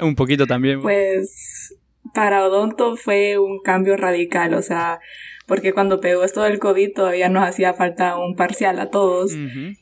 un 0.00 0.14
poquito 0.14 0.46
también. 0.46 0.80
Pues 0.80 1.74
para 2.12 2.46
Odonto 2.46 2.96
fue 2.96 3.38
un 3.38 3.60
cambio 3.60 3.96
radical, 3.96 4.54
o 4.54 4.62
sea, 4.62 5.00
porque 5.46 5.72
cuando 5.72 6.00
pegó 6.00 6.24
esto 6.24 6.42
del 6.42 6.58
COVID 6.58 6.94
todavía 6.94 7.28
nos 7.28 7.46
hacía 7.46 7.74
falta 7.74 8.18
un 8.18 8.34
parcial 8.36 8.78
a 8.80 8.90
todos. 8.90 9.32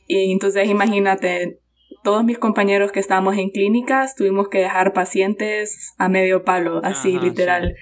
Y 0.07 0.31
entonces 0.31 0.67
imagínate, 0.69 1.59
todos 2.03 2.23
mis 2.23 2.37
compañeros 2.37 2.91
que 2.91 2.99
estábamos 2.99 3.37
en 3.37 3.49
clínicas 3.49 4.15
tuvimos 4.15 4.49
que 4.49 4.59
dejar 4.59 4.93
pacientes 4.93 5.93
a 5.97 6.09
medio 6.09 6.43
palo, 6.43 6.81
así 6.83 7.17
literal. 7.17 7.75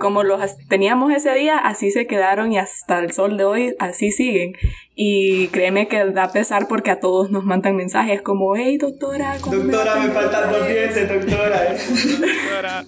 como 0.00 0.22
los 0.22 0.40
teníamos 0.68 1.12
ese 1.12 1.34
día, 1.34 1.58
así 1.58 1.90
se 1.90 2.06
quedaron 2.06 2.52
y 2.52 2.58
hasta 2.58 2.98
el 2.98 3.12
sol 3.12 3.36
de 3.36 3.44
hoy 3.44 3.76
así 3.78 4.10
siguen. 4.10 4.54
Y 4.94 5.48
créeme 5.48 5.86
que 5.86 6.04
da 6.06 6.32
pesar 6.32 6.66
porque 6.66 6.90
a 6.90 6.98
todos 6.98 7.30
nos 7.30 7.44
mandan 7.44 7.76
mensajes 7.76 8.22
como, 8.22 8.56
hey 8.56 8.78
doctora, 8.78 9.36
Doctora, 9.38 9.96
me, 9.96 10.10
faltan 10.10 10.50
dos 10.50 10.66
dientes, 10.66 11.08
doctora. 11.08 11.74
doctora. 11.74 12.84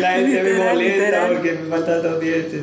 La 0.00 0.12
gente 0.12 0.42
me 0.42 0.64
molesta 0.64 1.28
porque 1.28 1.52
me 1.52 1.68
faltan 1.68 2.02
dos 2.02 2.20
dientes. 2.20 2.62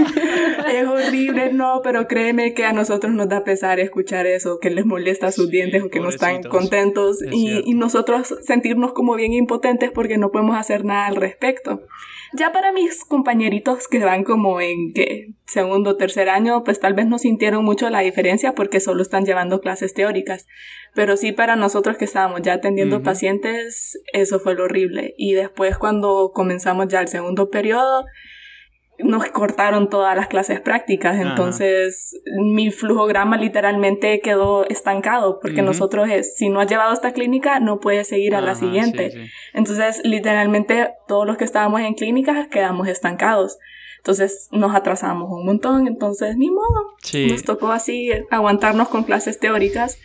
es 0.72 0.86
horrible, 0.86 1.52
no, 1.52 1.80
pero 1.82 2.06
créeme 2.06 2.54
que 2.54 2.64
a 2.64 2.72
nosotros 2.72 3.12
nos 3.12 3.28
da 3.28 3.44
pesar 3.44 3.80
escuchar 3.80 4.26
eso, 4.26 4.58
que 4.60 4.70
les 4.70 4.86
molesta 4.86 5.32
sus 5.32 5.50
dientes 5.50 5.82
o 5.82 5.88
que 5.88 6.00
no 6.00 6.08
están 6.08 6.42
contentos 6.42 7.18
y, 7.30 7.62
y, 7.64 7.74
nosotros 7.74 8.34
sentirnos 8.42 8.92
como 8.92 9.14
bien 9.14 9.32
impotentes 9.32 9.90
porque 9.90 10.18
no 10.18 10.30
podemos 10.30 10.56
hacer 10.56 10.84
nada 10.84 11.06
al 11.06 11.16
respecto. 11.16 11.80
Ya 12.32 12.52
para 12.52 12.70
mis 12.70 13.04
compañeritos 13.04 13.88
que 13.88 13.98
van 14.04 14.22
como 14.22 14.60
en 14.60 14.92
que 14.92 15.30
segundo 15.46 15.90
o 15.90 15.96
tercer 15.96 16.28
año, 16.28 16.62
pues 16.62 16.78
tal 16.78 16.94
vez 16.94 17.06
no 17.06 17.18
sintieron 17.18 17.64
mucho 17.64 17.90
la 17.90 18.00
diferencia 18.00 18.52
porque 18.52 18.78
solo 18.78 19.02
están 19.02 19.24
llevando 19.24 19.60
clases 19.60 19.94
teóricas. 19.94 20.46
Pero 20.94 21.16
sí 21.16 21.32
para 21.32 21.56
nosotros 21.56 21.96
que 21.96 22.04
estábamos 22.04 22.42
ya 22.42 22.54
atendiendo 22.54 23.02
pacientes, 23.02 24.00
eso 24.12 24.38
fue 24.38 24.54
lo 24.54 24.64
horrible. 24.64 25.14
Y 25.16 25.32
después 25.32 25.76
cuando 25.76 26.30
comenzamos 26.32 26.86
ya 26.86 27.00
el 27.00 27.08
segundo 27.08 27.50
periodo, 27.50 28.04
nos 29.04 29.26
cortaron 29.26 29.88
todas 29.88 30.16
las 30.16 30.28
clases 30.28 30.60
prácticas, 30.60 31.18
entonces 31.20 32.20
mi 32.38 32.70
flujograma 32.70 33.36
literalmente 33.36 34.20
quedó 34.20 34.66
estancado, 34.68 35.38
porque 35.40 35.62
nosotros 35.62 36.08
es, 36.10 36.36
si 36.36 36.48
no 36.48 36.60
has 36.60 36.68
llevado 36.68 36.92
esta 36.92 37.12
clínica, 37.12 37.60
no 37.60 37.80
puedes 37.80 38.08
seguir 38.08 38.34
a 38.34 38.40
la 38.40 38.54
siguiente. 38.54 39.30
Entonces, 39.54 40.00
literalmente 40.04 40.90
todos 41.08 41.26
los 41.26 41.36
que 41.36 41.44
estábamos 41.44 41.80
en 41.80 41.94
clínicas 41.94 42.48
quedamos 42.48 42.88
estancados. 42.88 43.58
Entonces 43.98 44.48
nos 44.50 44.74
atrasamos 44.74 45.28
un 45.30 45.44
montón, 45.44 45.86
entonces 45.86 46.36
ni 46.36 46.50
modo. 46.50 46.96
Nos 47.28 47.44
tocó 47.44 47.68
así 47.70 48.10
aguantarnos 48.30 48.88
con 48.88 49.04
clases 49.04 49.38
teóricas. 49.38 49.98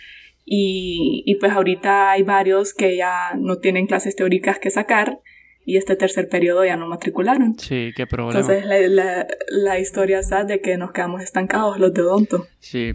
Y, 0.47 1.23
y 1.25 1.35
pues 1.35 1.53
ahorita 1.53 2.11
hay 2.11 2.21
varios 2.21 2.73
que 2.73 2.97
ya 2.97 3.33
no 3.35 3.57
tienen 3.57 3.87
clases 3.87 4.15
teóricas 4.15 4.59
que 4.59 4.69
sacar 4.69 5.21
y 5.65 5.77
este 5.77 5.95
tercer 5.95 6.29
periodo 6.29 6.63
ya 6.63 6.77
no 6.77 6.87
matricularon. 6.87 7.57
Sí, 7.57 7.91
qué 7.95 8.05
problema. 8.05 8.39
Entonces 8.39 8.65
la, 8.65 8.79
la, 8.87 9.27
la 9.49 9.79
historia 9.79 10.19
es 10.19 10.29
de 10.47 10.61
que 10.61 10.77
nos 10.77 10.91
quedamos 10.91 11.21
estancados 11.21 11.79
los 11.79 11.93
de 11.93 12.01
odonto. 12.01 12.47
Sí, 12.59 12.93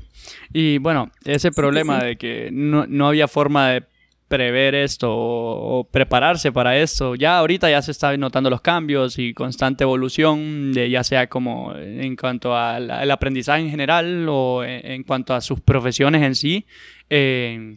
y 0.53 0.79
bueno, 0.79 1.11
ese 1.25 1.51
problema 1.51 1.99
de 1.99 2.17
que 2.17 2.51
no, 2.53 2.87
no, 2.87 3.09
había 3.09 3.29
forma 3.29 3.71
de 3.71 3.83
prever 4.29 4.77
esto 4.77 5.09
o, 5.11 5.85
prepararse 5.91 6.53
para 6.53 6.79
esto, 6.79 7.17
ya 7.17 7.39
ahorita 7.39 7.69
ya 7.69 7.83
se 7.83 7.91
están 7.91 8.21
notando 8.21 8.49
los 8.49 8.61
cambios 8.61 9.19
y 9.19 9.35
constante 9.35 9.83
evolución, 9.83 10.73
de, 10.73 10.89
ya 10.89 11.03
sea 11.03 11.29
como 11.29 11.75
en 11.75 12.15
cuanto 12.15 12.57
al 12.57 13.11
aprendizaje 13.11 13.63
en 13.63 13.71
general 13.71 14.27
o 14.29 14.63
en, 14.65 15.03
cuanto 15.03 15.35
a 15.35 15.41
sus 15.41 15.61
profesiones 15.61 16.23
en 16.23 16.35
sí. 16.37 16.67
Eh, 17.09 17.75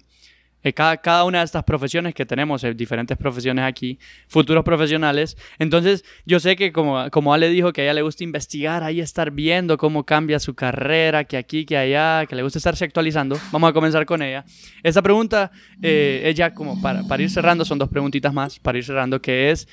cada, 0.71 0.97
cada, 0.97 1.25
una 1.25 1.39
de 1.39 1.45
estas 1.45 1.63
profesiones 1.63 2.13
que 2.13 2.25
tenemos, 2.25 2.63
eh, 2.63 2.73
diferentes 2.73 3.17
profesiones 3.17 3.65
aquí, 3.65 3.99
futuros 4.27 4.63
profesionales. 4.63 5.35
Entonces, 5.59 6.05
yo 6.25 6.39
sé 6.39 6.55
que 6.55 6.71
como, 6.71 7.09
como 7.09 7.33
Ale 7.33 7.49
dijo, 7.49 7.73
que 7.73 7.81
a 7.81 7.83
ella 7.83 7.93
le 7.95 8.01
gusta 8.01 8.23
investigar, 8.23 8.83
ahí 8.83 9.01
estar 9.01 9.31
viendo 9.31 9.77
cómo 9.77 10.05
cambia 10.05 10.39
su 10.39 10.53
carrera, 10.53 11.25
que 11.25 11.35
aquí, 11.35 11.65
que 11.65 11.75
allá, 11.75 12.25
que 12.25 12.35
le 12.35 12.43
gusta 12.43 12.59
estarse 12.59 12.85
actualizando. 12.85 13.37
Vamos 13.51 13.69
a 13.69 13.73
comenzar 13.73 14.05
con 14.05 14.21
ella. 14.21 14.45
Esta 14.83 15.01
pregunta, 15.01 15.51
eh, 15.81 16.21
ella 16.23 16.53
como 16.53 16.81
para, 16.81 17.03
para, 17.03 17.21
ir 17.21 17.29
cerrando, 17.29 17.65
son 17.65 17.77
dos 17.77 17.89
preguntitas 17.89 18.33
más 18.33 18.59
para 18.59 18.77
ir 18.77 18.85
cerrando, 18.85 19.21
que 19.21 19.51
es... 19.51 19.67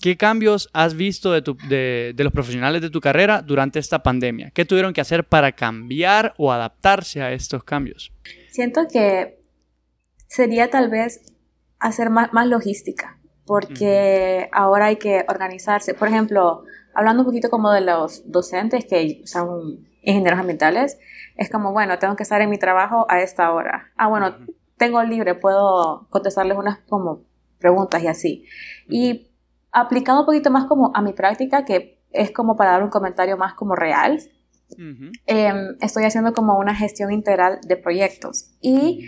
¿Qué 0.00 0.16
cambios 0.16 0.68
has 0.74 0.94
visto 0.94 1.32
de, 1.32 1.40
tu, 1.40 1.56
de, 1.68 2.12
de, 2.14 2.24
los 2.24 2.32
profesionales 2.32 2.82
de 2.82 2.90
tu 2.90 3.00
carrera 3.00 3.40
durante 3.40 3.78
esta 3.78 4.02
pandemia? 4.02 4.50
¿Qué 4.50 4.66
tuvieron 4.66 4.92
que 4.92 5.00
hacer 5.00 5.24
para 5.24 5.52
cambiar 5.52 6.34
o 6.36 6.52
adaptarse 6.52 7.22
a 7.22 7.32
estos 7.32 7.64
cambios? 7.64 8.12
Siento 8.50 8.82
que 8.92 9.38
sería 10.26 10.70
tal 10.70 10.90
vez 10.90 11.20
hacer 11.78 12.10
más, 12.10 12.32
más 12.32 12.46
logística. 12.46 13.18
porque 13.46 14.48
ahora 14.52 14.86
hay 14.86 14.96
que 14.96 15.24
organizarse. 15.28 15.94
Por 15.94 16.08
ejemplo, 16.08 16.64
hablando 16.94 17.22
un 17.22 17.26
poquito 17.26 17.48
como 17.48 17.70
de 17.70 17.80
los 17.80 18.28
docentes 18.30 18.84
que 18.86 19.22
son 19.24 19.86
ingenieros 20.02 20.40
ambientales, 20.40 20.98
es 21.36 21.48
como, 21.50 21.72
bueno, 21.72 21.98
tengo 21.98 22.16
que 22.16 22.24
estar 22.24 22.40
en 22.40 22.50
mi 22.50 22.58
trabajo 22.58 23.06
a 23.08 23.20
esta 23.20 23.52
hora. 23.52 23.92
Ah, 23.96 24.08
bueno, 24.08 24.34
tengo 24.76 25.02
libre, 25.02 25.34
puedo 25.34 26.08
contestarles 26.10 26.58
unas 26.58 26.78
como 26.88 27.22
preguntas 27.58 28.02
y 28.02 28.06
así. 28.08 28.44
Y 28.88 29.28
aplicando 29.70 30.22
un 30.22 30.26
poquito 30.26 30.50
más 30.50 30.64
como 30.66 30.90
a 30.94 31.02
mi 31.02 31.12
práctica, 31.12 31.64
que 31.64 32.00
es 32.10 32.30
como 32.30 32.56
para 32.56 32.72
dar 32.72 32.82
un 32.82 32.90
comentario 32.90 33.36
más 33.36 33.54
como 33.54 33.76
real, 33.76 34.18
em, 35.26 35.76
estoy 35.80 36.04
haciendo 36.04 36.32
como 36.32 36.58
una 36.58 36.74
gestión 36.74 37.12
integral 37.12 37.60
de 37.66 37.76
proyectos. 37.76 38.50
Y 38.60 39.06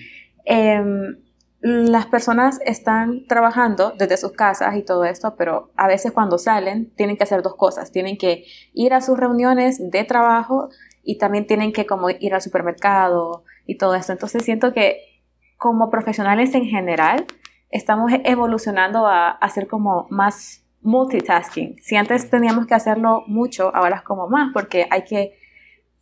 em, 0.49 1.17
las 1.61 2.07
personas 2.07 2.61
están 2.65 3.27
trabajando 3.27 3.93
desde 3.99 4.17
sus 4.17 4.33
casas 4.33 4.77
y 4.77 4.83
todo 4.83 5.05
esto, 5.05 5.35
pero 5.37 5.71
a 5.77 5.89
veces 5.89 6.13
cuando 6.13 6.39
salen 6.39 6.95
tienen 6.95 7.17
que 7.17 7.25
hacer 7.25 7.43
dos 7.43 7.57
cosas. 7.57 7.91
Tienen 7.91 8.17
que 8.17 8.45
ir 8.73 8.95
a 8.95 9.01
sus 9.01 9.19
reuniones 9.19 9.91
de 9.91 10.05
trabajo 10.05 10.69
y 11.03 11.19
también 11.19 11.47
tienen 11.47 11.73
que 11.73 11.85
como 11.85 12.11
ir 12.11 12.35
al 12.35 12.43
supermercado 12.43 13.45
y 13.67 13.77
todo 13.77 13.95
esto. 13.95 14.13
Entonces 14.13 14.45
siento 14.45 14.73
que 14.73 15.23
como 15.57 15.91
profesionales 15.91 16.55
en 16.55 16.65
general 16.65 17.27
estamos 17.71 18.13
evolucionando 18.25 19.07
a 19.07 19.31
hacer 19.31 19.67
como 19.67 20.07
más 20.11 20.65
multitasking. 20.81 21.77
Si 21.83 21.97
antes 21.97 22.31
teníamos 22.31 22.67
que 22.67 22.75
hacerlo 22.75 23.25
mucho, 23.27 23.75
ahora 23.75 23.97
es 23.97 24.03
como 24.03 24.29
más 24.29 24.53
porque 24.53 24.87
hay 24.91 25.03
que 25.03 25.37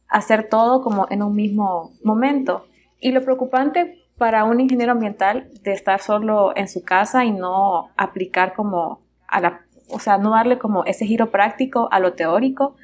hacer 0.07 0.49
todo 0.51 0.83
como 0.83 1.07
en 1.11 1.23
un 1.23 1.35
mismo 1.35 1.93
momento. 2.05 2.67
Y 3.01 3.13
lo 3.13 3.23
preocupante 3.23 4.06
para 4.19 4.45
un 4.45 4.61
ingeniero 4.61 4.93
ambiental 4.93 5.49
de 5.63 5.73
estar 5.73 6.01
solo 6.01 6.57
en 6.57 6.69
su 6.69 6.83
casa 6.83 7.25
y 7.25 7.33
no 7.33 7.91
aplicar 7.97 8.55
como 8.55 9.01
a 9.29 9.41
la, 9.41 9.61
o 9.91 9.99
sea, 9.99 10.19
no 10.19 10.31
darle 10.31 10.59
como 10.59 10.85
ese 10.85 11.07
giro 11.07 11.31
práctico 11.31 11.89
a 11.91 12.01
lo 12.01 12.15
teórico, 12.15 12.77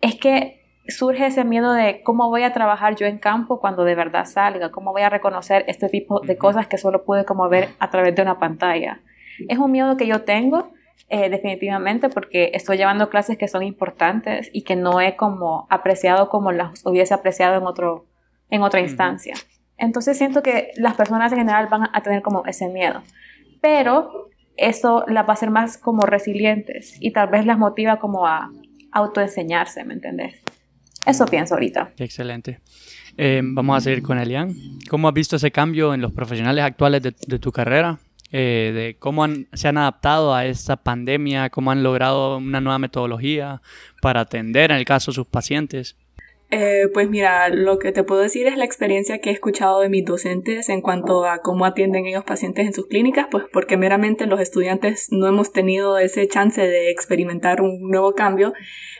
es 0.00 0.14
que 0.16 0.60
surge 0.88 1.26
ese 1.26 1.44
miedo 1.44 1.72
de 1.72 2.02
cómo 2.02 2.28
voy 2.28 2.42
a 2.42 2.52
trabajar 2.52 2.96
yo 2.96 3.06
en 3.06 3.18
campo 3.18 3.60
cuando 3.60 3.84
de 3.84 3.94
verdad 3.94 4.24
salga, 4.24 4.70
cómo 4.70 4.92
voy 4.92 5.02
a 5.02 5.10
reconocer 5.10 5.64
este 5.68 5.88
tipo 5.88 6.20
de 6.20 6.36
cosas 6.36 6.66
que 6.66 6.78
solo 6.78 7.04
pude 7.04 7.24
como 7.24 7.48
ver 7.48 7.70
a 7.78 7.90
través 7.90 8.14
de 8.14 8.22
una 8.22 8.38
pantalla. 8.38 9.00
Es 9.48 9.58
un 9.58 9.72
miedo 9.72 9.96
que 9.96 10.06
yo 10.06 10.22
tengo 10.22 10.72
eh, 11.08 11.28
definitivamente 11.28 12.08
porque 12.08 12.50
estoy 12.54 12.76
llevando 12.76 13.10
clases 13.10 13.36
que 13.36 13.48
son 13.48 13.62
importantes 13.62 14.50
y 14.52 14.62
que 14.62 14.76
no 14.76 15.00
he 15.00 15.16
como 15.16 15.66
apreciado 15.70 16.28
como 16.28 16.52
las 16.52 16.84
hubiese 16.86 17.14
apreciado 17.14 17.56
en, 17.56 17.66
otro, 17.66 18.06
en 18.48 18.62
otra 18.62 18.80
instancia. 18.80 19.34
Entonces 19.80 20.18
siento 20.18 20.42
que 20.42 20.70
las 20.76 20.94
personas 20.94 21.32
en 21.32 21.38
general 21.38 21.66
van 21.68 21.88
a 21.92 22.02
tener 22.02 22.22
como 22.22 22.44
ese 22.44 22.68
miedo, 22.68 23.02
pero 23.60 24.28
eso 24.56 25.04
las 25.08 25.24
va 25.24 25.30
a 25.30 25.32
hacer 25.32 25.50
más 25.50 25.78
como 25.78 26.02
resilientes 26.02 26.96
y 27.00 27.12
tal 27.12 27.30
vez 27.30 27.46
las 27.46 27.58
motiva 27.58 27.98
como 27.98 28.26
a 28.26 28.50
autoenseñarse, 28.92 29.84
¿me 29.84 29.94
entendés? 29.94 30.34
Eso 31.06 31.24
pienso 31.24 31.54
ahorita. 31.54 31.92
Excelente. 31.96 32.60
Eh, 33.16 33.40
vamos 33.42 33.78
a 33.78 33.80
seguir 33.80 34.02
con 34.02 34.18
Elian. 34.18 34.54
¿Cómo 34.90 35.08
has 35.08 35.14
visto 35.14 35.36
ese 35.36 35.50
cambio 35.50 35.94
en 35.94 36.02
los 36.02 36.12
profesionales 36.12 36.62
actuales 36.62 37.02
de, 37.02 37.38
tu 37.38 37.50
carrera? 37.50 37.98
Eh, 38.32 38.72
de 38.74 38.96
cómo 38.98 39.26
se 39.52 39.68
han 39.68 39.78
adaptado 39.78 40.34
a 40.34 40.44
esta 40.44 40.76
pandemia, 40.76 41.48
cómo 41.48 41.70
han 41.70 41.82
logrado 41.82 42.36
una 42.36 42.60
nueva 42.60 42.78
metodología 42.78 43.62
para 44.02 44.20
atender, 44.20 44.70
en 44.70 44.76
el 44.76 44.84
caso, 44.84 45.10
sus 45.10 45.26
pacientes. 45.26 45.96
Eh, 46.52 46.88
pues 46.92 47.08
mira, 47.08 47.48
lo 47.48 47.78
que 47.78 47.92
te 47.92 48.02
puedo 48.02 48.22
decir 48.22 48.48
es 48.48 48.56
la 48.56 48.64
experiencia 48.64 49.20
que 49.20 49.30
he 49.30 49.32
escuchado 49.32 49.80
de 49.80 49.88
mis 49.88 50.04
docentes 50.04 50.68
en 50.68 50.80
cuanto 50.80 51.24
a 51.24 51.42
cómo 51.42 51.64
atienden 51.64 52.06
ellos 52.06 52.24
pacientes 52.24 52.66
en 52.66 52.72
sus 52.72 52.86
clínicas, 52.86 53.28
pues 53.30 53.44
porque 53.52 53.76
meramente 53.76 54.26
los 54.26 54.40
estudiantes 54.40 55.08
no 55.10 55.28
hemos 55.28 55.52
tenido 55.52 55.98
ese 55.98 56.26
chance 56.26 56.60
de 56.60 56.90
experimentar 56.90 57.60
un 57.60 57.88
nuevo 57.88 58.14
cambio, 58.14 58.52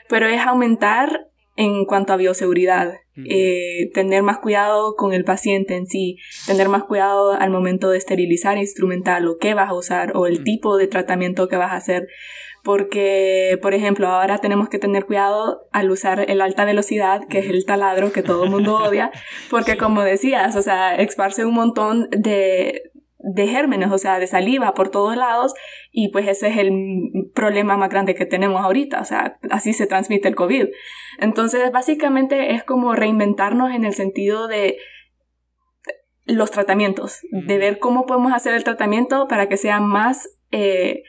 pero 0.08 0.26
es 0.26 0.40
aumentar 0.40 1.26
en 1.56 1.84
cuanto 1.84 2.12
a 2.12 2.16
bioseguridad, 2.16 2.94
eh, 3.16 3.90
tener 3.92 4.22
más 4.22 4.38
cuidado 4.38 4.94
con 4.96 5.12
el 5.12 5.24
paciente 5.24 5.74
en 5.74 5.86
sí, 5.86 6.16
tener 6.46 6.68
más 6.68 6.84
cuidado 6.84 7.32
al 7.32 7.50
momento 7.50 7.90
de 7.90 7.98
esterilizar 7.98 8.56
instrumental 8.56 9.26
o 9.26 9.36
qué 9.36 9.52
vas 9.54 9.68
a 9.68 9.74
usar 9.74 10.16
o 10.16 10.26
el 10.26 10.42
tipo 10.42 10.78
de 10.78 10.86
tratamiento 10.86 11.48
que 11.48 11.56
vas 11.56 11.72
a 11.72 11.76
hacer 11.76 12.06
porque, 12.62 13.58
por 13.62 13.74
ejemplo, 13.74 14.08
ahora 14.08 14.38
tenemos 14.38 14.68
que 14.68 14.78
tener 14.78 15.06
cuidado 15.06 15.68
al 15.72 15.90
usar 15.90 16.28
el 16.28 16.40
alta 16.40 16.64
velocidad, 16.64 17.22
que 17.28 17.38
es 17.38 17.46
el 17.46 17.64
taladro 17.64 18.12
que 18.12 18.22
todo 18.22 18.44
el 18.44 18.50
mundo 18.50 18.76
odia, 18.76 19.10
porque 19.50 19.76
como 19.76 20.02
decías, 20.02 20.56
o 20.56 20.62
sea, 20.62 20.94
esparce 20.96 21.44
un 21.44 21.54
montón 21.54 22.08
de, 22.10 22.82
de 23.18 23.46
gérmenes, 23.46 23.90
o 23.90 23.98
sea, 23.98 24.18
de 24.18 24.26
saliva 24.26 24.74
por 24.74 24.90
todos 24.90 25.16
lados, 25.16 25.54
y 25.90 26.10
pues 26.10 26.28
ese 26.28 26.48
es 26.48 26.58
el 26.58 26.70
problema 27.34 27.76
más 27.76 27.88
grande 27.88 28.14
que 28.14 28.26
tenemos 28.26 28.62
ahorita, 28.62 29.00
o 29.00 29.04
sea, 29.04 29.38
así 29.50 29.72
se 29.72 29.86
transmite 29.86 30.28
el 30.28 30.34
COVID. 30.34 30.66
Entonces, 31.18 31.72
básicamente 31.72 32.54
es 32.54 32.62
como 32.62 32.94
reinventarnos 32.94 33.74
en 33.74 33.84
el 33.84 33.94
sentido 33.94 34.48
de 34.48 34.76
los 36.26 36.50
tratamientos, 36.50 37.20
de 37.30 37.58
ver 37.58 37.78
cómo 37.78 38.06
podemos 38.06 38.32
hacer 38.32 38.54
el 38.54 38.64
tratamiento 38.64 39.28
para 39.28 39.48
que 39.48 39.56
sea 39.56 39.80
más... 39.80 40.28
Eh, 40.50 41.02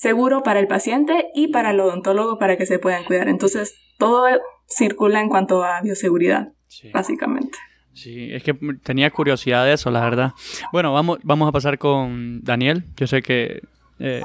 seguro 0.00 0.42
para 0.42 0.60
el 0.60 0.66
paciente 0.66 1.26
y 1.34 1.48
para 1.48 1.72
el 1.72 1.80
odontólogo 1.80 2.38
para 2.38 2.56
que 2.56 2.64
se 2.64 2.78
puedan 2.78 3.04
cuidar. 3.04 3.28
Entonces, 3.28 3.74
todo 3.98 4.26
circula 4.66 5.20
en 5.20 5.28
cuanto 5.28 5.62
a 5.62 5.82
bioseguridad, 5.82 6.52
básicamente. 6.94 7.58
Sí, 7.92 8.32
es 8.32 8.42
que 8.42 8.54
tenía 8.82 9.10
curiosidad 9.10 9.66
de 9.66 9.74
eso, 9.74 9.90
la 9.90 10.00
verdad. 10.00 10.32
Bueno, 10.72 10.94
vamos, 10.94 11.18
vamos 11.22 11.46
a 11.50 11.52
pasar 11.52 11.76
con 11.76 12.42
Daniel. 12.42 12.84
Yo 12.96 13.06
sé 13.06 13.20
que 13.20 13.60
eh, 13.98 14.22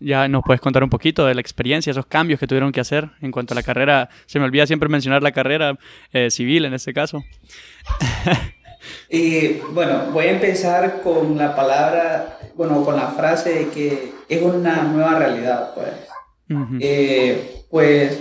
ya 0.00 0.26
nos 0.26 0.42
puedes 0.42 0.60
contar 0.60 0.82
un 0.82 0.90
poquito 0.90 1.24
de 1.24 1.36
la 1.36 1.40
experiencia, 1.40 1.92
esos 1.92 2.06
cambios 2.06 2.40
que 2.40 2.48
tuvieron 2.48 2.72
que 2.72 2.80
hacer 2.80 3.10
en 3.20 3.30
cuanto 3.30 3.54
a 3.54 3.56
la 3.56 3.62
carrera. 3.62 4.08
Se 4.26 4.40
me 4.40 4.44
olvida 4.44 4.66
siempre 4.66 4.88
mencionar 4.88 5.22
la 5.22 5.30
carrera 5.30 5.78
eh, 6.12 6.32
civil 6.32 6.64
en 6.64 6.74
este 6.74 6.92
caso. 6.92 7.22
Y 9.08 9.52
bueno, 9.72 10.10
voy 10.10 10.24
a 10.24 10.32
empezar 10.32 11.00
con 11.00 11.38
la 11.38 11.54
palabra, 11.54 12.39
bueno, 12.56 12.84
con 12.84 12.96
la 12.96 13.08
frase 13.08 13.50
de 13.50 13.68
que 13.68 14.12
es 14.28 14.42
una 14.42 14.82
nueva 14.84 15.18
realidad, 15.18 15.74
pues. 15.74 15.88
Eh, 16.80 17.64
pues 17.70 18.18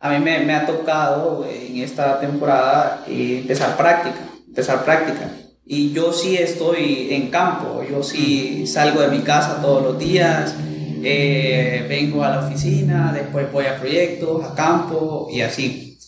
a 0.00 0.10
mí 0.10 0.18
me, 0.18 0.40
me, 0.40 0.54
ha 0.54 0.66
tocado 0.66 1.46
en 1.48 1.76
esta 1.76 2.18
temporada 2.18 3.04
eh, 3.06 3.38
empezar 3.42 3.76
práctica, 3.76 4.18
empezar 4.46 4.84
práctica. 4.84 5.30
Y 5.64 5.92
yo 5.92 6.12
sí 6.12 6.36
estoy 6.36 7.08
en 7.12 7.30
campo, 7.30 7.84
yo 7.88 8.02
sí 8.02 8.66
salgo 8.66 9.00
de 9.00 9.08
mi 9.08 9.20
casa 9.20 9.60
todos 9.62 9.82
los 9.82 9.98
días, 9.98 10.56
eh, 11.04 11.86
vengo 11.88 12.24
a 12.24 12.30
la 12.30 12.46
oficina, 12.46 13.12
después 13.12 13.52
voy 13.52 13.66
a 13.66 13.78
proyectos, 13.78 14.44
a 14.44 14.54
campo 14.54 15.28
y 15.30 15.42
así. 15.42 15.98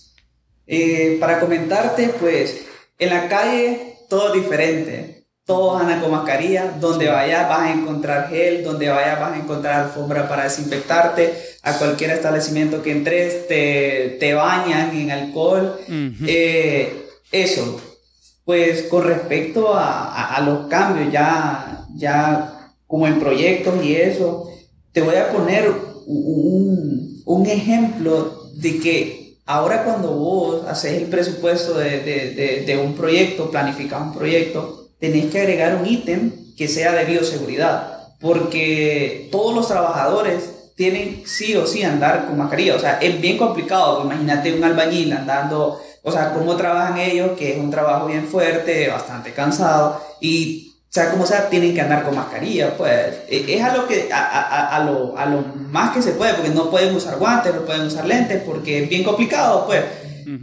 para 1.20 1.38
comentarte, 1.38 2.14
pues 2.18 2.66
en 2.98 3.10
la 3.10 3.28
calle 3.28 3.96
todo 4.08 4.32
diferente. 4.32 5.19
Todos 5.50 5.82
andan 5.82 6.00
con 6.00 6.12
mascarilla. 6.12 6.76
Donde 6.78 7.08
vayas 7.08 7.48
vas 7.48 7.62
a 7.62 7.72
encontrar 7.72 8.28
gel. 8.28 8.62
Donde 8.62 8.88
vayas 8.88 9.18
vas 9.18 9.32
a 9.32 9.38
encontrar 9.38 9.82
alfombra 9.82 10.28
para 10.28 10.44
desinfectarte. 10.44 11.34
A 11.64 11.76
cualquier 11.76 12.12
establecimiento 12.12 12.82
que 12.82 12.92
entres 12.92 13.48
te, 13.48 14.16
te 14.20 14.34
bañan 14.34 14.96
en 14.96 15.10
alcohol. 15.10 15.76
Eh, 15.88 17.04
eso. 17.32 17.80
Pues 18.44 18.84
con 18.84 19.02
respecto 19.02 19.74
a, 19.74 20.36
a, 20.36 20.40
los 20.42 20.68
cambios, 20.68 21.12
ya, 21.12 21.84
ya 21.96 22.72
como 22.86 23.08
en 23.08 23.18
proyectos 23.18 23.84
y 23.84 23.96
eso, 23.96 24.50
te 24.92 25.02
voy 25.02 25.16
a 25.16 25.30
poner 25.30 25.68
un, 26.06 27.22
un 27.24 27.46
ejemplo 27.46 28.50
de 28.54 28.78
que 28.78 29.20
Ahora 29.50 29.82
cuando 29.82 30.14
vos 30.14 30.64
haces 30.68 30.92
el 31.02 31.08
presupuesto 31.08 31.76
de, 31.76 32.02
de, 32.02 32.64
de, 32.64 32.76
un 32.78 32.94
proyecto, 32.94 33.50
planificas 33.50 34.00
un 34.00 34.14
proyecto, 34.14 34.79
tenés 35.00 35.26
que 35.26 35.40
agregar 35.40 35.76
un 35.76 35.86
ítem 35.86 36.54
que 36.56 36.68
sea 36.68 36.92
de 36.92 37.04
bioseguridad, 37.04 38.08
porque 38.20 39.28
todos 39.32 39.54
los 39.54 39.66
trabajadores 39.66 40.72
tienen 40.76 41.22
sí 41.26 41.56
o 41.56 41.66
sí 41.66 41.82
andar 41.82 42.26
con 42.26 42.38
mascarilla, 42.38 42.76
o 42.76 42.78
sea, 42.78 42.98
es 43.00 43.20
bien 43.20 43.38
complicado, 43.38 44.04
imagínate 44.04 44.54
un 44.54 44.64
albañil 44.64 45.12
andando, 45.12 45.80
o 46.02 46.12
sea, 46.12 46.32
cómo 46.32 46.56
trabajan 46.56 46.98
ellos, 46.98 47.32
que 47.38 47.52
es 47.52 47.58
un 47.58 47.70
trabajo 47.70 48.06
bien 48.06 48.26
fuerte, 48.26 48.88
bastante 48.88 49.32
cansado, 49.32 50.00
y 50.20 50.70
sea 50.90 51.12
como 51.12 51.24
sea, 51.24 51.48
tienen 51.48 51.72
que 51.72 51.80
andar 51.80 52.02
con 52.02 52.16
mascarilla, 52.16 52.76
pues. 52.76 53.14
E, 53.28 53.44
es 53.48 53.62
a 53.62 53.76
lo, 53.76 53.86
que, 53.86 54.08
a, 54.12 54.18
a, 54.18 54.76
a, 54.76 54.84
lo, 54.84 55.16
a 55.16 55.24
lo 55.26 55.44
más 55.70 55.94
que 55.94 56.02
se 56.02 56.12
puede, 56.12 56.34
porque 56.34 56.50
no 56.50 56.68
pueden 56.68 56.94
usar 56.94 57.16
guantes, 57.16 57.54
no 57.54 57.60
pueden 57.60 57.82
usar 57.82 58.06
lentes, 58.06 58.42
porque 58.42 58.82
es 58.82 58.88
bien 58.88 59.04
complicado, 59.04 59.66
pues. 59.66 59.84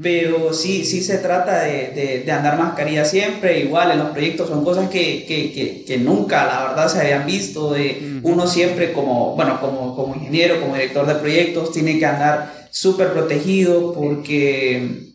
Pero 0.01 0.53
sí, 0.53 0.85
sí 0.85 1.01
se 1.01 1.17
trata 1.17 1.63
de, 1.63 1.91
de, 1.95 2.23
de, 2.25 2.31
andar 2.31 2.57
mascarilla 2.57 3.05
siempre, 3.05 3.59
igual 3.59 3.91
en 3.91 3.99
los 3.99 4.09
proyectos 4.09 4.49
son 4.49 4.63
cosas 4.63 4.89
que, 4.89 5.25
que, 5.25 5.51
que, 5.51 5.83
que 5.85 5.97
nunca, 5.97 6.45
la 6.45 6.67
verdad, 6.69 6.87
se 6.87 6.99
habían 6.99 7.25
visto, 7.25 7.73
de 7.73 8.19
uno 8.23 8.47
siempre 8.47 8.93
como, 8.93 9.35
bueno, 9.35 9.59
como, 9.59 9.95
como 9.95 10.15
ingeniero, 10.15 10.59
como 10.59 10.75
director 10.75 11.05
de 11.05 11.15
proyectos, 11.15 11.71
tiene 11.71 11.99
que 11.99 12.05
andar 12.05 12.67
súper 12.69 13.13
protegido 13.13 13.93
porque, 13.93 15.13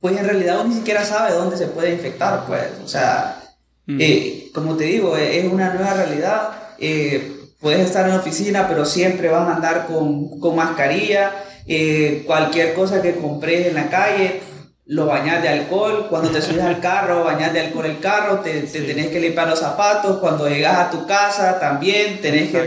pues 0.00 0.16
en 0.18 0.24
realidad 0.24 0.60
uno 0.60 0.70
ni 0.70 0.74
siquiera 0.76 1.04
sabe 1.04 1.34
dónde 1.34 1.56
se 1.56 1.68
puede 1.68 1.92
infectar, 1.92 2.44
pues, 2.46 2.62
o 2.84 2.88
sea, 2.88 3.40
eh, 3.86 4.50
como 4.54 4.76
te 4.76 4.84
digo, 4.84 5.16
es 5.16 5.44
una 5.50 5.74
nueva 5.74 5.94
realidad. 5.94 6.50
Eh, 6.78 7.32
puedes 7.60 7.80
estar 7.80 8.04
en 8.04 8.12
la 8.12 8.20
oficina, 8.20 8.66
pero 8.68 8.84
siempre 8.84 9.28
vas 9.28 9.48
a 9.48 9.56
andar 9.56 9.86
con, 9.86 10.40
con 10.40 10.56
mascarilla. 10.56 11.32
Eh, 11.66 12.22
cualquier 12.26 12.74
cosa 12.74 13.00
que 13.00 13.16
compres 13.16 13.66
en 13.66 13.74
la 13.74 13.88
calle, 13.88 14.40
lo 14.86 15.06
bañas 15.06 15.42
de 15.42 15.48
alcohol. 15.48 16.06
Cuando 16.10 16.30
te 16.30 16.42
subes 16.42 16.62
al 16.62 16.80
carro, 16.80 17.24
bañas 17.24 17.52
de 17.52 17.60
alcohol 17.60 17.86
el 17.86 18.00
carro, 18.00 18.40
te, 18.40 18.62
te 18.62 18.80
tenés 18.82 19.08
que 19.08 19.20
limpiar 19.20 19.48
los 19.48 19.60
zapatos. 19.60 20.18
Cuando 20.18 20.48
llegas 20.48 20.78
a 20.78 20.90
tu 20.90 21.06
casa, 21.06 21.58
también 21.58 22.20
tenés 22.20 22.50
que, 22.50 22.58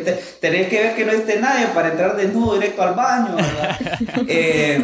tenés 0.41 0.67
que 0.67 0.81
ver 0.81 0.95
que 0.95 1.05
no 1.05 1.11
esté 1.11 1.39
nadie 1.39 1.67
para 1.67 1.89
entrar 1.89 2.15
desnudo 2.15 2.55
directo 2.55 2.81
al 2.81 2.95
baño. 2.95 3.35
Eh, 4.29 4.83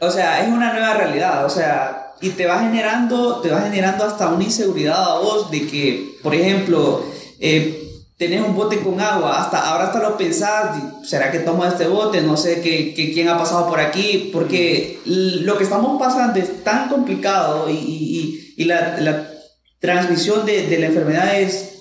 o 0.00 0.10
sea, 0.10 0.40
es 0.42 0.48
una 0.48 0.72
nueva 0.72 0.94
realidad. 0.94 1.44
O 1.44 1.50
sea, 1.50 2.12
y 2.20 2.30
te 2.30 2.46
va 2.46 2.60
generando, 2.60 3.40
te 3.40 3.50
va 3.50 3.62
generando 3.62 4.04
hasta 4.04 4.28
una 4.28 4.44
inseguridad 4.44 5.02
a 5.02 5.18
vos 5.18 5.50
de 5.50 5.66
que, 5.66 6.16
por 6.22 6.34
ejemplo, 6.34 7.04
eh, 7.38 7.89
tenés 8.20 8.42
un 8.42 8.54
bote 8.54 8.80
con 8.80 9.00
agua, 9.00 9.40
hasta 9.40 9.66
ahora 9.66 9.84
hasta 9.84 10.02
lo 10.02 10.18
pensás, 10.18 10.76
¿será 11.02 11.32
que 11.32 11.38
tomo 11.38 11.64
este 11.64 11.86
bote? 11.86 12.20
No 12.20 12.36
sé 12.36 12.60
qué, 12.60 12.92
quién 12.94 13.30
ha 13.30 13.38
pasado 13.38 13.66
por 13.66 13.80
aquí, 13.80 14.28
porque 14.30 15.00
lo 15.06 15.56
que 15.56 15.64
estamos 15.64 15.98
pasando 15.98 16.38
es 16.38 16.62
tan 16.62 16.90
complicado 16.90 17.70
y, 17.70 17.72
y, 17.76 18.54
y 18.58 18.64
la, 18.66 19.00
la, 19.00 19.26
transmisión 19.78 20.44
de, 20.44 20.66
de, 20.66 20.78
la 20.78 20.88
enfermedad 20.88 21.40
es, 21.40 21.80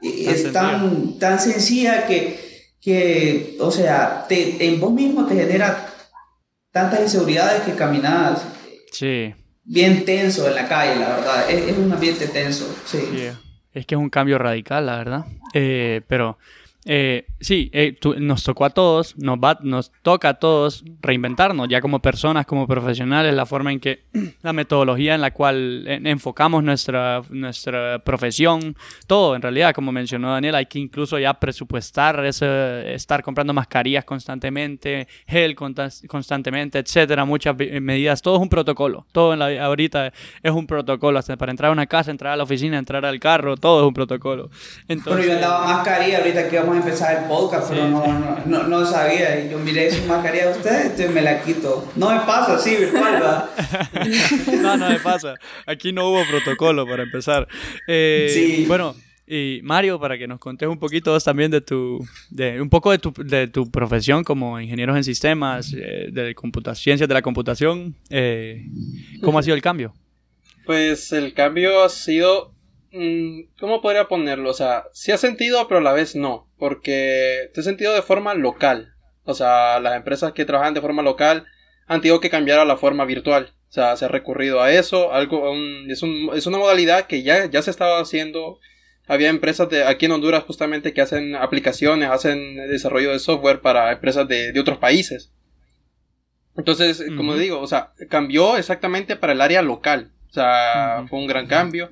es 0.00 0.52
tan, 0.52 1.18
tan 1.18 1.40
sencilla 1.40 2.06
que, 2.06 2.38
que, 2.80 3.56
o 3.58 3.72
sea, 3.72 4.26
te, 4.28 4.64
en 4.64 4.78
vos 4.78 4.92
mismo 4.92 5.26
te 5.26 5.34
genera 5.34 5.92
tantas 6.70 7.00
inseguridades 7.00 7.62
que 7.62 7.74
caminas 7.74 8.42
sí. 8.92 9.34
bien 9.64 10.04
tenso 10.04 10.46
en 10.46 10.54
la 10.54 10.68
calle, 10.68 11.00
la 11.00 11.16
verdad, 11.16 11.50
es, 11.50 11.72
es 11.72 11.76
un 11.78 11.92
ambiente 11.92 12.28
tenso, 12.28 12.72
sí. 12.86 13.32
Es 13.72 13.86
que 13.86 13.94
es 13.94 14.00
un 14.00 14.10
cambio 14.10 14.38
radical, 14.38 14.86
la 14.86 14.96
verdad. 14.96 15.26
Eh, 15.54 16.02
pero 16.08 16.38
eh, 16.86 17.26
sí, 17.40 17.70
eh, 17.74 17.98
nos 18.18 18.42
tocó 18.42 18.64
a 18.64 18.70
todos, 18.70 19.14
nos, 19.18 19.38
va, 19.38 19.58
nos 19.62 19.92
toca 20.02 20.30
a 20.30 20.34
todos 20.34 20.82
reinventarnos, 21.02 21.68
ya 21.68 21.82
como 21.82 22.00
personas, 22.00 22.46
como 22.46 22.66
profesionales, 22.66 23.34
la 23.34 23.44
forma 23.44 23.70
en 23.70 23.80
que 23.80 24.04
la 24.42 24.54
metodología 24.54 25.14
en 25.14 25.20
la 25.20 25.30
cual 25.32 25.84
enfocamos 25.86 26.64
nuestra, 26.64 27.22
nuestra 27.28 27.98
profesión, 27.98 28.76
todo 29.06 29.36
en 29.36 29.42
realidad, 29.42 29.74
como 29.74 29.92
mencionó 29.92 30.32
Daniel, 30.32 30.54
hay 30.54 30.66
que 30.66 30.78
incluso 30.78 31.18
ya 31.18 31.34
presupuestar, 31.34 32.24
ese, 32.24 32.94
estar 32.94 33.22
comprando 33.22 33.52
mascarillas 33.52 34.06
constantemente, 34.06 35.06
gel 35.26 35.54
constantemente, 35.54 36.78
etcétera, 36.78 37.26
muchas 37.26 37.56
medidas, 37.58 38.22
todo 38.22 38.36
es 38.36 38.42
un 38.42 38.48
protocolo, 38.48 39.06
todo 39.12 39.34
en 39.34 39.38
la, 39.38 39.64
ahorita 39.64 40.12
es 40.42 40.50
un 40.50 40.66
protocolo, 40.66 41.18
hasta 41.18 41.36
para 41.36 41.50
entrar 41.50 41.68
a 41.68 41.72
una 41.72 41.86
casa, 41.86 42.10
entrar 42.10 42.32
a 42.32 42.36
la 42.36 42.44
oficina, 42.44 42.78
entrar 42.78 43.04
al 43.04 43.20
carro, 43.20 43.58
todo 43.58 43.82
es 43.82 43.86
un 43.86 43.94
protocolo. 43.94 44.50
Entonces, 44.88 45.26
pero 45.26 45.28
yo 45.28 45.34
andaba 45.34 45.76
mascarilla 45.76 46.18
ahorita 46.18 46.48
que 46.48 46.58
vamos 46.58 46.69
a 46.78 46.80
empezar 46.80 47.22
el 47.22 47.28
podcast, 47.28 47.70
pero 47.70 47.88
no, 47.88 48.42
no, 48.46 48.62
no, 48.64 48.84
sabía. 48.84 49.40
Y 49.40 49.50
yo 49.50 49.58
miré 49.58 49.90
su 49.90 50.04
mascarilla 50.06 50.46
de 50.46 50.52
usted, 50.52 50.82
entonces 50.82 51.10
me 51.10 51.22
la 51.22 51.42
quito. 51.42 51.90
No 51.96 52.10
me 52.10 52.20
pasa, 52.20 52.58
sí, 52.58 52.76
virtual, 52.76 53.20
no, 54.62 54.76
no 54.76 54.88
me 54.88 55.00
pasa. 55.00 55.34
Aquí 55.66 55.92
no 55.92 56.08
hubo 56.08 56.22
protocolo 56.28 56.86
para 56.86 57.02
empezar. 57.02 57.46
Eh, 57.86 58.30
sí. 58.32 58.64
Bueno. 58.66 58.94
Y 59.32 59.60
Mario, 59.62 60.00
para 60.00 60.18
que 60.18 60.26
nos 60.26 60.40
contes 60.40 60.68
un 60.68 60.80
poquito 60.80 61.16
también 61.20 61.52
de 61.52 61.60
tu, 61.60 62.04
de, 62.30 62.60
un 62.60 62.68
poco 62.68 62.90
de 62.90 62.98
tu, 62.98 63.12
de 63.12 63.46
tu 63.46 63.70
profesión 63.70 64.24
como 64.24 64.58
ingenieros 64.58 64.96
en 64.96 65.04
sistemas, 65.04 65.72
eh, 65.72 66.08
de 66.10 66.34
computación, 66.34 66.82
ciencias 66.82 67.08
de 67.08 67.14
la 67.14 67.22
computación, 67.22 67.94
eh, 68.08 68.66
¿cómo 69.22 69.38
ha 69.38 69.44
sido 69.44 69.54
el 69.54 69.62
cambio? 69.62 69.94
Pues 70.66 71.12
el 71.12 71.32
cambio 71.32 71.84
ha 71.84 71.88
sido 71.88 72.52
¿Cómo 72.92 73.80
podría 73.80 74.08
ponerlo? 74.08 74.50
O 74.50 74.54
sea, 74.54 74.84
sí 74.92 75.12
ha 75.12 75.16
sentido, 75.16 75.68
pero 75.68 75.78
a 75.78 75.82
la 75.82 75.92
vez 75.92 76.16
no. 76.16 76.48
Porque 76.58 77.50
te 77.54 77.60
he 77.60 77.64
sentido 77.64 77.94
de 77.94 78.02
forma 78.02 78.34
local. 78.34 78.94
O 79.24 79.34
sea, 79.34 79.78
las 79.80 79.96
empresas 79.96 80.32
que 80.32 80.44
trabajan 80.44 80.74
de 80.74 80.80
forma 80.80 81.02
local 81.02 81.46
han 81.86 82.00
tenido 82.00 82.20
que 82.20 82.30
cambiar 82.30 82.58
a 82.58 82.64
la 82.64 82.76
forma 82.76 83.04
virtual. 83.04 83.52
O 83.68 83.72
sea, 83.72 83.96
se 83.96 84.04
ha 84.04 84.08
recurrido 84.08 84.60
a 84.60 84.72
eso. 84.72 85.12
Algo, 85.12 85.52
es, 85.88 86.02
un, 86.02 86.30
es, 86.34 86.46
una 86.46 86.58
modalidad 86.58 87.06
que 87.06 87.22
ya, 87.22 87.46
ya 87.46 87.62
se 87.62 87.70
estaba 87.70 88.00
haciendo. 88.00 88.58
Había 89.06 89.28
empresas 89.28 89.68
de 89.68 89.84
aquí 89.84 90.06
en 90.06 90.12
Honduras 90.12 90.44
justamente 90.44 90.92
que 90.92 91.00
hacen 91.00 91.36
aplicaciones, 91.36 92.10
hacen 92.10 92.56
desarrollo 92.68 93.12
de 93.12 93.18
software 93.18 93.60
para 93.60 93.92
empresas 93.92 94.26
de, 94.26 94.52
de 94.52 94.60
otros 94.60 94.78
países. 94.78 95.32
Entonces, 96.56 97.04
como 97.16 97.36
digo, 97.36 97.60
o 97.60 97.66
sea, 97.66 97.92
cambió 98.08 98.56
exactamente 98.56 99.16
para 99.16 99.32
el 99.32 99.40
área 99.40 99.62
local. 99.62 100.12
O 100.28 100.32
sea, 100.32 101.06
fue 101.08 101.18
un 101.18 101.26
gran 101.26 101.46
cambio. 101.46 101.90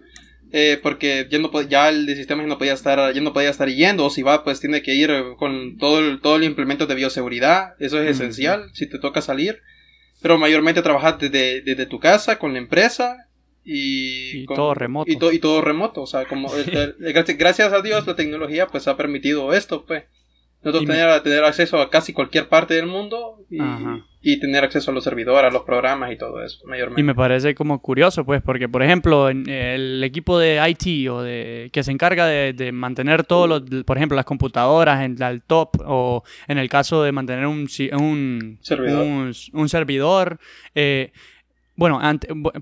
Eh, 0.51 0.79
porque 0.83 1.27
ya, 1.31 1.39
no, 1.39 1.51
ya 1.63 1.91
el 1.91 2.07
sistema 2.17 2.43
ya 2.43 2.49
no 2.49 2.57
podía 2.57 2.73
estar 2.73 3.13
ya 3.13 3.21
no 3.21 3.35
podía 3.35 3.51
estar 3.51 3.69
yendo 3.69 4.07
o 4.07 4.11
si 4.11 4.23
va 4.23 4.45
pues 4.45 4.61
tiene 4.61 4.81
que 4.81 4.95
ir 4.95 5.11
con 5.37 5.77
todo 5.77 5.99
el, 5.99 6.21
todo 6.23 6.37
el 6.37 6.45
implemento 6.45 6.87
de 6.87 6.95
bioseguridad 6.95 7.75
eso 7.81 8.01
es 8.01 8.13
esencial 8.13 8.71
si 8.73 8.89
te 8.89 8.99
toca 8.99 9.21
salir 9.21 9.61
pero 10.23 10.39
mayormente 10.39 10.81
trabajar 10.81 11.19
desde, 11.19 11.61
desde 11.61 11.85
tu 11.85 12.01
casa 12.01 12.39
con 12.39 12.55
la 12.55 12.61
empresa 12.61 13.29
y, 13.63 14.47
todo 14.47 14.73
remoto. 14.73 15.11
y, 15.11 15.17
y, 15.17 15.39
todo 15.39 15.61
remoto 15.61 16.01
o 16.01 16.07
sea 16.07 16.25
como 16.25 16.51
gracias 17.37 17.73
a 17.75 17.83
Dios 17.83 18.07
la 18.07 18.17
tecnología 18.17 18.69
pues 18.69 18.89
ha 18.89 18.97
permitido 18.97 19.53
esto 19.53 19.85
pues 19.85 20.05
nosotros 20.63 20.87
tener, 20.87 21.21
tener 21.23 21.45
acceso 21.45 21.81
a 21.81 21.89
casi 21.89 22.13
cualquier 22.13 22.49
parte 22.49 22.75
del 22.75 22.87
mundo 22.87 23.39
y, 23.49 23.59
y, 24.21 24.41
tener 24.41 24.65
acceso 24.65 24.91
a 24.91 24.95
los 24.95 25.05
servidores, 25.05 25.51
a 25.51 25.53
los 25.53 25.63
programas 25.63 26.11
y 26.13 26.17
todo 26.17 26.43
eso, 26.43 26.59
mayormente. 26.67 27.01
Y 27.01 27.05
me 27.05 27.15
parece 27.15 27.55
como 27.55 27.81
curioso, 27.81 28.25
pues, 28.25 28.43
porque, 28.43 28.69
por 28.69 28.83
ejemplo, 28.83 29.31
en 29.31 29.49
el 29.49 30.03
equipo 30.03 30.39
de 30.39 30.61
IT 30.69 31.09
o 31.11 31.23
de 31.23 31.71
que 31.73 31.85
se 31.85 31.93
encarga 31.93 32.27
de, 32.27 32.53
de 32.55 32.73
mantener 32.73 33.25
todos 33.25 33.49
los, 33.49 33.85
por 33.85 33.97
ejemplo, 33.97 34.17
las 34.17 34.25
computadoras 34.25 35.05
en 35.05 35.23
el 35.23 35.43
top 35.43 35.77
o 35.87 36.25
en 36.49 36.59
el 36.59 36.69
caso 36.69 37.05
de 37.05 37.13
mantener 37.13 37.47
un, 37.47 37.69
un 37.93 38.59
servidor, 38.61 39.07
un, 39.07 39.33
un 39.53 39.69
servidor 39.69 40.41
eh, 40.75 41.13
bueno, 41.79 42.01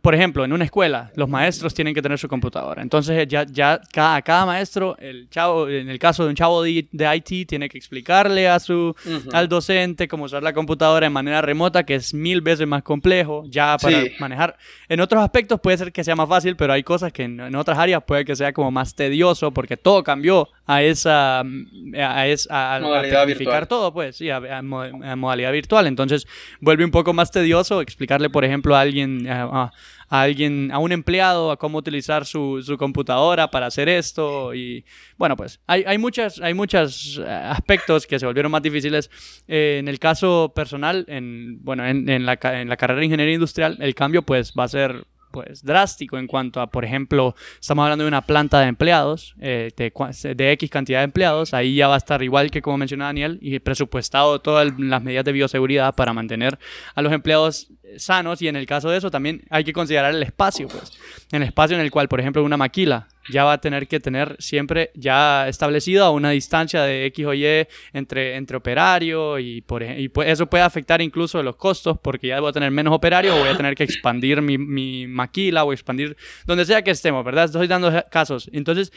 por 0.03 0.15
ejemplo, 0.15 0.45
en 0.45 0.53
una 0.53 0.65
escuela, 0.65 1.11
los 1.17 1.27
maestros 1.27 1.73
tienen 1.73 1.95
que 1.95 2.03
tener 2.03 2.19
su 2.19 2.29
computadora. 2.29 2.83
Entonces, 2.83 3.27
ya, 3.27 3.47
ya 3.47 3.81
cada, 3.91 4.21
cada 4.21 4.45
maestro, 4.45 4.95
el 4.99 5.31
chavo, 5.31 5.71
en 5.71 5.89
el 5.89 5.99
caso 5.99 6.25
de 6.25 6.29
un 6.29 6.37
chavo 6.37 6.63
de, 6.63 6.87
IT, 6.93 7.49
tiene 7.49 7.71
que 7.71 7.79
explicarle 7.79 8.47
a 8.47 8.61
su, 8.61 8.95
al 9.33 9.49
docente 9.49 10.07
cómo 10.07 10.25
usar 10.25 10.43
la 10.43 10.53
computadora 10.53 11.07
de 11.07 11.11
manera 11.11 11.41
remota, 11.41 11.85
que 11.85 11.95
es 11.95 12.13
mil 12.13 12.43
veces 12.43 12.67
más 12.67 12.83
complejo, 12.83 13.45
ya 13.49 13.79
para 13.81 14.03
manejar. 14.19 14.59
En 14.87 15.01
otros 15.01 15.23
aspectos 15.23 15.61
puede 15.63 15.79
ser 15.79 15.93
que 15.93 16.05
sea 16.05 16.15
más 16.15 16.29
fácil, 16.29 16.55
pero 16.55 16.75
hay 16.75 16.83
cosas 16.83 17.11
que 17.11 17.23
en, 17.23 17.57
otras 17.57 17.79
áreas 17.79 18.05
puede 18.07 18.27
que 18.27 18.37
sea 18.37 18.53
como 18.53 18.71
más 18.71 18.95
tedioso, 18.95 19.51
porque 19.51 19.79
todo 19.79 20.05
cambió 20.05 20.51
a 20.67 20.83
esa, 20.83 21.41
a, 21.41 22.27
esa, 22.27 22.81
modalidad 22.83 23.27
virtual. 23.27 23.67
todo, 23.67 23.95
pues, 23.95 24.17
sí, 24.17 24.29
a, 24.29 24.61
modalidad 24.61 25.53
virtual. 25.53 25.87
Entonces, 25.87 26.27
vuelve 26.61 26.85
un 26.85 26.91
poco 26.91 27.15
más 27.15 27.31
tedioso 27.31 27.81
explicarle, 27.81 28.29
por 28.29 28.45
ejemplo, 28.45 28.77
a 28.77 28.83
alguien 28.83 29.06
a, 29.29 29.71
alguien, 30.09 30.71
a 30.73 30.79
un 30.79 30.93
empleado, 30.93 31.51
a 31.51 31.57
cómo 31.57 31.79
utilizar 31.79 32.27
su, 32.27 32.77
computadora 32.79 33.51
para 33.51 33.67
hacer 33.67 33.89
esto. 33.89 34.55
Y 34.55 34.85
bueno, 35.17 35.37
pues 35.37 35.61
hay, 35.67 35.85
hay, 35.87 35.99
muchas, 35.99 36.41
hay 36.41 36.55
muchos 36.55 37.21
eh, 37.25 37.29
aspectos 37.29 38.07
que 38.07 38.19
se 38.19 38.27
volvieron 38.27 38.53
más 38.53 38.63
difíciles. 38.63 39.11
Eh, 39.49 39.79
en 39.81 39.89
el 39.89 39.99
caso 39.99 40.53
personal, 40.55 41.05
en, 41.09 41.63
bueno, 41.65 41.87
en, 41.87 42.09
en, 42.09 42.27
la, 42.27 42.39
en 42.43 42.69
la 42.69 42.77
carrera 42.77 43.01
de 43.01 43.07
ingeniería 43.07 43.35
industrial, 43.35 43.77
el 43.81 43.95
cambio 43.95 44.23
pues 44.23 44.53
va 44.59 44.65
a 44.65 44.69
ser 44.69 45.07
pues 45.37 45.63
drástico 45.63 46.17
en 46.17 46.27
cuanto 46.27 46.63
a, 46.63 46.71
por 46.71 46.83
ejemplo, 46.83 47.35
estamos 47.61 47.83
hablando 47.83 48.05
de 48.05 48.09
una 48.09 48.23
planta 48.23 48.59
de 48.61 48.69
empleados, 48.69 49.35
eh, 49.39 49.71
de, 49.77 50.35
de, 50.35 50.53
X 50.53 50.71
cantidad 50.71 51.01
de 51.01 51.05
empleados, 51.05 51.53
ahí 51.53 51.75
ya 51.75 51.89
va 51.89 51.95
a 51.97 51.99
estar 51.99 52.23
igual 52.23 52.51
que 52.51 52.63
como 52.63 52.79
mencionaba 52.79 53.11
Daniel, 53.11 53.39
y 53.43 53.59
presupuestado 53.59 54.41
todas 54.41 54.73
las 54.79 55.03
medidas 55.03 55.27
de 55.27 55.33
bioseguridad 55.33 55.95
para 55.95 56.15
mantener 56.15 56.59
a 56.95 57.03
los 57.03 57.13
empleados 57.13 57.69
sanos 57.99 58.41
y 58.41 58.49
en 58.49 58.57
el 58.57 58.65
caso 58.65 58.89
de 58.89 58.97
eso 58.97 59.11
también 59.11 59.43
hay 59.51 59.63
que 59.63 59.75
considerar 59.75 60.15
el 60.15 60.23
espacio, 60.23 60.69
pues, 60.69 60.99
el 61.31 61.43
espacio 61.43 61.77
en 61.77 61.83
el 61.83 61.91
cual, 61.91 62.09
por 62.09 62.19
ejemplo, 62.19 62.43
una 62.43 62.57
maquila 62.57 63.09
ya 63.31 63.45
va 63.45 63.55
a 63.55 63.61
tener 63.61 63.89
que 63.89 64.01
tener 64.01 64.37
siempre 64.39 64.91
ya 64.95 65.49
establecido 65.49 66.05
a 66.05 66.11
una 66.11 66.31
distancia 66.31 66.83
de 66.83 67.07
X 67.07 67.27
o 67.27 67.35
Y 67.35 67.67
entre, 67.93 68.37
entre 68.37 68.57
operario 68.57 69.39
y, 69.39 69.61
por, 69.61 69.85
pues 70.13 70.29
eso 70.29 70.47
puede 70.47 70.65
afectar 70.65 71.01
incluso 71.01 71.43
los 71.43 71.57
costos 71.57 71.99
porque 72.01 72.29
ya 72.29 72.41
voy 72.41 72.51
a 72.51 72.53
tener 72.53 72.71
menos 72.71 72.95
operario 72.95 73.35
o 73.35 73.39
voy 73.39 73.49
a 73.49 73.57
tener 73.57 73.75
que 73.75 73.85
expandir 73.85 74.43
mi, 74.43 74.59
mi 74.59 75.07
maquila 75.07 75.65
o 75.65 75.73
expandir 75.73 76.17
donde 76.47 76.65
sea 76.65 76.83
que 76.83 76.91
estemos, 76.91 77.25
¿verdad? 77.25 77.47
Estoy 77.47 77.67
dando 77.67 77.93
casos. 78.11 78.49
Entonces, 78.53 78.93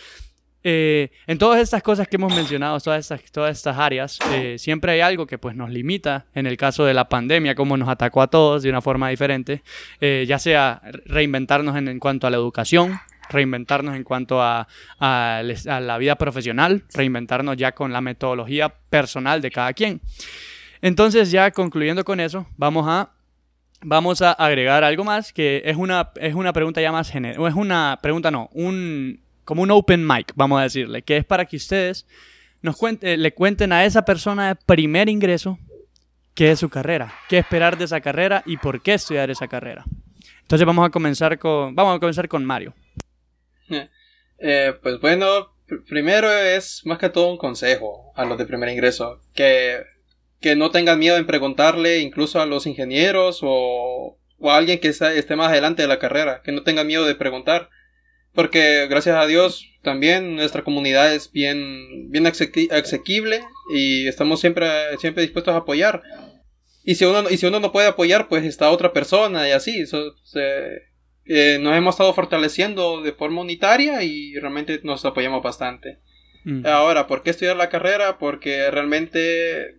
eh, 0.63 1.11
en 1.25 1.37
todas 1.37 1.61
estas 1.61 1.81
cosas 1.81 2.07
que 2.07 2.17
hemos 2.17 2.35
mencionado, 2.35 2.79
todas 2.81 2.99
estas, 2.99 3.31
todas 3.31 3.57
estas 3.57 3.77
áreas, 3.77 4.19
eh, 4.33 4.57
siempre 4.57 4.91
hay 4.91 4.99
algo 4.99 5.25
que 5.25 5.37
pues 5.37 5.55
nos 5.55 5.69
limita, 5.69 6.25
en 6.35 6.47
el 6.47 6.57
caso 6.57 6.83
de 6.83 6.93
la 6.93 7.07
pandemia, 7.07 7.55
como 7.55 7.77
nos 7.77 7.87
atacó 7.87 8.21
a 8.21 8.27
todos 8.27 8.63
de 8.63 8.69
una 8.69 8.81
forma 8.81 9.09
diferente, 9.09 9.63
eh, 10.01 10.25
ya 10.27 10.37
sea 10.37 10.81
reinventarnos 11.05 11.77
en, 11.77 11.87
en, 11.87 11.99
cuanto 11.99 12.27
a 12.27 12.29
la 12.29 12.37
educación, 12.37 12.99
reinventarnos 13.29 13.95
en 13.95 14.03
cuanto 14.03 14.41
a, 14.41 14.67
la 14.99 15.97
vida 15.97 16.15
profesional, 16.15 16.83
reinventarnos 16.93 17.57
ya 17.57 17.71
con 17.71 17.93
la 17.93 18.01
metodología 18.01 18.69
personal 18.89 19.41
de 19.41 19.51
cada 19.51 19.73
quien. 19.73 20.01
Entonces 20.81 21.31
ya 21.31 21.51
concluyendo 21.51 22.03
con 22.03 22.19
eso, 22.19 22.47
vamos 22.57 22.85
a 22.87 23.11
vamos 23.81 24.21
a 24.21 24.33
agregar 24.33 24.83
algo 24.83 25.05
más 25.05 25.31
que 25.31 25.61
es 25.63 25.77
una, 25.77 26.11
es 26.15 26.35
una 26.35 26.51
pregunta 26.51 26.81
ya 26.81 26.91
más 26.91 27.09
general, 27.09 27.47
es 27.47 27.55
una 27.55 27.97
pregunta 28.01 28.29
no, 28.29 28.49
un, 28.51 29.21
como 29.45 29.63
un 29.63 29.71
open 29.71 30.05
mic, 30.05 30.33
vamos 30.35 30.59
a 30.59 30.63
decirle, 30.63 31.01
que 31.01 31.17
es 31.17 31.25
para 31.25 31.45
que 31.45 31.55
ustedes 31.55 32.05
nos 32.61 32.75
cuente, 32.75 33.15
le 33.15 33.33
cuenten 33.33 33.71
a 33.71 33.85
esa 33.85 34.03
persona 34.03 34.49
de 34.49 34.55
primer 34.55 35.07
ingreso 35.07 35.57
qué 36.33 36.51
es 36.51 36.59
su 36.59 36.69
carrera, 36.69 37.13
qué 37.27 37.37
esperar 37.37 37.77
de 37.77 37.85
esa 37.85 38.01
carrera 38.01 38.43
y 38.45 38.57
por 38.57 38.81
qué 38.81 38.95
estudiar 38.95 39.29
esa 39.29 39.47
carrera. 39.47 39.85
Entonces 40.41 40.65
vamos 40.65 40.85
a 40.85 40.89
comenzar 40.89 41.37
con, 41.37 41.75
vamos 41.75 41.95
a 41.95 41.99
comenzar 41.99 42.27
con 42.27 42.43
Mario. 42.43 42.73
Eh, 44.41 44.73
pues 44.81 45.01
bueno, 45.01 45.53
primero 45.89 46.31
es 46.31 46.83
más 46.85 46.97
que 46.97 47.09
todo 47.09 47.29
un 47.29 47.37
consejo 47.37 48.13
a 48.15 48.23
los 48.23 48.37
de 48.37 48.45
primer 48.45 48.69
ingreso, 48.69 49.19
que, 49.33 49.83
que 50.39 50.55
no 50.55 50.71
tengan 50.71 50.97
miedo 50.97 51.17
en 51.17 51.27
preguntarle 51.27 51.99
incluso 51.99 52.39
a 52.39 52.45
los 52.45 52.65
ingenieros 52.65 53.39
o, 53.43 54.17
o 54.37 54.49
a 54.49 54.55
alguien 54.55 54.79
que 54.79 54.87
esté 54.87 55.35
más 55.35 55.49
adelante 55.49 55.81
de 55.81 55.89
la 55.89 55.99
carrera, 55.99 56.41
que 56.41 56.53
no 56.53 56.63
tengan 56.63 56.87
miedo 56.87 57.03
de 57.03 57.15
preguntar, 57.15 57.69
porque 58.33 58.87
gracias 58.89 59.17
a 59.17 59.25
Dios 59.25 59.65
también 59.81 60.35
nuestra 60.35 60.63
comunidad 60.63 61.13
es 61.13 61.31
bien, 61.31 62.09
bien 62.09 62.27
asequible 62.27 63.41
y 63.73 64.07
estamos 64.07 64.39
siempre, 64.39 64.97
siempre 64.99 65.23
dispuestos 65.23 65.53
a 65.53 65.57
apoyar. 65.57 66.01
Y 66.83 66.95
si, 66.95 67.05
uno, 67.05 67.29
y 67.29 67.37
si 67.37 67.45
uno 67.45 67.59
no 67.59 67.71
puede 67.71 67.87
apoyar, 67.87 68.27
pues 68.27 68.43
está 68.45 68.69
otra 68.69 68.93
persona 68.93 69.47
y 69.47 69.51
así. 69.51 69.83
Eh, 71.25 71.59
nos 71.61 71.75
hemos 71.75 71.95
estado 71.95 72.13
fortaleciendo 72.13 73.01
de 73.01 73.11
forma 73.13 73.41
unitaria 73.41 74.03
y 74.03 74.33
realmente 74.35 74.79
nos 74.83 75.05
apoyamos 75.05 75.43
bastante. 75.43 75.99
Mm. 76.43 76.65
Ahora, 76.65 77.07
¿por 77.07 77.23
qué 77.23 77.29
estudiar 77.29 77.57
la 77.57 77.69
carrera? 77.69 78.17
Porque 78.17 78.71
realmente, 78.71 79.75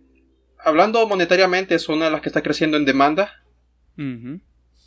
hablando 0.59 1.05
monetariamente, 1.07 1.75
es 1.75 1.89
una 1.89 2.05
de 2.05 2.11
las 2.11 2.21
que 2.21 2.29
está 2.29 2.41
creciendo 2.41 2.77
en 2.77 2.85
demanda. 2.85 3.43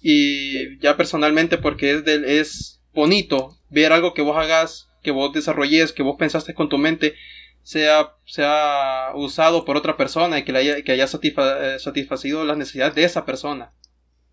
Y 0.01 0.79
ya 0.81 0.97
personalmente, 0.97 1.57
porque 1.57 1.93
es, 1.93 2.05
del, 2.05 2.25
es 2.25 2.83
bonito 2.93 3.57
ver 3.71 3.93
algo 3.93 4.13
que 4.13 4.23
vos 4.23 4.37
hagas, 4.37 4.89
que 5.03 5.11
vos 5.11 5.33
desarrolles, 5.33 5.93
que 5.93 6.03
vos 6.03 6.17
pensaste 6.19 6.55
con 6.55 6.69
tu 6.69 6.79
mente, 6.79 7.15
sea, 7.63 8.13
sea 8.25 9.13
usado 9.15 9.65
por 9.65 9.77
otra 9.77 9.97
persona 9.97 10.39
y 10.39 10.45
que, 10.45 10.53
le 10.53 10.59
haya, 10.59 10.83
que 10.83 10.93
haya 10.93 11.05
eh, 11.05 11.79
satisfacido 11.79 12.45
las 12.45 12.57
necesidades 12.57 12.95
de 12.95 13.05
esa 13.05 13.25
persona. 13.25 13.71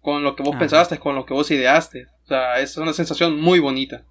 Con 0.02 0.24
lo 0.24 0.36
que 0.36 0.43
vos 0.43 0.56
pensaste, 0.56 0.97
con 0.97 1.16
lo 1.16 1.26
que 1.26 1.34
vos 1.34 1.52
ideaste. 1.52 2.08
O 2.24 2.28
sea, 2.28 2.60
es 2.60 2.76
una 2.78 2.93
sensación 2.93 3.39
muy 3.39 3.60
bonita. 3.60 4.04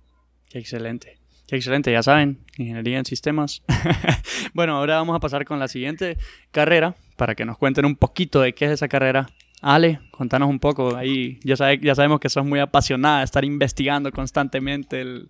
Qué 0.49 0.59
excelente. 0.59 1.19
Qué 1.51 1.57
excelente, 1.57 1.91
ya 1.91 2.03
saben, 2.03 2.39
ingeniería 2.59 2.99
en 2.99 3.05
sistemas. 3.05 3.63
bueno, 4.55 4.77
ahora 4.77 4.97
vamos 4.97 5.17
a 5.17 5.21
pasar 5.21 5.45
con 5.45 5.59
la 5.59 5.67
siguiente 5.67 6.17
carrera 6.53 6.95
para 7.17 7.35
que 7.35 7.45
nos 7.45 7.59
cuenten 7.59 7.87
un 7.87 7.97
poquito 7.97 8.41
de 8.41 8.53
qué 8.53 8.67
es 8.67 8.71
esa 8.71 8.87
carrera. 8.87 9.27
Ale, 9.61 10.01
contanos 10.13 10.49
un 10.49 10.61
poco. 10.61 10.95
Ahí 10.95 11.41
ya, 11.43 11.57
ya 11.75 11.95
sabemos 11.97 12.21
que 12.21 12.29
sos 12.29 12.47
muy 12.47 12.61
apasionada 12.61 13.19
de 13.19 13.25
estar 13.25 13.45
investigando 13.45 14.13
constantemente. 14.13 15.01
El... 15.01 15.29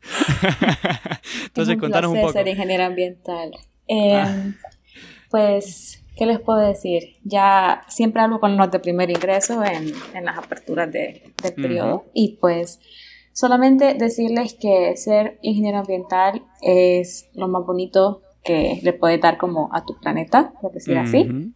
Entonces, 1.46 1.78
contanos 1.78 2.12
un 2.12 2.20
poco. 2.20 2.32
ser 2.34 2.48
ingeniero 2.48 2.84
ambiental. 2.84 3.52
Em, 3.88 4.14
ah. 4.14 4.52
Pues, 5.30 5.99
¿qué 6.20 6.26
les 6.26 6.38
puedo 6.38 6.58
decir? 6.58 7.16
Ya 7.24 7.80
siempre 7.88 8.20
hablo 8.20 8.40
con 8.40 8.58
los 8.58 8.70
de 8.70 8.78
primer 8.78 9.08
ingreso 9.08 9.64
en, 9.64 9.90
en 10.12 10.26
las 10.26 10.36
aperturas 10.36 10.92
de, 10.92 11.32
del 11.42 11.54
periodo. 11.54 12.04
Y 12.12 12.36
pues 12.36 12.78
solamente 13.32 13.94
decirles 13.94 14.52
que 14.52 14.98
ser 14.98 15.38
ingeniero 15.40 15.78
ambiental 15.78 16.44
es 16.60 17.30
lo 17.32 17.48
más 17.48 17.64
bonito 17.64 18.20
que 18.44 18.80
le 18.82 18.92
puede 18.92 19.16
dar 19.16 19.38
como 19.38 19.70
a 19.72 19.86
tu 19.86 19.98
planeta, 19.98 20.52
por 20.60 20.72
decir 20.72 20.98
así, 20.98 21.54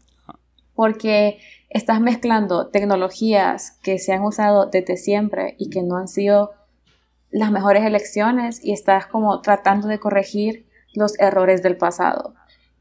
porque 0.74 1.40
estás 1.68 2.00
mezclando 2.00 2.68
tecnologías 2.68 3.78
que 3.82 3.98
se 3.98 4.14
han 4.14 4.22
usado 4.22 4.70
desde 4.70 4.96
siempre 4.96 5.56
y 5.58 5.68
que 5.68 5.82
no 5.82 5.98
han 5.98 6.08
sido 6.08 6.52
las 7.30 7.50
mejores 7.50 7.84
elecciones 7.84 8.64
y 8.64 8.72
estás 8.72 9.08
como 9.08 9.42
tratando 9.42 9.88
de 9.88 9.98
corregir 9.98 10.64
los 10.94 11.20
errores 11.20 11.62
del 11.62 11.76
pasado 11.76 12.34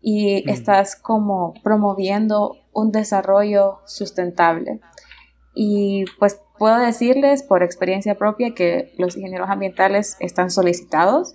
y 0.03 0.43
mm. 0.45 0.49
estás 0.49 0.95
como 0.95 1.55
promoviendo 1.63 2.57
un 2.73 2.91
desarrollo 2.91 3.79
sustentable. 3.85 4.81
Y 5.55 6.05
pues 6.19 6.39
puedo 6.59 6.77
decirles 6.77 7.41
por 7.41 7.63
experiencia 7.63 8.15
propia 8.15 8.53
que 8.53 8.93
los 8.97 9.15
ingenieros 9.15 9.49
ambientales 9.49 10.17
están 10.19 10.51
solicitados. 10.51 11.33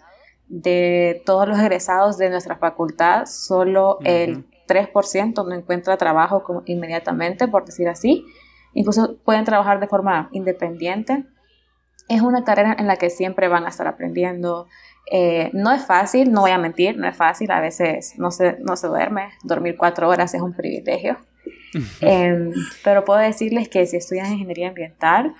De 0.48 1.22
todos 1.26 1.46
los 1.46 1.58
egresados 1.58 2.16
de 2.16 2.30
nuestra 2.30 2.56
facultad, 2.56 3.26
solo 3.26 3.98
el 4.04 4.46
3% 4.66 5.46
no 5.46 5.54
encuentra 5.54 5.98
trabajo 5.98 6.62
inmediatamente, 6.64 7.48
por 7.48 7.66
decir 7.66 7.88
así. 7.88 8.24
Incluso 8.72 9.16
pueden 9.24 9.44
trabajar 9.44 9.80
de 9.80 9.88
forma 9.88 10.28
independiente. 10.32 11.26
Es 12.08 12.22
una 12.22 12.44
carrera 12.44 12.74
en 12.78 12.86
la 12.86 12.96
que 12.96 13.10
siempre 13.10 13.48
van 13.48 13.66
a 13.66 13.68
estar 13.68 13.86
aprendiendo, 13.86 14.66
eh, 15.10 15.50
no 15.54 15.72
es 15.72 15.86
fácil, 15.86 16.32
no 16.32 16.42
voy 16.42 16.50
a 16.50 16.58
mentir, 16.58 16.98
no 16.98 17.08
es 17.08 17.16
fácil, 17.16 17.50
a 17.50 17.60
veces 17.60 18.14
no 18.18 18.30
se, 18.30 18.58
no 18.60 18.76
se 18.76 18.88
duerme, 18.88 19.30
dormir 19.42 19.76
cuatro 19.78 20.08
horas 20.08 20.34
es 20.34 20.42
un 20.42 20.54
privilegio, 20.54 21.16
em, 22.00 22.52
pero 22.84 23.04
puedo 23.04 23.20
decirles 23.20 23.68
que 23.68 23.86
si 23.86 23.96
estudian 23.96 24.32
ingeniería 24.32 24.68
ambiental, 24.68 25.34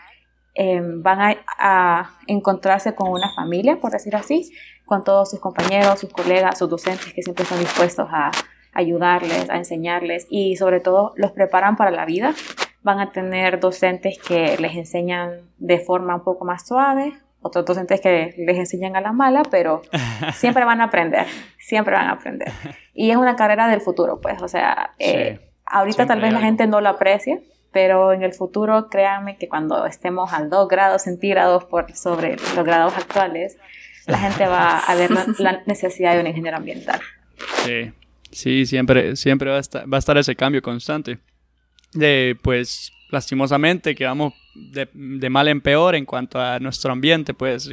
em, 0.55 1.03
van 1.03 1.37
a, 1.59 2.19
encontrarse 2.27 2.95
con 2.95 3.11
una 3.11 3.33
familia, 3.35 3.81
por 3.81 3.93
decir 3.93 4.17
así, 4.17 4.51
con 4.87 5.05
todos 5.05 5.31
sus 5.31 5.41
compañeros, 5.41 6.01
sus 6.01 6.11
colegas, 6.11 6.59
sus 6.59 6.71
docentes 6.71 7.13
que 7.13 7.23
siempre 7.23 7.43
están 7.43 7.59
dispuestos 7.59 8.09
a 8.11 8.31
ayudarles, 8.73 9.51
a 9.51 9.57
enseñarles 9.57 10.27
y 10.31 10.57
sobre 10.57 10.81
todo 10.81 11.13
los 11.17 11.33
preparan 11.33 11.77
para 11.77 11.91
la 11.91 12.07
vida. 12.07 12.35
Van 12.89 13.01
a 13.01 13.13
tener 13.13 13.61
docentes 13.61 14.17
que 14.19 14.57
les 14.57 14.75
enseñan 14.75 15.43
de 15.59 15.79
forma 15.79 16.15
un 16.15 16.25
poco 16.25 16.47
más 16.47 16.67
suave, 16.67 17.13
otros 17.43 17.67
docentes 17.67 18.01
que 18.01 18.35
les 18.39 18.57
enseñan 18.57 18.97
a 18.97 19.03
la 19.03 19.13
mala, 19.13 19.43
pero 19.51 19.83
siempre 20.33 20.65
van 20.65 20.81
a 20.81 20.85
aprender, 20.85 21.27
siempre 21.59 21.93
van 21.93 22.07
a 22.07 22.13
aprender. 22.13 22.51
Y 22.95 23.11
es 23.11 23.19
una 23.19 23.37
carrera 23.37 23.69
del 23.69 23.83
futuro, 23.83 24.23
pues, 24.23 24.41
o 24.41 24.49
sea, 24.49 24.95
eh, 24.99 25.39
ahorita 25.67 26.07
tal 26.07 26.23
vez 26.23 26.33
la 26.33 26.41
gente 26.41 26.67
no 26.67 26.81
lo 26.81 26.89
aprecie, 26.89 27.43
pero 27.73 28.15
en 28.15 28.23
el 28.23 28.33
futuro 28.33 28.89
créanme 28.89 29.37
que 29.37 29.51
cuando 29.51 29.85
estemos 29.85 30.33
a 30.33 30.43
2 30.43 30.69
grados 30.69 31.03
centígrados 31.03 31.65
por 31.65 31.95
sobre 31.95 32.37
los 32.37 32.65
grados 32.65 32.97
actuales, 32.97 33.59
la 34.07 34.17
gente 34.17 34.47
va 34.47 34.79
a 34.79 34.95
ver 34.95 35.11
la, 35.39 35.61
necesidad 35.67 36.15
de 36.15 36.21
un 36.21 36.27
ingeniero 36.27 36.57
ambiental. 36.57 37.03
Sí, 37.67 37.93
sí, 38.33 38.65
siempre, 38.65 39.15
siempre 39.15 39.51
va 39.51 39.59
a 39.59 39.61
estar, 39.61 39.93
va 39.93 39.99
a 39.99 40.01
estar 40.01 40.17
ese 40.17 40.35
cambio 40.35 40.63
constante. 40.63 41.19
De, 41.93 42.37
pues, 42.43 42.93
lastimosamente 43.11 43.95
que 43.95 44.05
vamos 44.05 44.35
de, 44.55 45.31
mal 45.31 45.49
en 45.49 45.61
peor 45.61 45.95
en 45.95 46.05
cuanto 46.05 46.41
a 46.41 46.59
nuestro 46.59 46.93
ambiente, 46.93 47.35
pues 47.35 47.71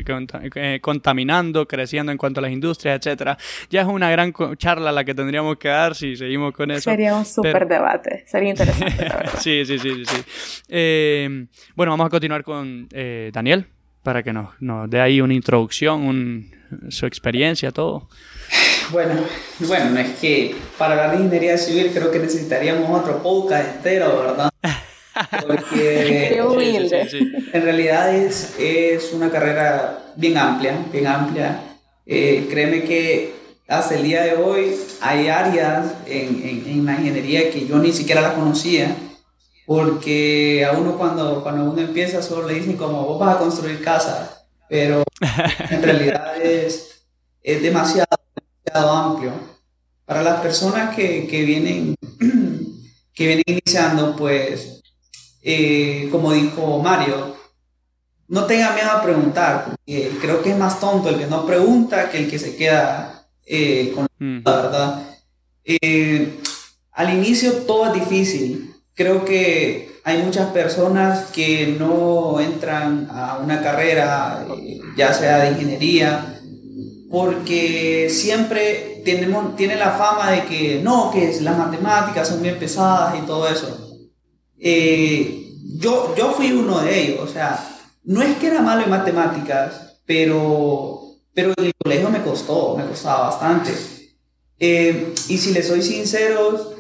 eh, 0.56 0.80
contaminando, 0.82 1.68
creciendo 1.68 2.12
en 2.12 2.18
cuanto 2.18 2.40
a 2.40 2.44
las 2.44 2.52
industrias, 2.52 2.98
etcétera. 2.98 3.38
Ya 3.70 3.82
es 3.82 3.88
una 3.88 4.10
gran 4.10 4.34
charla 4.58 4.92
la 4.92 5.04
que 5.04 5.14
tendríamos 5.14 5.58
que 5.58 5.68
dar 5.68 5.96
si 5.96 6.16
seguimos 6.16 6.54
con 6.54 6.72
eso. 6.72 6.90
Sería 6.90 7.16
un 7.16 7.26
súper 7.26 7.68
debate, 7.68 8.24
sería 8.28 8.50
interesante. 8.50 9.10
sí, 9.40 9.66
sí, 9.66 9.80
sí, 9.80 10.06
sí. 10.06 10.22
Eh, 10.70 11.48
bueno, 11.76 11.92
vamos 11.92 12.08
a 12.08 12.10
continuar 12.10 12.44
con 12.44 12.88
eh, 12.92 13.32
Daniel 13.34 13.68
para 14.04 14.22
que 14.22 14.32
nos, 14.32 14.50
nos, 14.62 14.90
dé 14.90 15.02
ahí 15.02 15.20
una 15.20 15.34
introducción, 15.34 16.52
su 16.90 17.06
experiencia, 17.08 17.72
todo. 17.72 18.08
Bueno, 18.92 19.16
bueno, 19.62 20.00
es 20.00 20.20
que 20.20 20.56
para 20.78 20.94
hablar 20.94 21.12
de 21.12 21.24
ingeniería 21.24 21.58
civil 21.58 21.92
creo 21.94 22.12
que 22.12 22.20
necesitaríamos 22.20 23.02
otro 23.02 23.22
podcast 23.22 23.78
entero, 23.78 24.20
¿verdad? 24.20 24.50
Porque 25.48 26.38
en 27.54 27.62
realidad 27.62 28.16
es, 28.16 28.56
es 28.60 29.12
una 29.14 29.32
carrera 29.32 30.14
bien 30.16 30.38
amplia, 30.38 30.78
bien 30.92 31.08
amplia. 31.08 31.60
Eh, 32.06 32.48
créeme 32.50 32.84
que 32.84 33.34
hasta 33.68 33.96
el 33.96 34.04
día 34.04 34.24
de 34.24 34.36
hoy 34.36 34.76
hay 35.02 35.28
áreas 35.28 35.94
en, 36.06 36.44
en, 36.44 36.64
en, 36.68 36.86
la 36.86 36.94
ingeniería 36.94 37.50
que 37.50 37.66
yo 37.66 37.80
ni 37.80 37.92
siquiera 37.92 38.22
la 38.22 38.36
conocía, 38.36 38.96
porque 39.66 40.64
a 40.64 40.74
uno 40.74 40.98
cuando, 40.98 41.42
cuando 41.42 41.72
uno 41.72 41.82
empieza 41.82 42.22
solo 42.22 42.48
le 42.48 42.56
dicen 42.56 42.78
como 42.78 43.04
vos 43.04 43.20
vas 43.20 43.36
a 43.36 43.40
construir 43.40 43.82
casa, 43.84 44.46
pero 44.70 45.04
en 45.72 45.82
realidad 45.82 46.40
es, 46.40 47.06
es 47.42 47.64
demasiado, 47.64 48.25
amplio. 48.82 49.32
Para 50.06 50.22
las 50.22 50.42
personas 50.42 50.96
que, 50.96 51.28
que 51.28 51.44
vienen, 51.44 51.96
que 53.14 53.28
vienen 53.28 53.44
iniciando, 53.48 54.16
pues 54.16 54.82
eh, 55.42 56.10
como 56.12 56.34
dijo 56.34 56.80
Mario, 56.82 57.36
no 58.28 58.46
tenga 58.46 58.74
miedo 58.74 58.90
a 58.90 59.04
preguntar, 59.04 59.66
porque 59.66 60.12
creo 60.20 60.42
que 60.42 60.50
es 60.50 60.58
más 60.58 60.80
tonto 60.80 61.10
el 61.10 61.20
que 61.20 61.28
no 61.28 61.46
pregunta 61.46 62.10
que 62.10 62.18
el 62.18 62.30
que 62.30 62.40
se 62.40 62.56
queda 62.56 63.28
eh, 63.46 63.94
con 63.94 64.08
la 64.20 64.56
verdad. 64.56 65.10
Eh, 65.64 66.40
al 66.92 67.14
inicio 67.14 67.52
todo 67.68 67.88
es 67.88 67.94
difícil. 67.94 68.74
Creo 68.96 69.24
que 69.24 70.00
hay 70.04 70.24
muchas 70.24 70.50
personas 70.52 71.28
que 71.32 71.76
no 71.78 72.40
entran 72.40 73.08
a 73.12 73.38
una 73.38 73.62
carrera, 73.62 74.48
ya 74.98 75.14
sea 75.14 75.40
de 75.40 75.52
ingeniería, 75.52 76.35
porque 77.16 78.10
siempre 78.10 79.02
tenemos, 79.06 79.56
tiene 79.56 79.78
la 79.78 79.92
fama 79.92 80.32
de 80.32 80.44
que 80.44 80.82
no, 80.84 81.12
que 81.12 81.40
las 81.40 81.58
matemáticas 81.58 82.28
son 82.28 82.42
bien 82.42 82.60
pesadas 82.60 83.18
y 83.18 83.26
todo 83.26 83.48
eso. 83.48 83.90
Eh, 84.60 85.54
yo, 85.78 86.14
yo 86.18 86.34
fui 86.34 86.52
uno 86.52 86.82
de 86.82 87.00
ellos, 87.00 87.22
o 87.22 87.28
sea, 87.32 87.58
no 88.04 88.22
es 88.22 88.36
que 88.36 88.48
era 88.48 88.62
malo 88.62 88.84
en 88.84 88.90
matemáticas, 88.90 90.02
pero, 90.06 91.04
pero 91.34 91.54
el 91.56 91.72
colegio 91.82 92.10
me 92.10 92.22
costó, 92.22 92.76
me 92.76 92.86
costaba 92.86 93.30
bastante. 93.30 93.72
Eh, 94.60 95.14
y 95.30 95.38
si 95.38 95.54
les 95.54 95.70
soy 95.70 95.82
sincero, 95.82 96.76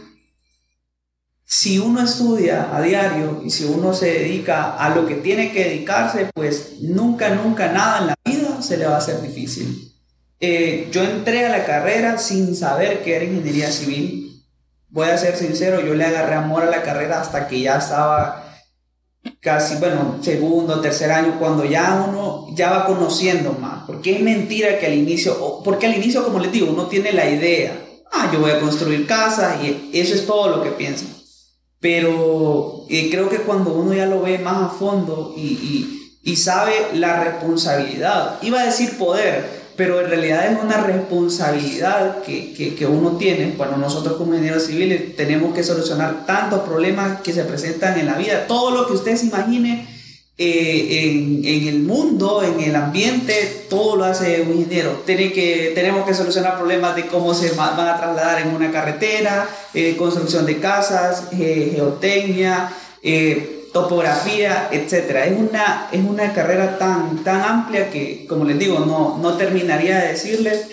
si 1.45 1.79
uno 1.79 2.01
estudia 2.01 2.75
a 2.75 2.81
diario 2.81 3.41
y 3.41 3.51
si 3.51 3.63
uno 3.63 3.93
se 3.93 4.07
dedica 4.07 4.75
a 4.75 4.93
lo 4.93 5.07
que 5.07 5.15
tiene 5.15 5.53
que 5.53 5.63
dedicarse, 5.63 6.29
pues 6.33 6.81
nunca, 6.81 7.29
nunca 7.29 7.71
nada 7.71 7.99
en 7.99 8.07
la 8.07 8.15
vida 8.25 8.61
se 8.61 8.75
le 8.75 8.85
va 8.85 8.95
a 8.95 8.97
hacer 8.97 9.21
difícil. 9.21 9.94
Eh, 10.39 10.89
yo 10.91 11.03
entré 11.03 11.45
a 11.45 11.49
la 11.49 11.65
carrera 11.65 12.17
sin 12.17 12.55
saber 12.55 13.03
que 13.03 13.15
era 13.15 13.25
ingeniería 13.25 13.71
civil. 13.71 14.43
Voy 14.89 15.07
a 15.07 15.17
ser 15.17 15.35
sincero, 15.35 15.81
yo 15.81 15.93
le 15.93 16.05
agarré 16.05 16.35
amor 16.35 16.63
a 16.63 16.69
la 16.69 16.83
carrera 16.83 17.21
hasta 17.21 17.47
que 17.47 17.61
ya 17.61 17.77
estaba 17.77 18.45
casi, 19.39 19.75
bueno, 19.75 20.19
segundo, 20.21 20.81
tercer 20.81 21.11
año, 21.11 21.37
cuando 21.39 21.65
ya 21.65 22.05
uno 22.07 22.47
ya 22.53 22.71
va 22.71 22.85
conociendo 22.85 23.53
más. 23.53 23.83
Porque 23.85 24.15
es 24.15 24.21
mentira 24.21 24.79
que 24.79 24.85
al 24.87 24.93
inicio, 24.93 25.61
porque 25.63 25.87
al 25.87 25.95
inicio, 25.95 26.23
como 26.23 26.39
les 26.39 26.51
digo, 26.51 26.67
uno 26.69 26.87
tiene 26.87 27.11
la 27.11 27.29
idea, 27.29 27.77
ah, 28.11 28.29
yo 28.31 28.39
voy 28.39 28.51
a 28.51 28.59
construir 28.59 29.05
casa 29.05 29.59
y 29.61 29.91
eso 29.93 30.13
es 30.15 30.25
todo 30.25 30.49
lo 30.49 30.63
que 30.63 30.71
piensa. 30.71 31.05
Pero 31.79 32.85
eh, 32.89 33.09
creo 33.11 33.29
que 33.29 33.39
cuando 33.39 33.73
uno 33.73 33.93
ya 33.93 34.05
lo 34.05 34.21
ve 34.21 34.39
más 34.39 34.63
a 34.63 34.69
fondo 34.69 35.33
y, 35.35 35.41
y, 35.41 36.21
y 36.23 36.35
sabe 36.35 36.73
la 36.93 37.23
responsabilidad, 37.23 38.39
iba 38.41 38.61
a 38.61 38.65
decir 38.65 38.97
poder, 38.97 39.54
pero 39.75 40.01
en 40.01 40.09
realidad 40.09 40.51
es 40.51 40.63
una 40.63 40.77
responsabilidad 40.81 42.21
que, 42.23 42.53
que, 42.53 42.75
que, 42.75 42.85
uno 42.85 43.17
tiene. 43.17 43.53
Bueno, 43.57 43.77
nosotros 43.77 44.15
como 44.15 44.33
ingenieros 44.33 44.65
civiles 44.65 45.15
tenemos 45.15 45.53
que 45.53 45.63
solucionar 45.63 46.25
tantos 46.25 46.61
problemas 46.61 47.21
que 47.21 47.33
se 47.33 47.43
presentan 47.43 47.99
en 47.99 48.05
la 48.05 48.15
vida. 48.15 48.47
Todo 48.47 48.71
lo 48.71 48.87
que 48.87 48.93
usted 48.93 49.15
se 49.15 49.25
imagine 49.27 49.87
eh, 50.37 51.03
en, 51.03 51.45
en, 51.45 51.67
el 51.69 51.79
mundo, 51.83 52.43
en 52.43 52.59
el 52.59 52.75
ambiente, 52.75 53.65
todo 53.69 53.95
lo 53.95 54.05
hace 54.05 54.41
un 54.41 54.57
ingeniero. 54.57 55.01
Tiene 55.05 55.31
que, 55.31 55.71
tenemos 55.73 56.05
que 56.05 56.13
solucionar 56.13 56.57
problemas 56.57 56.95
de 56.95 57.07
cómo 57.07 57.33
se 57.33 57.51
van 57.51 57.79
a 57.79 57.97
trasladar 57.97 58.41
en 58.41 58.49
una 58.49 58.69
carretera, 58.71 59.47
eh, 59.73 59.95
construcción 59.97 60.45
de 60.45 60.59
casas, 60.59 61.29
eh, 61.31 61.71
geotecnia. 61.75 62.69
Topografía, 63.75 64.69
etcétera. 64.71 65.25
Es 65.25 65.37
una, 65.37 65.89
es 65.91 66.01
una 66.01 66.31
carrera 66.31 66.77
tan, 66.77 67.25
tan 67.25 67.41
amplia 67.41 67.89
que, 67.89 68.25
como 68.25 68.45
les 68.45 68.57
digo, 68.57 68.79
no, 68.79 69.17
no 69.17 69.35
terminaría 69.35 69.99
de 69.99 70.07
decirles, 70.13 70.65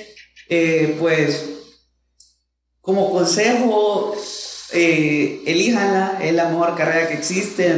eh, 0.49 0.97
pues, 1.01 1.47
como 2.81 3.11
consejo, 3.11 4.15
eh, 4.73 5.43
es 5.45 6.33
la 6.33 6.49
mejor 6.49 6.77
carrera 6.77 7.09
que 7.09 7.15
existe. 7.15 7.77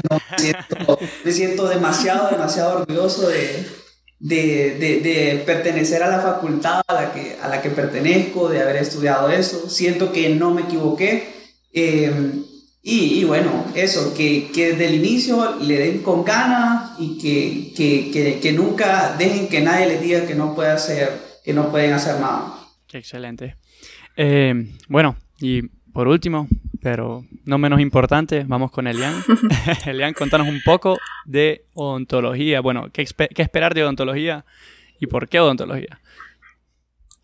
me, 1.24 1.32
siento, 1.32 1.68
demasiado, 1.70 2.28
demasiado 2.28 2.80
orgulloso 2.80 3.26
de, 3.28 3.66
de, 4.18 4.76
de, 4.78 5.00
de, 5.00 5.42
pertenecer 5.46 6.02
a 6.02 6.08
la 6.08 6.20
facultad 6.20 6.82
a 6.86 6.92
la, 6.92 7.14
que, 7.14 7.38
a 7.40 7.48
la 7.48 7.62
que 7.62 7.70
pertenezco, 7.70 8.50
de 8.50 8.60
haber 8.60 8.76
estudiado 8.76 9.30
eso. 9.30 9.70
Siento 9.70 10.12
que 10.12 10.28
no 10.28 10.50
me 10.50 10.64
equivoqué. 10.64 11.32
Eh, 11.72 12.12
y, 12.86 13.24
bueno, 13.24 13.64
eso, 13.74 14.12
que, 14.14 14.50
que, 14.52 14.72
desde 14.72 14.88
el 14.88 14.96
inicio 14.96 15.56
le 15.58 15.78
den 15.78 16.02
con 16.02 16.22
ganas 16.22 16.92
y 16.98 17.16
que, 17.16 17.72
que, 17.74 18.38
que, 18.38 18.52
nunca 18.52 19.16
dejen 19.16 19.48
que 19.48 19.62
nadie 19.62 19.86
les 19.86 20.02
diga 20.02 20.26
que 20.26 20.34
no, 20.34 20.54
puede 20.54 20.70
hacer, 20.70 21.08
que 21.42 21.54
no 21.54 21.70
pueden 21.70 21.94
hacer 21.94 22.20
nada. 22.20 22.58
Excelente. 22.92 23.56
Eh, 24.18 24.70
bueno, 24.86 25.16
y 25.40 25.62
por 25.94 26.08
último, 26.08 26.46
pero 26.82 27.24
no 27.46 27.56
menos 27.56 27.80
importante, 27.80 28.44
vamos 28.46 28.70
con 28.70 28.86
Elian. 28.86 29.14
Elian, 29.86 30.12
contanos 30.12 30.46
un 30.46 30.60
poco 30.62 30.98
de 31.24 31.64
odontología. 31.72 32.60
Bueno, 32.60 32.90
¿qué, 32.92 33.06
qué 33.34 33.42
esperar 33.42 33.72
de 33.72 33.82
odontología 33.82 34.44
y 35.00 35.06
por 35.06 35.26
qué 35.30 35.40
odontología? 35.40 36.00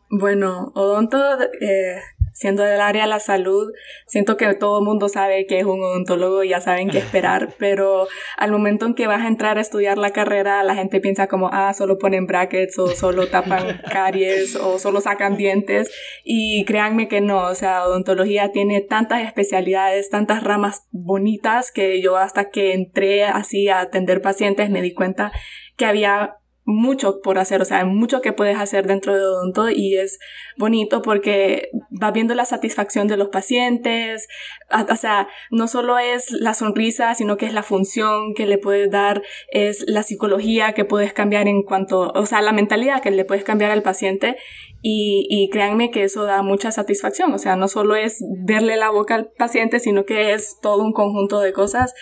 Bueno, 0.09 0.73
odonto 0.75 1.19
eh, 1.61 2.01
siendo 2.41 2.63
del 2.63 2.81
área 2.81 3.03
de 3.03 3.09
la 3.09 3.21
salud, 3.21 3.71
siento 4.07 4.39
que 4.39 4.55
todo 4.55 4.79
el 4.79 4.87
mundo 4.87 5.11
sabe 5.11 5.45
que 5.47 5.59
es 5.59 5.67
un 5.67 5.83
odontólogo 5.83 6.43
y 6.43 6.49
ya 6.49 6.61
saben 6.63 6.89
qué 6.89 6.97
esperar, 6.97 7.51
pero 7.59 8.09
al 8.39 8.51
momento 8.51 8.87
en 8.87 8.95
que 8.95 9.07
vas 9.07 9.21
a 9.21 9.29
entrar 9.29 9.59
a 9.59 9.61
estudiar 9.61 9.99
la 9.99 10.11
carrera, 10.11 10.65
la 10.65 10.75
gente 10.75 11.01
piensa 11.01 11.27
como, 11.27 11.51
ah, 11.53 11.75
solo 11.75 11.99
ponen 11.99 12.27
brackets 12.27 12.79
o 12.79 12.87
solo 12.89 13.29
tapan 13.29 13.83
caries 13.93 14.57
o 14.57 14.79
solo 14.79 15.03
sacan 15.03 15.37
dientes 15.37 15.91
y 16.25 16.65
créanme 16.65 17.09
que 17.09 17.21
no, 17.21 17.45
o 17.45 17.55
sea, 17.55 17.85
odontología 17.85 18.53
tiene 18.53 18.81
tantas 18.81 19.21
especialidades, 19.23 20.09
tantas 20.09 20.43
ramas 20.43 20.87
bonitas 20.93 21.71
que 21.71 22.01
yo 22.01 22.17
hasta 22.17 22.49
que 22.49 22.73
entré 22.73 23.25
así 23.25 23.69
a 23.69 23.81
atender 23.81 24.23
pacientes 24.23 24.71
me 24.71 24.81
di 24.81 24.95
cuenta 24.95 25.31
que 25.77 25.85
había 25.85 26.40
mucho 26.71 27.21
por 27.21 27.39
hacer, 27.39 27.61
o 27.61 27.65
sea, 27.65 27.85
mucho 27.85 28.21
que 28.21 28.33
puedes 28.33 28.59
hacer 28.59 28.87
dentro 28.87 29.15
de 29.15 29.23
Odonto 29.23 29.71
y 29.71 29.97
es 29.97 30.19
bonito 30.57 31.03
porque 31.03 31.71
vas 31.91 32.13
viendo 32.13 32.35
la 32.35 32.45
satisfacción 32.45 33.09
de 33.09 33.17
los 33.17 33.29
pacientes, 33.29 34.29
o 34.71 34.97
sea, 34.97 35.29
no 35.51 35.69
solo 35.69 35.99
es 35.99 36.31
la 36.33 36.55
sonrisa, 36.55 37.15
sino 37.15 37.37
que 37.37 37.47
es 37.47 37.53
la 37.53 37.63
función 37.63 38.35
que 38.35 38.47
le 38.47 38.59
puedes 38.59 38.91
dar, 38.91 39.23
es 39.51 39.85
la 39.87 40.03
psicología 40.03 40.73
que 40.73 40.85
puedes 40.85 41.13
cambiar 41.13 41.49
en 41.49 41.63
cuanto, 41.63 42.13
o 42.15 42.27
sea, 42.27 42.43
la 42.43 42.53
mentalidad 42.53 43.03
que 43.03 43.11
le 43.11 43.25
puedes 43.25 43.45
cambiar 43.45 43.71
al 43.71 43.83
paciente 43.83 44.37
y, 44.83 45.27
y 45.29 45.51
créanme 45.51 45.91
que 45.91 46.05
eso 46.05 46.25
da 46.25 46.43
mucha 46.43 46.71
satisfacción, 46.71 47.33
o 47.33 47.39
sea, 47.39 47.57
no 47.57 47.69
solo 47.69 47.97
es 47.97 48.23
verle 48.45 48.77
la 48.77 48.91
boca 48.91 49.15
al 49.15 49.31
paciente, 49.37 49.81
sino 49.81 50.05
que 50.05 50.33
es 50.33 50.59
todo 50.63 50.83
un 50.83 50.93
conjunto 50.93 51.41
de 51.41 51.53
cosas 51.53 51.95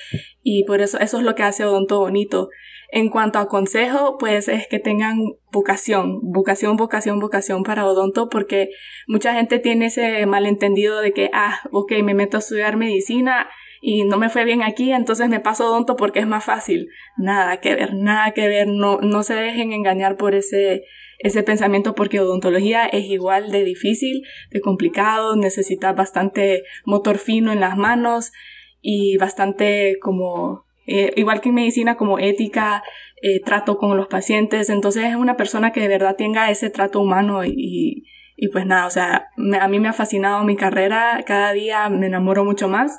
y 0.42 0.64
por 0.64 0.80
eso 0.80 0.98
eso 0.98 1.18
es 1.18 1.24
lo 1.24 1.34
que 1.34 1.42
hace 1.42 1.64
Odonto 1.64 1.98
bonito. 1.98 2.48
En 2.90 3.10
cuanto 3.10 3.38
a 3.38 3.48
consejo, 3.48 4.16
pues 4.18 4.48
es 4.48 4.66
que 4.66 4.78
tengan 4.78 5.18
vocación, 5.52 6.20
vocación, 6.22 6.76
vocación, 6.76 7.20
vocación 7.20 7.62
para 7.62 7.86
odonto, 7.86 8.30
porque 8.30 8.70
mucha 9.06 9.34
gente 9.34 9.58
tiene 9.58 9.86
ese 9.86 10.24
malentendido 10.24 11.00
de 11.02 11.12
que, 11.12 11.28
ah, 11.34 11.60
ok, 11.70 11.92
me 12.02 12.14
meto 12.14 12.38
a 12.38 12.40
estudiar 12.40 12.78
medicina 12.78 13.48
y 13.82 14.04
no 14.04 14.18
me 14.18 14.30
fue 14.30 14.44
bien 14.44 14.62
aquí, 14.62 14.90
entonces 14.92 15.28
me 15.28 15.38
paso 15.38 15.66
odonto 15.68 15.96
porque 15.96 16.20
es 16.20 16.26
más 16.26 16.44
fácil. 16.44 16.88
Nada 17.18 17.60
que 17.60 17.74
ver, 17.74 17.94
nada 17.94 18.32
que 18.32 18.48
ver, 18.48 18.68
no, 18.68 19.00
no 19.00 19.22
se 19.22 19.34
dejen 19.34 19.72
engañar 19.72 20.16
por 20.16 20.34
ese, 20.34 20.84
ese 21.18 21.42
pensamiento 21.42 21.94
porque 21.94 22.20
odontología 22.20 22.86
es 22.86 23.04
igual 23.04 23.50
de 23.50 23.64
difícil, 23.64 24.22
de 24.50 24.60
complicado, 24.60 25.36
necesita 25.36 25.92
bastante 25.92 26.64
motor 26.84 27.18
fino 27.18 27.52
en 27.52 27.60
las 27.60 27.76
manos 27.76 28.32
y 28.80 29.16
bastante 29.18 29.98
como 30.00 30.67
eh, 30.88 31.12
igual 31.16 31.40
que 31.40 31.50
en 31.50 31.56
medicina 31.56 31.96
como 31.96 32.18
ética, 32.18 32.82
eh, 33.22 33.40
trato 33.44 33.78
con 33.78 33.96
los 33.96 34.08
pacientes, 34.08 34.70
entonces 34.70 35.04
es 35.04 35.16
una 35.16 35.36
persona 35.36 35.72
que 35.72 35.80
de 35.80 35.88
verdad 35.88 36.16
tenga 36.16 36.50
ese 36.50 36.70
trato 36.70 37.00
humano 37.00 37.44
y, 37.44 38.04
y 38.36 38.48
pues 38.48 38.66
nada, 38.66 38.86
o 38.86 38.90
sea, 38.90 39.28
a 39.60 39.68
mí 39.68 39.80
me 39.80 39.88
ha 39.88 39.92
fascinado 39.92 40.44
mi 40.44 40.56
carrera, 40.56 41.22
cada 41.26 41.52
día 41.52 41.88
me 41.88 42.06
enamoro 42.06 42.44
mucho 42.44 42.68
más 42.68 42.98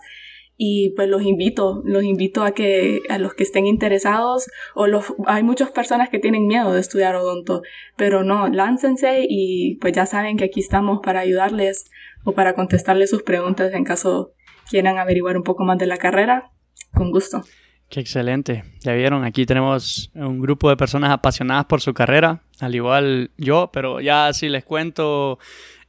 y 0.62 0.90
pues 0.98 1.08
los 1.08 1.24
invito, 1.24 1.82
los 1.86 2.04
invito 2.04 2.44
a 2.44 2.52
que 2.52 3.02
a 3.08 3.18
los 3.18 3.34
que 3.34 3.44
estén 3.44 3.66
interesados 3.66 4.50
o 4.76 4.88
los 4.88 5.14
hay 5.26 5.42
muchas 5.42 5.72
personas 5.72 6.10
que 6.10 6.20
tienen 6.20 6.48
miedo 6.48 6.74
de 6.74 6.82
estudiar 6.82 7.16
odonto, 7.16 7.62
pero 7.96 8.26
no, 8.26 8.50
láncense 8.50 9.26
y 9.28 9.76
pues 9.80 9.94
ya 9.94 10.06
saben 10.06 10.36
que 10.36 10.44
aquí 10.44 10.60
estamos 10.60 11.00
para 11.02 11.22
ayudarles 11.22 11.90
o 12.26 12.34
para 12.34 12.56
contestarles 12.56 13.10
sus 13.10 13.24
preguntas 13.24 13.74
en 13.74 13.86
caso 13.86 14.34
quieran 14.70 14.98
averiguar 14.98 15.38
un 15.38 15.44
poco 15.44 15.64
más 15.64 15.78
de 15.78 15.88
la 15.88 15.98
carrera, 15.98 16.52
con 16.94 17.12
gusto. 17.12 17.44
Qué 17.90 18.00
excelente. 18.00 18.64
Ya 18.82 18.94
vieron, 18.94 19.24
aquí 19.24 19.48
tenemos 19.48 20.12
un 20.14 20.40
grupo 20.40 20.70
de 20.70 20.78
personas 20.78 21.10
apasionadas 21.10 21.66
por 21.66 21.82
su 21.82 21.92
carrera, 21.96 22.44
al 22.60 22.76
igual 22.76 23.32
yo, 23.36 23.72
pero 23.74 24.00
ya 24.00 24.32
si 24.32 24.48
les 24.48 24.64
cuento, 24.64 25.40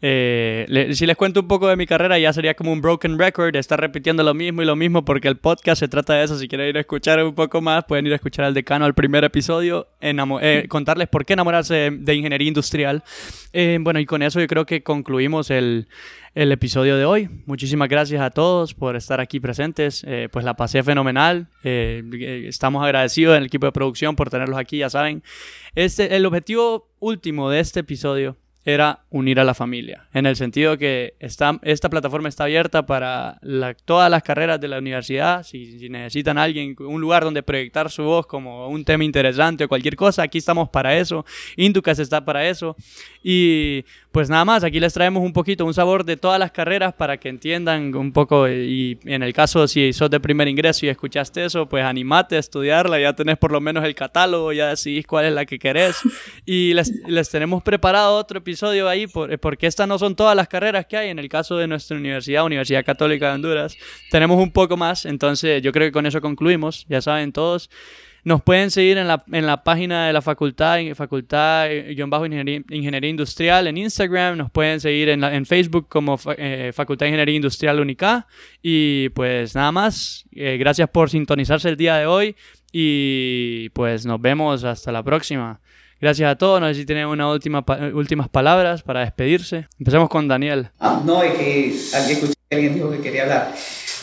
eh, 0.03 0.91
si 0.93 1.07
les 1.07 1.17
cuento 1.17 1.41
un 1.41 1.49
poco 1.49 1.69
de 1.69 1.77
mi 1.77 1.87
carrera, 1.87 2.19
ya 2.19 2.33
sería 2.33 2.55
como 2.55 2.73
un 2.73 2.81
broken 2.81 3.19
record, 3.19 3.55
estar 3.57 3.81
repitiendo 3.81 4.23
lo 4.23 4.35
mismo 4.35 4.63
y 4.63 4.65
lo 4.65 4.77
mismo, 4.77 5.05
porque 5.05 5.29
el 5.29 5.37
podcast 5.37 5.81
se 5.81 5.89
trata 5.89 6.15
de 6.15 6.25
eso. 6.25 6.39
Si 6.39 6.49
quieren 6.49 6.69
ir 6.69 6.77
a 6.77 6.81
escuchar 6.81 7.23
un 7.23 7.35
poco 7.35 7.61
más, 7.61 7.85
pueden 7.85 8.07
ir 8.07 8.13
a 8.13 8.17
escuchar 8.17 8.45
al 8.45 8.55
decano 8.55 8.85
al 8.85 8.95
primer 8.95 9.25
episodio, 9.25 9.89
eh, 10.01 10.67
contarles 10.69 11.09
por 11.09 11.25
qué 11.25 11.35
enamorarse 11.35 11.91
de, 11.93 12.15
ingeniería 12.15 12.49
industrial. 12.49 13.03
Eh, 13.53 13.79
bueno, 13.81 14.01
y 14.01 14.07
con 14.07 14.23
eso 14.23 14.41
yo 14.41 14.47
creo 14.47 14.67
que 14.67 14.83
concluimos 14.83 15.51
el 15.51 15.87
el 16.35 16.53
episodio 16.53 16.97
de 16.97 17.05
hoy. 17.05 17.29
Muchísimas 17.47 17.89
gracias 17.89 18.23
a 18.23 18.31
todos 18.31 18.75
por 18.75 18.97
estar 18.97 19.21
aquí 19.21 19.41
presentes. 19.41 20.05
Eh, 20.07 20.29
pues 20.31 20.45
la 20.45 20.55
pasé 20.55 20.83
fenomenal. 20.83 21.49
Eh, 21.65 22.03
eh, 22.13 22.45
estamos 22.49 22.85
agradecidos 22.85 23.35
en 23.35 23.43
el 23.43 23.47
equipo 23.47 23.67
de 23.67 23.73
producción 23.73 24.17
por 24.17 24.31
tenerlos 24.31 24.59
aquí, 24.59 24.79
ya 24.79 24.91
saben. 24.91 25.23
Este, 25.75 26.17
el 26.17 26.27
objetivo 26.27 26.89
último 27.01 27.51
de 27.51 27.61
este 27.61 27.81
episodio 27.81 28.37
era 28.65 29.01
unir 29.09 29.41
a 29.41 29.45
la 29.45 29.55
familia, 29.55 30.07
en 30.13 30.27
el 30.27 30.37
sentido 30.37 30.77
que 30.77 31.15
esta, 31.19 31.59
plataforma 31.59 32.29
está 32.29 32.45
abierta 32.45 32.85
para 32.85 33.41
todas 33.87 34.11
las 34.11 34.23
carreras 34.23 34.61
de 34.61 34.69
la 34.69 34.79
universidad, 34.79 35.43
si, 35.45 35.89
necesitan 35.89 36.37
alguien, 36.37 36.77
un 36.79 37.01
lugar 37.01 37.25
donde 37.25 37.43
proyectar 37.43 37.91
su 37.91 38.03
voz 38.03 38.27
como 38.27 38.69
un 38.69 38.85
tema 38.85 39.05
interesante 39.05 39.65
o 39.65 39.69
cualquier 39.69 39.97
cosa, 39.97 40.23
aquí 40.23 40.39
estamos 40.39 40.69
para 40.69 40.97
eso, 40.99 41.25
Inducas 41.57 41.99
está 41.99 42.25
para 42.25 42.47
eso, 42.49 42.77
Y 43.23 43.85
pues 44.13 44.31
nada 44.31 44.45
más, 44.45 44.65
aquí 44.65 44.81
les 44.81 44.95
traemos 44.95 45.23
un 45.23 45.33
poquito, 45.33 45.65
un 45.65 45.75
sabor 45.75 46.05
de 46.05 46.17
todas 46.17 46.39
las 46.39 46.51
carreras 46.51 46.95
para 46.95 47.19
que 47.19 47.29
entiendan 47.29 47.95
un 47.95 48.13
poco 48.13 48.49
y 48.49 48.99
en 49.05 49.23
el 49.23 49.33
caso 49.33 49.69
si 49.69 49.93
sos 49.93 50.11
de 50.11 50.19
primer 50.19 50.49
ingreso 50.49 50.87
y 50.87 50.89
escuchaste 50.89 51.45
eso, 51.45 51.67
pues 51.67 51.85
animate 51.85 52.37
a 52.37 52.39
estudiarla, 52.39 52.99
ya 52.99 53.13
tenés 53.13 53.37
por 53.37 53.53
lo 53.53 53.61
menos 53.61 53.85
el 53.85 53.95
catálogo, 53.95 54.53
ya 54.53 54.69
decidís 54.69 55.07
cuál 55.07 55.27
es 55.27 55.33
la 55.33 55.45
que 55.45 55.59
querés. 55.59 55.97
Y 56.47 56.75
les, 56.75 56.91
les 57.07 57.31
tenemos 57.31 57.63
preparado 57.63 58.17
otro 58.17 58.39
episodio 58.39 58.89
ahí 58.89 59.07
porque 59.07 59.67
estas 59.67 59.87
no 59.87 59.99
son 59.99 60.17
todas 60.17 60.35
las 60.35 60.49
carreras 60.49 60.87
que 60.87 60.97
hay. 60.97 61.11
En 61.11 61.19
el 61.19 61.29
caso 61.29 61.57
de 61.57 61.69
nuestra 61.69 61.97
universidad, 61.97 62.45
Universidad 62.45 62.85
Católica 62.85 63.29
de 63.29 63.35
Honduras, 63.35 63.77
tenemos 64.11 64.43
un 64.43 64.51
poco 64.51 64.77
más, 64.77 65.05
entonces 65.05 65.63
yo 65.63 65.73
creo 65.73 65.89
que 65.89 65.93
con 65.93 66.07
eso 66.07 66.21
concluimos, 66.21 66.87
ya 66.89 67.01
saben 67.01 67.33
todos. 67.33 67.71
Nos 68.25 68.43
pueden 68.43 68.71
seguir 68.71 68.99
en 68.99 69.09
la, 69.09 69.25
en 69.33 69.47
la 69.47 69.65
página 69.65 70.07
de 70.07 70.13
la 70.13 70.23
facultad, 70.23 70.79
facultad-ingeniería 70.95 72.63
Ingeniería 72.71 73.11
Industrial 73.11 73.67
en 73.67 73.79
Instagram. 73.79 74.37
Nos 74.37 74.51
pueden 74.51 74.81
seguir 74.81 75.09
en, 75.09 75.25
en 75.25 75.47
Facebook 75.47 75.89
como 75.89 76.19
eh, 76.37 76.73
Facultad 76.75 77.07
de 77.07 77.11
Ingeniería 77.11 77.37
Industrial 77.37 77.81
UNICA. 77.81 78.27
Y 78.63 79.09
pues 79.11 79.55
nada 79.55 79.73
más. 79.73 80.25
Eh, 80.33 80.57
gracias 80.59 80.89
por 80.91 81.11
sintonizarse 81.11 81.69
el 81.69 81.77
día 81.77 81.97
de 81.97 82.07
hoy. 82.07 82.37
Y 82.73 83.71
pues 83.71 84.07
nos 84.07 84.21
vemos 84.21 84.65
hasta 84.65 84.93
la 84.93 85.03
próxima. 85.03 85.61
Gracias 86.01 86.31
a 86.31 86.37
todos. 86.37 86.61
No 86.61 86.69
sé 86.69 86.75
si 86.75 86.87
tienen 86.87 87.07
unas 87.07 87.33
última, 87.33 87.65
últimas 87.93 88.29
palabras 88.29 88.83
para 88.83 89.01
despedirse. 89.01 89.69
Empecemos 89.79 90.09
con 90.09 90.29
Daniel. 90.29 90.71
Ah, 90.79 91.03
no, 91.05 91.23
es 91.23 91.35
que 91.35 91.75
alguien, 91.95 92.19
alguien 92.51 92.75
dijo 92.75 92.91
que 92.91 93.01
quería 93.01 93.23
hablar. 93.23 93.55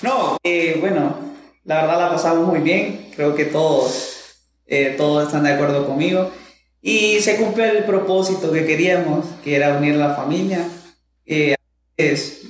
No, 0.03 0.38
eh, 0.43 0.78
bueno, 0.80 1.36
la 1.68 1.82
verdad 1.82 1.99
la 1.99 2.09
pasamos 2.09 2.47
muy 2.47 2.61
bien, 2.61 3.09
creo 3.13 3.36
que 3.36 3.43
todos, 3.43 4.15
eh, 4.68 4.95
todos 4.97 5.28
están 5.28 5.43
de 5.43 5.51
acuerdo 5.51 5.86
conmigo. 5.86 6.32
Y 6.82 7.20
se 7.20 7.36
cumplió 7.36 7.65
el 7.65 7.84
propósito 7.84 8.53
que 8.53 8.65
queríamos, 8.65 9.26
que 9.43 9.57
era 9.57 9.78
unir 9.78 9.95
la 9.95 10.15
familia. 10.15 10.65
Eh, 11.26 11.55
es, 11.97 12.43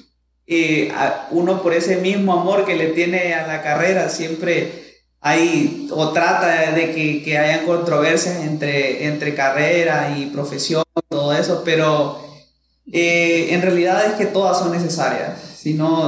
eh, 0.46 0.94
uno 1.32 1.64
por 1.64 1.74
ese 1.74 1.98
mismo 1.98 2.32
amor 2.34 2.64
que 2.64 2.76
le 2.76 2.90
tiene 2.90 3.34
a 3.34 3.48
la 3.48 3.64
carrera, 3.64 4.10
siempre 4.10 5.02
hay 5.20 5.88
o 5.92 6.10
trata 6.12 6.72
de 6.74 6.94
que, 6.94 7.24
que 7.24 7.40
hayan 7.40 7.66
controversias 7.66 8.44
entre, 8.44 9.08
entre 9.08 9.34
carrera 9.34 10.16
y 10.16 10.28
profesión, 10.28 10.84
todo 11.10 11.34
eso, 11.34 11.64
pero 11.66 12.22
en 12.86 13.62
realidad 13.64 14.06
es 14.06 14.14
que 14.14 14.28
todas 14.28 14.60
son 14.60 14.72
necesarias. 14.72 15.42
Si 15.58 15.74
no, 15.74 16.08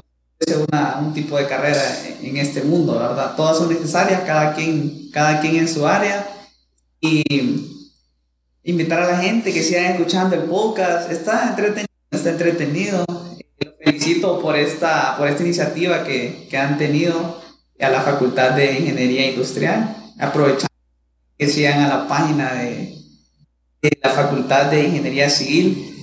una, 0.57 0.97
un 0.99 1.13
tipo 1.13 1.37
de 1.37 1.47
carrera 1.47 1.81
en 2.21 2.37
este 2.37 2.61
mundo, 2.61 2.97
¿verdad? 2.99 3.35
Todas 3.35 3.57
son 3.57 3.69
necesarias, 3.69 4.21
cada 4.25 4.53
quien, 4.53 5.09
cada 5.11 5.39
quien 5.39 5.57
en 5.57 5.67
su 5.67 5.87
área. 5.87 6.27
Y 7.01 7.23
invitar 8.63 9.01
a 9.01 9.11
la 9.11 9.17
gente 9.19 9.53
que 9.53 9.63
sigan 9.63 9.85
escuchando 9.85 10.35
el 10.35 10.43
podcast. 10.43 11.11
Está 11.11 11.49
entretenido, 11.49 11.87
está 12.11 12.29
entretenido. 12.31 13.05
Felicito 13.83 14.41
por 14.41 14.57
esta, 14.57 15.17
por 15.17 15.27
esta 15.27 15.43
iniciativa 15.43 16.03
que, 16.03 16.47
que 16.49 16.57
han 16.57 16.77
tenido 16.77 17.41
a 17.79 17.89
la 17.89 18.01
Facultad 18.01 18.51
de 18.51 18.79
Ingeniería 18.79 19.29
Industrial. 19.29 19.95
Aprovechando 20.19 20.67
que 21.37 21.47
sigan 21.47 21.79
a 21.81 21.87
la 21.87 22.07
página 22.07 22.53
de, 22.53 22.95
de 23.81 23.99
la 24.03 24.09
Facultad 24.09 24.65
de 24.65 24.83
Ingeniería 24.83 25.29
Civil. 25.29 25.95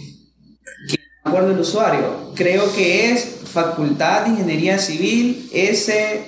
Que 0.89 0.97
no 1.25 1.31
acuerdo 1.31 1.53
el 1.53 1.61
usuario, 1.61 2.33
creo 2.35 2.73
que 2.75 3.11
es 3.11 3.36
Facultad 3.57 4.25
de 4.25 4.33
Ingeniería 4.33 4.77
Civil 4.77 5.49
SCJ, 5.51 6.21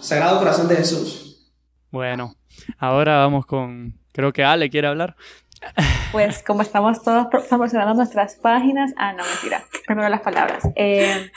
Sagrado 0.00 0.38
Corazón 0.38 0.68
de 0.68 0.76
Jesús. 0.76 1.52
Bueno, 1.90 2.34
ahora 2.78 3.18
vamos 3.18 3.44
con, 3.44 4.00
creo 4.12 4.32
que 4.32 4.42
Ale 4.42 4.70
quiere 4.70 4.88
hablar. 4.88 5.14
Pues 6.12 6.42
como 6.42 6.62
estamos 6.62 7.02
todos 7.02 7.26
promocionando 7.46 7.92
nuestras 7.92 8.36
páginas, 8.36 8.94
ah, 8.96 9.12
no, 9.12 9.22
mentira, 9.22 9.64
primero 9.86 10.08
las 10.08 10.22
palabras. 10.22 10.66
Eh, 10.76 11.30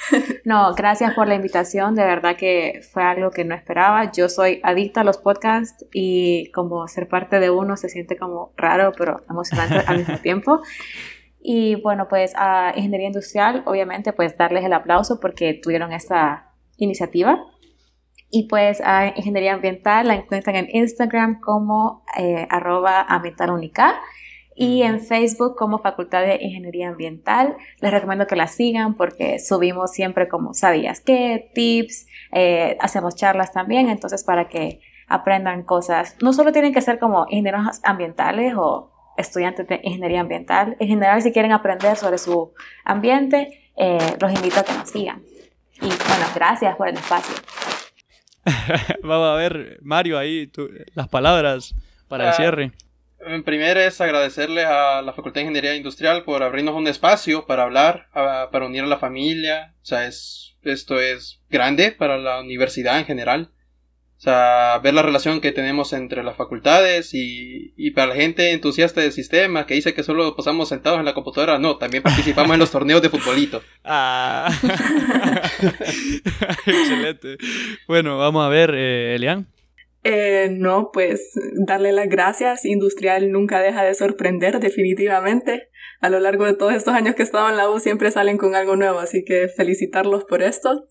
no, 0.45 0.73
gracias 0.73 1.13
por 1.13 1.27
la 1.27 1.35
invitación, 1.35 1.95
de 1.95 2.05
verdad 2.05 2.37
que 2.37 2.79
fue 2.93 3.03
algo 3.03 3.29
que 3.29 3.43
no 3.43 3.55
esperaba. 3.55 4.09
Yo 4.13 4.29
soy 4.29 4.61
adicta 4.63 5.01
a 5.01 5.03
los 5.03 5.17
podcasts 5.17 5.85
y 5.91 6.49
como 6.51 6.87
ser 6.87 7.09
parte 7.09 7.41
de 7.41 7.49
uno 7.49 7.75
se 7.75 7.89
siente 7.89 8.15
como 8.15 8.53
raro, 8.55 8.93
pero 8.97 9.21
emocionante 9.29 9.83
al 9.85 9.97
mismo 9.97 10.17
tiempo. 10.19 10.61
Y 11.41 11.75
bueno, 11.75 12.07
pues 12.09 12.33
a 12.35 12.73
Ingeniería 12.75 13.07
Industrial, 13.07 13.63
obviamente, 13.65 14.13
pues 14.13 14.37
darles 14.37 14.65
el 14.65 14.73
aplauso 14.73 15.19
porque 15.19 15.53
tuvieron 15.53 15.93
esta 15.93 16.51
iniciativa. 16.77 17.43
Y 18.29 18.47
pues 18.47 18.81
a 18.83 19.07
Ingeniería 19.07 19.53
Ambiental 19.53 20.07
la 20.07 20.15
encuentran 20.15 20.55
en 20.55 20.67
Instagram 20.71 21.39
como 21.39 22.03
eh, 22.17 22.45
arroba 22.49 23.01
ambientalunica 23.01 23.99
y 24.55 24.83
en 24.83 24.99
Facebook 24.99 25.55
como 25.55 25.79
Facultad 25.79 26.21
de 26.23 26.37
Ingeniería 26.41 26.89
Ambiental. 26.89 27.55
Les 27.79 27.91
recomiendo 27.91 28.27
que 28.27 28.35
la 28.35 28.47
sigan 28.47 28.95
porque 28.95 29.39
subimos 29.39 29.93
siempre 29.93 30.27
como 30.27 30.53
sabías 30.53 30.99
qué, 30.99 31.49
tips, 31.55 32.07
eh, 32.33 32.77
hacemos 32.81 33.15
charlas 33.15 33.53
también, 33.53 33.89
entonces 33.89 34.23
para 34.23 34.49
que 34.49 34.81
aprendan 35.07 35.63
cosas. 35.63 36.17
No 36.21 36.33
solo 36.33 36.51
tienen 36.51 36.73
que 36.73 36.81
ser 36.81 36.99
como 36.99 37.25
ingenieros 37.29 37.79
ambientales 37.83 38.53
o 38.57 38.91
estudiantes 39.19 39.67
de 39.67 39.79
ingeniería 39.83 40.21
ambiental. 40.21 40.75
En 40.79 40.87
general, 40.87 41.21
si 41.21 41.31
quieren 41.31 41.51
aprender 41.51 41.95
sobre 41.95 42.17
su 42.17 42.53
ambiente, 42.83 43.69
eh, 43.75 43.97
los 44.19 44.31
invito 44.33 44.59
a 44.59 44.63
que 44.63 44.73
nos 44.73 44.89
sigan. 44.89 45.21
Y 45.75 45.87
bueno, 45.87 46.25
gracias 46.33 46.75
por 46.75 46.87
el 46.87 46.95
espacio. 46.95 47.35
Vamos 49.03 49.27
a 49.27 49.35
ver, 49.35 49.79
Mario, 49.81 50.17
ahí 50.17 50.51
las 50.95 51.07
palabras 51.07 51.75
para 52.07 52.25
el 52.25 52.29
ah, 52.29 52.33
cierre. 52.33 52.71
En 53.19 53.43
primero 53.43 53.79
es 53.79 53.99
agradecerle 54.01 54.63
a 54.65 55.01
la 55.01 55.13
Facultad 55.13 55.35
de 55.35 55.41
Ingeniería 55.41 55.75
Industrial 55.75 56.23
por 56.23 56.41
abrirnos 56.41 56.75
un 56.75 56.87
espacio 56.87 57.45
para 57.45 57.63
hablar, 57.63 58.07
para 58.13 58.65
unir 58.65 58.83
a 58.83 58.87
la 58.87 58.97
familia. 58.97 59.75
O 59.81 59.85
sea, 59.85 60.07
es, 60.07 60.57
esto 60.63 60.99
es 60.99 61.41
grande 61.49 61.91
para 61.91 62.17
la 62.17 62.39
universidad 62.39 62.97
en 62.99 63.05
general. 63.05 63.51
O 64.19 64.21
sea, 64.21 64.77
ver 64.83 64.93
la 64.93 65.01
relación 65.01 65.39
que 65.39 65.53
tenemos 65.53 65.93
entre 65.93 66.23
las 66.23 66.35
facultades 66.35 67.13
y, 67.13 67.73
y 67.77 67.91
para 67.91 68.07
la 68.07 68.15
gente 68.15 68.51
entusiasta 68.51 68.99
del 68.99 69.13
sistema 69.13 69.65
que 69.65 69.75
dice 69.75 69.93
que 69.93 70.03
solo 70.03 70.35
pasamos 70.35 70.67
sentados 70.67 70.99
en 70.99 71.05
la 71.05 71.13
computadora, 71.13 71.57
no, 71.57 71.77
también 71.77 72.03
participamos 72.03 72.51
en 72.53 72.59
los 72.59 72.69
torneos 72.69 73.01
de 73.01 73.09
futbolito. 73.09 73.63
Ah. 73.91 74.51
Excelente. 76.65 77.37
Bueno, 77.87 78.17
vamos 78.17 78.45
a 78.45 78.49
ver, 78.49 78.71
eh, 78.75 79.15
Elian. 79.15 79.47
Eh, 80.03 80.49
no, 80.51 80.91
pues 80.91 81.31
darle 81.65 81.91
las 81.91 82.07
gracias. 82.07 82.65
Industrial 82.65 83.31
nunca 83.31 83.61
deja 83.61 83.83
de 83.83 83.93
sorprender, 83.93 84.59
definitivamente. 84.59 85.69
A 86.01 86.09
lo 86.09 86.19
largo 86.19 86.45
de 86.45 86.55
todos 86.55 86.73
estos 86.73 86.93
años 86.93 87.15
que 87.15 87.23
he 87.23 87.25
estado 87.25 87.49
en 87.49 87.57
la 87.57 87.69
U 87.69 87.79
siempre 87.79 88.11
salen 88.11 88.37
con 88.37 88.55
algo 88.55 88.75
nuevo, 88.75 88.99
así 88.99 89.23
que 89.25 89.47
felicitarlos 89.49 90.23
por 90.25 90.41
esto. 90.41 90.87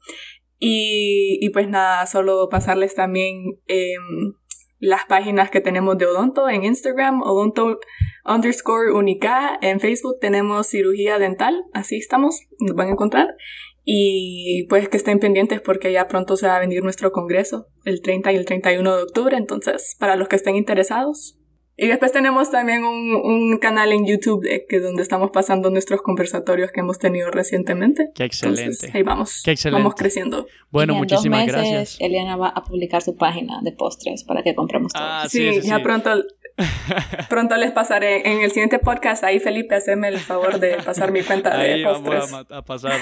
Y, 0.59 1.39
y 1.41 1.51
pues 1.51 1.69
nada, 1.69 2.07
solo 2.07 2.49
pasarles 2.49 2.95
también 2.95 3.61
em, 3.67 4.35
las 4.81 5.05
páginas 5.07 5.51
que 5.51 5.61
tenemos 5.61 5.99
de 5.99 6.07
Odonto 6.07 6.49
en 6.49 6.65
Instagram, 6.65 7.23
Odonto 7.23 7.79
underscore 8.25 8.93
Unica, 8.93 9.59
en 9.61 9.81
Facebook 9.81 10.19
tenemos 10.21 10.69
cirugía 10.69 11.19
dental, 11.19 11.65
así 11.73 11.97
estamos, 11.97 12.41
nos 12.61 12.77
van 12.77 12.89
a 12.89 12.93
encontrar. 12.93 13.29
Y 13.91 14.67
pues 14.69 14.89
que 14.91 14.99
estén 14.99 15.19
pendientes 15.19 15.63
porque 15.63 15.91
ya 15.93 16.09
pronto 16.09 16.37
se 16.37 16.47
va 16.47 16.57
a 16.57 16.61
venir 16.61 16.83
nuestro 16.83 17.11
congreso, 17.11 17.69
el 17.85 18.03
30 18.03 18.33
y 18.33 18.37
el 18.37 18.45
31 18.45 18.97
de 18.97 19.03
octubre, 19.03 19.37
entonces 19.37 19.97
para 19.99 20.17
los 20.17 20.29
que 20.29 20.37
estén 20.37 20.57
interesados, 20.57 21.38
y 21.81 21.87
después 21.87 22.11
tenemos 22.11 22.51
también 22.51 22.83
un, 22.83 23.14
un 23.14 23.57
canal 23.59 23.93
en 23.93 24.05
YouTube 24.05 24.43
de, 24.43 24.66
que 24.68 24.81
donde 24.81 25.01
estamos 25.01 25.31
pasando 25.31 25.70
nuestros 25.70 26.03
conversatorios 26.03 26.72
que 26.72 26.81
hemos 26.81 26.99
tenido 26.99 27.31
recientemente. 27.31 28.11
Qué 28.16 28.24
excelente. 28.24 28.91
ahí 28.93 29.05
vamos. 29.05 29.43
Qué 29.45 29.53
excelente. 29.53 29.81
Vamos 29.81 29.95
creciendo. 29.95 30.49
Bueno, 30.70 30.95
y 30.95 30.97
en 30.97 31.01
muchísimas 31.03 31.47
dos 31.47 31.55
meses, 31.55 31.70
gracias. 31.70 32.01
Eliana 32.01 32.37
va 32.37 32.49
a 32.49 32.64
publicar 32.64 33.01
su 33.01 33.16
página 33.16 33.61
de 33.62 33.70
postres 33.70 34.24
para 34.24 34.43
que 34.43 34.57
compremos 34.57 34.93
todo. 34.93 35.05
Ah, 35.05 35.26
sí, 35.29 35.39
sí, 35.39 35.62
sí, 35.62 35.68
ya 35.68 35.76
sí. 35.76 35.83
pronto 35.85 36.11
Pronto 37.29 37.57
les 37.57 37.71
pasaré 37.73 38.29
en 38.31 38.41
el 38.43 38.51
siguiente 38.51 38.79
podcast. 38.79 39.23
Ahí, 39.25 39.39
Felipe, 39.39 39.75
haceme 39.75 40.09
el 40.09 40.19
favor 40.19 40.59
de 40.59 40.77
pasar 40.85 41.13
mi 41.13 41.23
cuenta 41.23 41.57
de 41.57 41.75
Ahí 41.75 41.85
postres. 41.85 42.31
vamos 42.31 42.47
a, 42.51 42.57
a 42.59 42.63
pasar. 42.63 42.99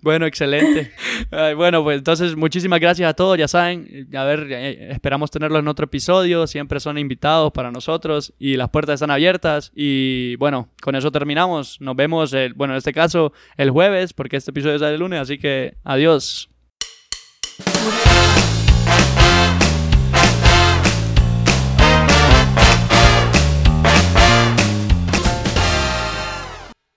Bueno, 0.00 0.26
excelente. 0.26 0.92
Ay, 1.30 1.54
bueno, 1.54 1.82
pues 1.82 1.98
entonces 1.98 2.36
muchísimas 2.36 2.80
gracias 2.80 3.08
a 3.08 3.14
todos. 3.14 3.36
Ya 3.38 3.48
saben, 3.48 4.08
a 4.16 4.24
ver, 4.24 4.46
eh, 4.50 4.88
esperamos 4.92 5.30
tenerlos 5.30 5.60
en 5.60 5.68
otro 5.68 5.84
episodio. 5.84 6.46
Siempre 6.46 6.80
son 6.80 6.98
invitados 6.98 7.52
para 7.52 7.70
nosotros 7.70 8.32
y 8.38 8.56
las 8.56 8.70
puertas 8.70 8.94
están 8.94 9.10
abiertas. 9.10 9.72
Y 9.74 10.36
bueno, 10.36 10.68
con 10.80 10.94
eso 10.94 11.12
terminamos. 11.12 11.80
Nos 11.80 11.96
vemos, 11.96 12.32
el, 12.32 12.54
bueno, 12.54 12.74
en 12.74 12.78
este 12.78 12.92
caso, 12.92 13.32
el 13.56 13.70
jueves, 13.70 14.12
porque 14.12 14.36
este 14.36 14.52
episodio 14.52 14.78
sale 14.78 14.94
el 14.94 15.00
lunes. 15.00 15.20
Así 15.20 15.38
que 15.38 15.74
adiós. 15.84 16.48